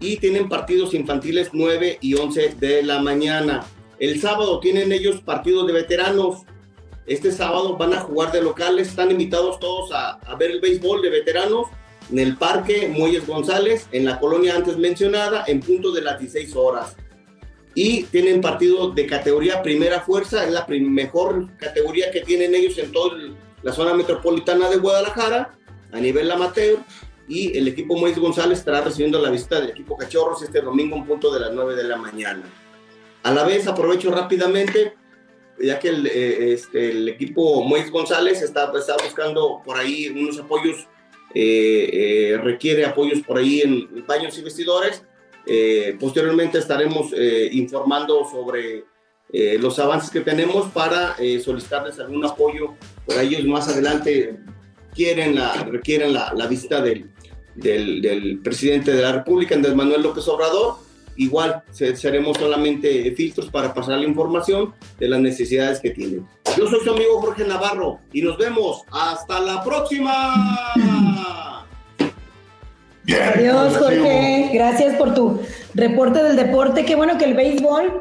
y 0.00 0.18
tienen 0.18 0.48
partidos 0.48 0.94
infantiles 0.94 1.50
9 1.52 1.98
y 2.00 2.14
11 2.14 2.56
de 2.58 2.82
la 2.82 3.00
mañana. 3.00 3.64
El 3.98 4.20
sábado 4.20 4.60
tienen 4.60 4.92
ellos 4.92 5.20
partidos 5.22 5.66
de 5.66 5.72
veteranos. 5.72 6.42
Este 7.06 7.32
sábado 7.32 7.76
van 7.76 7.94
a 7.94 8.00
jugar 8.00 8.32
de 8.32 8.42
locales. 8.42 8.88
Están 8.88 9.10
invitados 9.10 9.58
todos 9.58 9.90
a, 9.92 10.18
ver 10.38 10.50
el 10.50 10.60
béisbol 10.60 11.00
de 11.00 11.10
veteranos 11.10 11.68
en 12.10 12.18
el 12.18 12.36
Parque 12.36 12.88
Muelles 12.88 13.26
González, 13.26 13.88
en 13.92 14.04
la 14.04 14.20
colonia 14.20 14.54
antes 14.54 14.76
mencionada, 14.76 15.44
en 15.46 15.60
punto 15.60 15.92
de 15.92 16.02
las 16.02 16.20
16 16.20 16.54
horas. 16.54 16.94
Y 17.74 18.04
tienen 18.04 18.40
partido 18.40 18.90
de 18.90 19.06
categoría 19.06 19.62
primera 19.62 20.00
fuerza, 20.00 20.44
es 20.44 20.52
la 20.52 20.66
mejor 20.68 21.56
categoría 21.56 22.10
que 22.10 22.20
tienen 22.20 22.54
ellos 22.54 22.78
en 22.78 22.92
toda 22.92 23.16
la 23.62 23.72
zona 23.72 23.94
metropolitana 23.94 24.70
de 24.70 24.76
Guadalajara, 24.76 25.58
a 25.92 26.00
nivel 26.00 26.30
amateur 26.30 26.78
y 27.28 27.56
el 27.56 27.68
equipo 27.68 27.96
Moisés 27.96 28.20
González 28.20 28.58
estará 28.58 28.80
recibiendo 28.80 29.20
la 29.20 29.30
visita 29.30 29.60
del 29.60 29.70
equipo 29.70 29.96
Cachorros 29.96 30.42
este 30.42 30.60
domingo 30.60 30.96
un 30.96 31.06
punto 31.06 31.32
de 31.32 31.40
las 31.40 31.52
9 31.52 31.74
de 31.74 31.84
la 31.84 31.96
mañana. 31.96 32.44
A 33.22 33.32
la 33.32 33.44
vez 33.44 33.66
aprovecho 33.66 34.10
rápidamente, 34.10 34.94
ya 35.58 35.78
que 35.78 35.88
el, 35.88 36.06
eh, 36.06 36.52
este, 36.52 36.90
el 36.90 37.08
equipo 37.08 37.62
Moisés 37.64 37.90
González 37.90 38.42
está, 38.42 38.72
está 38.78 38.96
buscando 39.02 39.62
por 39.64 39.76
ahí 39.76 40.08
unos 40.08 40.38
apoyos 40.38 40.86
eh, 41.38 41.90
eh, 42.32 42.38
requiere 42.38 42.86
apoyos 42.86 43.20
por 43.20 43.36
ahí 43.36 43.60
en 43.60 44.06
baños 44.06 44.38
y 44.38 44.42
vestidores. 44.42 45.02
Eh, 45.46 45.94
posteriormente 46.00 46.56
estaremos 46.58 47.12
eh, 47.14 47.50
informando 47.52 48.26
sobre 48.30 48.84
los 49.58 49.78
avances 49.80 50.08
que 50.08 50.20
tenemos 50.20 50.70
para 50.70 51.16
solicitarles 51.44 51.98
algún 51.98 52.24
apoyo. 52.24 52.74
Por 53.04 53.18
ellos 53.20 53.44
más 53.44 53.68
adelante 53.68 54.38
quieren 54.94 55.34
la, 55.34 55.52
requieren 55.64 56.14
la, 56.14 56.32
la 56.34 56.46
visita 56.46 56.80
del, 56.80 57.10
del, 57.56 58.02
del 58.02 58.38
presidente 58.38 58.92
de 58.92 59.02
la 59.02 59.12
República, 59.12 59.54
Andrés 59.54 59.74
Manuel 59.74 60.02
López 60.02 60.26
Obrador. 60.28 60.86
Igual 61.18 61.62
se, 61.70 61.96
seremos 61.96 62.36
solamente 62.36 63.10
filtros 63.12 63.50
para 63.50 63.72
pasar 63.72 63.98
la 63.98 64.04
información 64.04 64.74
de 64.98 65.08
las 65.08 65.20
necesidades 65.20 65.80
que 65.80 65.90
tienen. 65.90 66.26
Yo 66.56 66.68
soy 66.68 66.80
su 66.84 66.90
amigo 66.90 67.20
Jorge 67.20 67.44
Navarro 67.44 68.00
y 68.12 68.20
nos 68.20 68.36
vemos. 68.36 68.82
Hasta 68.90 69.40
la 69.40 69.64
próxima. 69.64 71.64
Bien. 73.04 73.22
Adiós. 73.22 73.78
Jorge. 73.78 74.50
Gracias 74.52 74.96
por 74.96 75.14
tu 75.14 75.40
reporte 75.74 76.22
del 76.22 76.36
deporte. 76.36 76.84
Qué 76.84 76.96
bueno 76.96 77.16
que 77.16 77.24
el 77.24 77.34
béisbol 77.34 78.00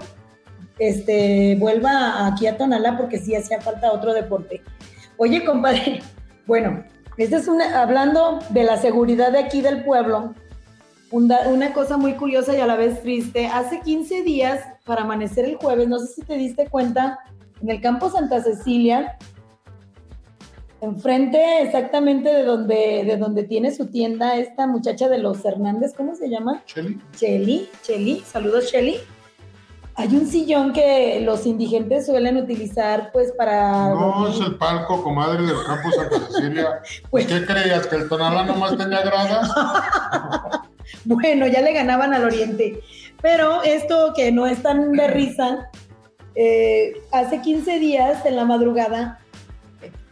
este, 0.79 1.55
vuelva 1.57 2.27
aquí 2.27 2.47
a 2.47 2.57
Tonalá 2.57 2.97
porque 2.97 3.19
sí 3.19 3.35
hacía 3.35 3.61
falta 3.61 3.91
otro 3.91 4.13
deporte. 4.13 4.61
Oye, 5.17 5.45
compadre, 5.45 6.01
bueno, 6.45 6.83
esta 7.17 7.37
es 7.37 7.47
una, 7.47 7.81
hablando 7.81 8.39
de 8.49 8.63
la 8.63 8.77
seguridad 8.77 9.31
de 9.31 9.39
aquí 9.39 9.61
del 9.61 9.83
pueblo, 9.83 10.33
una, 11.11 11.47
una 11.47 11.73
cosa 11.73 11.97
muy 11.97 12.13
curiosa 12.13 12.55
y 12.55 12.59
a 12.59 12.67
la 12.67 12.75
vez 12.75 13.01
triste. 13.01 13.47
Hace 13.47 13.81
15 13.81 14.23
días, 14.23 14.61
para 14.85 15.03
amanecer 15.03 15.45
el 15.45 15.55
jueves, 15.55 15.87
no 15.87 15.99
sé 15.99 16.07
si 16.07 16.21
te 16.21 16.35
diste 16.35 16.67
cuenta, 16.67 17.19
en 17.61 17.69
el 17.69 17.81
campo 17.81 18.09
Santa 18.09 18.41
Cecilia, 18.41 19.17
enfrente 20.81 21.61
exactamente 21.61 22.29
de 22.33 22.43
donde, 22.43 23.03
de 23.05 23.17
donde 23.17 23.43
tiene 23.43 23.71
su 23.73 23.87
tienda 23.87 24.37
esta 24.37 24.67
muchacha 24.67 25.07
de 25.09 25.19
los 25.19 25.43
Hernández, 25.45 25.93
¿cómo 25.95 26.15
se 26.15 26.29
llama? 26.29 26.63
Cheli. 26.65 26.99
Cheli, 27.15 27.69
Cheli, 27.81 28.19
saludos 28.25 28.71
Cheli. 28.71 28.97
Hay 29.97 30.13
un 30.15 30.27
sillón 30.27 30.73
que 30.73 31.21
los 31.21 31.45
indigentes 31.45 32.05
suelen 32.05 32.35
utilizar 32.37 33.11
pues 33.13 33.31
para... 33.31 33.89
No, 33.89 34.27
es 34.27 34.39
el 34.41 34.55
palco, 34.55 35.01
comadre, 35.01 35.45
del 35.45 35.63
campo 35.65 35.89
Santa 35.91 36.19
Cecilia. 36.27 36.81
Pues- 37.09 37.27
¿Qué 37.27 37.45
creías? 37.45 37.87
¿Que 37.87 37.95
el 37.95 38.09
Tonalá 38.09 38.43
nomás 38.43 38.77
tenía 38.77 39.01
gradas? 39.01 39.49
Bueno, 41.03 41.47
ya 41.47 41.61
le 41.61 41.73
ganaban 41.73 42.13
al 42.13 42.23
Oriente. 42.23 42.79
Pero 43.21 43.63
esto 43.63 44.13
que 44.15 44.31
no 44.31 44.45
es 44.47 44.61
tan 44.61 44.91
de 44.91 45.07
risa, 45.07 45.69
eh, 46.35 46.93
hace 47.11 47.41
15 47.41 47.79
días 47.79 48.25
en 48.25 48.35
la 48.35 48.45
madrugada 48.45 49.19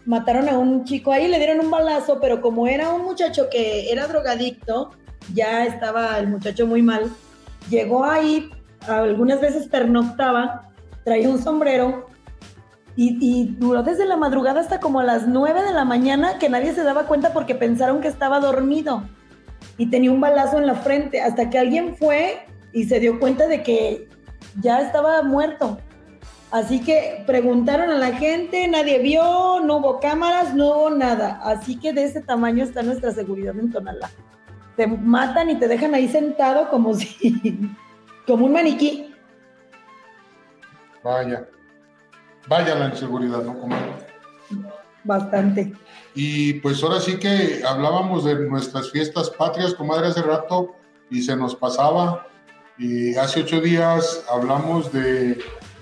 mataron 0.05 0.49
a 0.49 0.57
un 0.57 0.83
chico 0.83 1.11
ahí, 1.11 1.27
le 1.27 1.37
dieron 1.37 1.59
un 1.59 1.71
balazo, 1.71 2.19
pero 2.19 2.41
como 2.41 2.67
era 2.67 2.89
un 2.89 3.03
muchacho 3.03 3.49
que 3.49 3.91
era 3.91 4.07
drogadicto, 4.07 4.91
ya 5.33 5.65
estaba 5.65 6.17
el 6.19 6.27
muchacho 6.27 6.67
muy 6.67 6.81
mal, 6.81 7.09
llegó 7.69 8.03
ahí, 8.03 8.49
algunas 8.87 9.41
veces 9.41 9.67
pernoctaba, 9.67 10.69
traía 11.03 11.29
un 11.29 11.41
sombrero 11.41 12.07
y, 12.95 13.55
duró 13.57 13.81
desde 13.83 14.05
la 14.05 14.17
madrugada 14.17 14.61
hasta 14.61 14.79
como 14.79 14.99
a 14.99 15.03
las 15.03 15.27
9 15.27 15.63
de 15.63 15.73
la 15.73 15.85
mañana 15.85 16.37
que 16.37 16.49
nadie 16.49 16.73
se 16.73 16.83
daba 16.83 17.07
cuenta 17.07 17.33
porque 17.33 17.55
pensaron 17.55 18.01
que 18.01 18.07
estaba 18.07 18.39
dormido 18.39 19.03
y 19.77 19.87
tenía 19.87 20.11
un 20.11 20.21
balazo 20.21 20.59
en 20.59 20.67
la 20.67 20.75
frente 20.75 21.21
hasta 21.21 21.49
que 21.49 21.57
alguien 21.57 21.95
fue 21.95 22.45
y 22.71 22.85
se 22.85 22.99
dio 22.99 23.19
cuenta 23.19 23.47
de 23.47 23.63
que 23.63 24.07
ya 24.61 24.81
estaba 24.81 25.23
muerto. 25.23 25.79
Así 26.51 26.81
que 26.81 27.23
preguntaron 27.25 27.89
a 27.89 27.97
la 27.97 28.11
gente, 28.13 28.67
nadie 28.67 28.99
vio, 28.99 29.59
no 29.61 29.77
hubo 29.77 29.99
cámaras, 29.99 30.53
no 30.53 30.67
hubo 30.67 30.89
nada. 30.91 31.39
Así 31.43 31.79
que 31.79 31.93
de 31.93 32.03
ese 32.03 32.21
tamaño 32.21 32.63
está 32.63 32.83
nuestra 32.83 33.11
seguridad 33.11 33.57
en 33.57 33.71
Tonalá. 33.71 34.11
Te 34.77 34.85
matan 34.85 35.49
y 35.49 35.55
te 35.55 35.67
dejan 35.67 35.95
ahí 35.95 36.07
sentado 36.07 36.69
como 36.69 36.93
si, 36.93 37.73
como 38.27 38.45
un 38.45 38.53
maniquí. 38.53 39.13
Vaya. 41.03 41.47
Vaya 42.47 42.75
la 42.75 42.89
inseguridad, 42.89 43.41
¿no, 43.43 43.59
comadre? 43.59 43.93
Bastante. 45.03 45.73
Y 46.15 46.53
pues 46.55 46.81
ahora 46.83 46.99
sí 46.99 47.17
que 47.17 47.61
hablábamos 47.67 48.23
de 48.23 48.35
nuestras 48.35 48.91
fiestas 48.91 49.29
patrias, 49.29 49.73
comadre, 49.73 50.07
hace 50.07 50.21
rato 50.21 50.75
y 51.09 51.21
se 51.21 51.35
nos 51.35 51.55
pasaba. 51.55 52.27
Y 52.77 53.15
hace 53.15 53.41
ocho 53.41 53.59
días 53.61 54.23
hablamos 54.31 54.91
de 54.93 55.39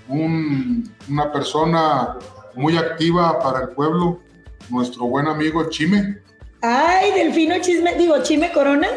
un- 0.08 0.92
una 1.08 1.32
persona 1.32 2.16
muy 2.54 2.76
activa 2.76 3.38
para 3.40 3.62
el 3.62 3.68
pueblo, 3.70 4.20
nuestro 4.68 5.06
buen 5.06 5.26
amigo 5.26 5.68
Chime. 5.70 6.18
Ay, 6.60 7.12
Delfino 7.12 7.54
Chisme, 7.60 7.94
digo, 7.96 8.22
Chime 8.22 8.52
Corona. 8.52 8.88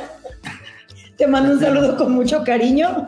Te 1.18 1.26
mando 1.28 1.54
un 1.54 1.60
saludo 1.60 1.96
con 1.98 2.12
mucho 2.14 2.44
cariño. 2.44 3.08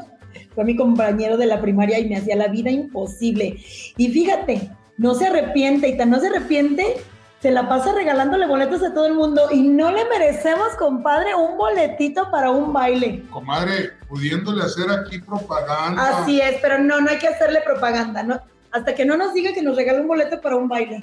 Fue 0.58 0.66
mi 0.66 0.76
compañero 0.76 1.38
de 1.38 1.46
la 1.46 1.62
primaria 1.62 2.00
y 2.00 2.10
me 2.10 2.18
hacía 2.18 2.36
la 2.36 2.48
vida 2.48 2.72
imposible. 2.72 3.60
Y 3.96 4.10
fíjate, 4.10 4.72
no 4.98 5.14
se 5.14 5.28
arrepiente 5.28 5.88
y 5.88 5.96
tan 5.96 6.10
no 6.10 6.20
se 6.20 6.30
arrepiente, 6.30 6.98
se 7.40 7.52
la 7.52 7.70
pasa 7.70 7.94
regalándole 7.94 8.48
boletos 8.48 8.82
a 8.82 8.92
todo 8.92 9.06
el 9.06 9.14
mundo 9.14 9.50
y 9.52 9.62
no 9.62 9.92
le 9.92 10.06
merecemos, 10.06 10.70
compadre, 10.80 11.36
un 11.36 11.60
boletito 11.60 12.32
para 12.32 12.50
un 12.50 12.74
baile. 12.74 13.24
Comadre, 13.30 13.92
pudiéndole 14.10 14.64
hacer 14.64 14.90
aquí 14.90 15.20
propaganda. 15.20 16.24
Así 16.24 16.42
es, 16.42 16.56
pero 16.60 16.80
no, 16.80 17.02
no 17.02 17.12
hay 17.12 17.20
que 17.20 17.28
hacerle 17.28 17.62
propaganda, 17.62 18.24
¿no? 18.24 18.42
Hasta 18.72 18.96
que 18.96 19.06
no 19.06 19.16
nos 19.16 19.36
diga 19.36 19.54
que 19.54 19.62
nos 19.62 19.76
regale 19.76 20.02
un 20.02 20.08
boleto 20.08 20.42
para 20.42 20.56
un 20.56 20.68
baile. 20.68 21.02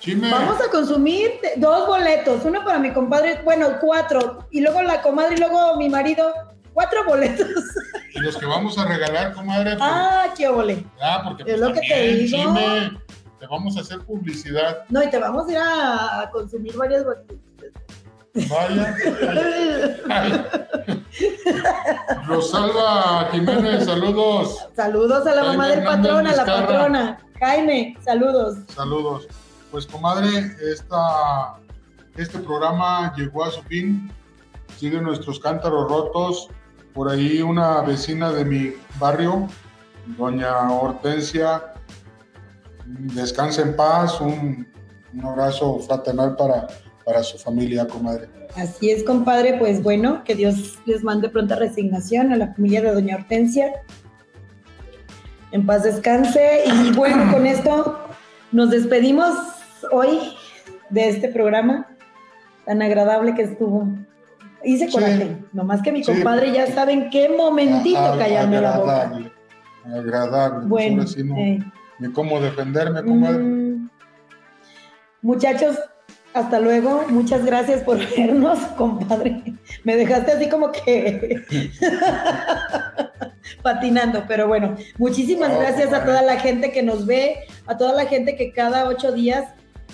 Chime, 0.00 0.30
Vamos 0.30 0.60
a 0.60 0.70
consumir 0.70 1.30
dos 1.56 1.86
boletos, 1.86 2.44
uno 2.44 2.62
para 2.62 2.78
mi 2.78 2.92
compadre, 2.92 3.40
bueno, 3.44 3.78
cuatro, 3.80 4.46
y 4.50 4.60
luego 4.60 4.82
la 4.82 5.00
comadre 5.00 5.36
y 5.36 5.38
luego 5.38 5.78
mi 5.78 5.88
marido, 5.88 6.34
cuatro 6.74 7.04
boletos. 7.04 7.48
y 8.14 8.18
los 8.20 8.36
que 8.36 8.46
vamos 8.46 8.76
a 8.76 8.84
regalar, 8.84 9.32
comadre, 9.32 9.76
pues, 9.76 9.82
ah, 9.82 10.26
qué 10.36 10.48
ole. 10.48 10.84
ah, 11.00 11.22
porque 11.24 11.44
es 11.44 11.48
pues, 11.48 11.60
lo 11.60 11.72
que 11.72 11.80
te 11.80 12.02
digo. 12.08 12.36
Chime, 12.36 12.98
te 13.40 13.46
vamos 13.46 13.76
a 13.76 13.80
hacer 13.80 14.00
publicidad. 14.00 14.84
No, 14.90 15.02
y 15.02 15.08
te 15.08 15.18
vamos 15.18 15.48
a 15.48 15.52
ir 15.52 15.58
a, 15.58 16.20
a 16.20 16.30
consumir 16.30 16.76
varias. 16.76 17.04
Vaya. 18.34 18.96
Ay. 20.10 20.44
Rosalba 22.26 23.28
Jiménez, 23.30 23.84
saludos. 23.84 24.66
Saludos 24.74 25.26
a 25.26 25.34
la 25.36 25.44
mamá 25.44 25.64
Jaime 25.64 25.76
del 25.76 25.84
patrón, 25.84 26.26
a 26.26 26.34
la 26.34 26.44
patrona. 26.44 27.18
Jaime, 27.38 27.96
saludos. 28.04 28.58
Saludos. 28.74 29.28
Pues 29.70 29.86
comadre, 29.86 30.56
esta, 30.72 31.56
este 32.16 32.38
programa 32.40 33.12
llegó 33.16 33.44
a 33.44 33.50
su 33.52 33.62
fin. 33.62 34.10
Siguen 34.78 35.04
nuestros 35.04 35.38
cántaros 35.38 35.88
rotos. 35.88 36.48
Por 36.94 37.10
ahí 37.10 37.42
una 37.42 37.80
vecina 37.82 38.30
de 38.30 38.44
mi 38.44 38.72
barrio, 39.00 39.48
doña 40.16 40.70
Hortensia, 40.70 41.74
descansa 42.86 43.62
en 43.62 43.74
paz. 43.74 44.20
Un, 44.20 44.66
un 45.12 45.24
abrazo 45.24 45.80
fraternal 45.80 46.36
para, 46.36 46.68
para 47.04 47.24
su 47.24 47.36
familia, 47.36 47.88
comadre. 47.88 48.28
Así 48.56 48.90
es, 48.90 49.02
compadre, 49.02 49.58
pues 49.58 49.82
bueno, 49.82 50.22
que 50.22 50.36
Dios 50.36 50.78
les 50.86 51.02
mande 51.02 51.28
pronta 51.28 51.56
resignación 51.56 52.32
a 52.32 52.36
la 52.36 52.54
familia 52.54 52.80
de 52.82 52.94
doña 52.94 53.16
Hortensia. 53.16 53.72
En 55.50 55.66
paz 55.66 55.82
descanse. 55.82 56.62
Y 56.64 56.92
bueno, 56.92 57.32
con 57.32 57.44
esto 57.44 57.98
nos 58.52 58.70
despedimos 58.70 59.34
hoy 59.90 60.32
de 60.90 61.08
este 61.08 61.28
programa 61.28 61.88
tan 62.66 62.82
agradable 62.82 63.34
que 63.34 63.42
estuvo. 63.42 63.88
Hice 64.64 64.86
Sí. 64.86 64.92
coraje, 64.92 65.36
nomás 65.52 65.82
que 65.82 65.92
mi 65.92 66.02
Sí. 66.04 66.12
compadre 66.12 66.52
ya 66.52 66.66
sabe 66.68 66.92
en 66.92 67.10
qué 67.10 67.28
momentito 67.28 67.98
Ag- 67.98 68.18
callarme 68.18 68.60
la 68.60 68.78
boca. 68.78 69.00
agradable, 69.02 69.32
Agradable. 69.84 70.66
Bueno, 70.66 70.96
Ahora 71.02 71.06
sí 71.06 71.22
no- 71.24 71.36
eh, 71.36 71.58
ni 71.98 72.12
cómo 72.12 72.40
defenderme, 72.40 73.02
comadre. 73.04 73.38
mm, 73.42 73.90
muchachos, 75.22 75.78
hasta 76.32 76.58
luego. 76.60 77.04
Muchas 77.10 77.44
gracias 77.44 77.82
por 77.82 77.98
vernos, 78.16 78.58
compadre. 78.76 79.42
Me 79.84 79.96
dejaste 79.96 80.32
así 80.32 80.48
como 80.48 80.72
que 80.72 81.42
patinando, 83.62 84.24
pero 84.26 84.48
bueno, 84.48 84.74
muchísimas 84.98 85.50
gracias 85.58 85.92
a 85.92 86.04
toda 86.04 86.22
la 86.22 86.38
gente 86.40 86.72
que 86.72 86.82
nos 86.82 87.06
ve, 87.06 87.36
a 87.66 87.76
toda 87.76 87.92
la 87.92 88.06
gente 88.06 88.36
que 88.36 88.52
cada 88.52 88.86
ocho 88.88 89.12
días 89.12 89.44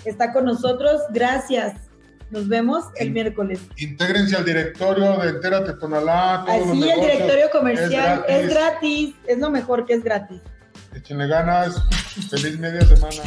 está 0.04 0.32
con 0.32 0.44
nosotros. 0.44 1.00
Gracias. 1.12 1.74
Nos 2.30 2.46
vemos 2.46 2.84
el 2.96 3.10
miércoles. 3.10 3.60
Intégrense 3.76 4.36
al 4.36 4.44
directorio 4.44 5.18
de 5.18 5.30
Entérate 5.30 5.72
Tonalá. 5.74 6.44
todos 6.46 6.60
los 6.60 6.68
Así 6.70 6.90
el 6.90 7.00
directorio 7.00 7.50
comercial 7.50 8.24
es 8.28 8.50
gratis, 8.50 9.14
es 9.26 9.38
lo 9.38 9.50
mejor 9.50 9.84
que 9.84 9.94
es 9.94 10.04
gratis. 10.04 10.40
Échenle 10.94 11.26
ganas. 11.26 11.82
Feliz 12.30 12.58
media 12.58 12.82
semana. 12.82 13.22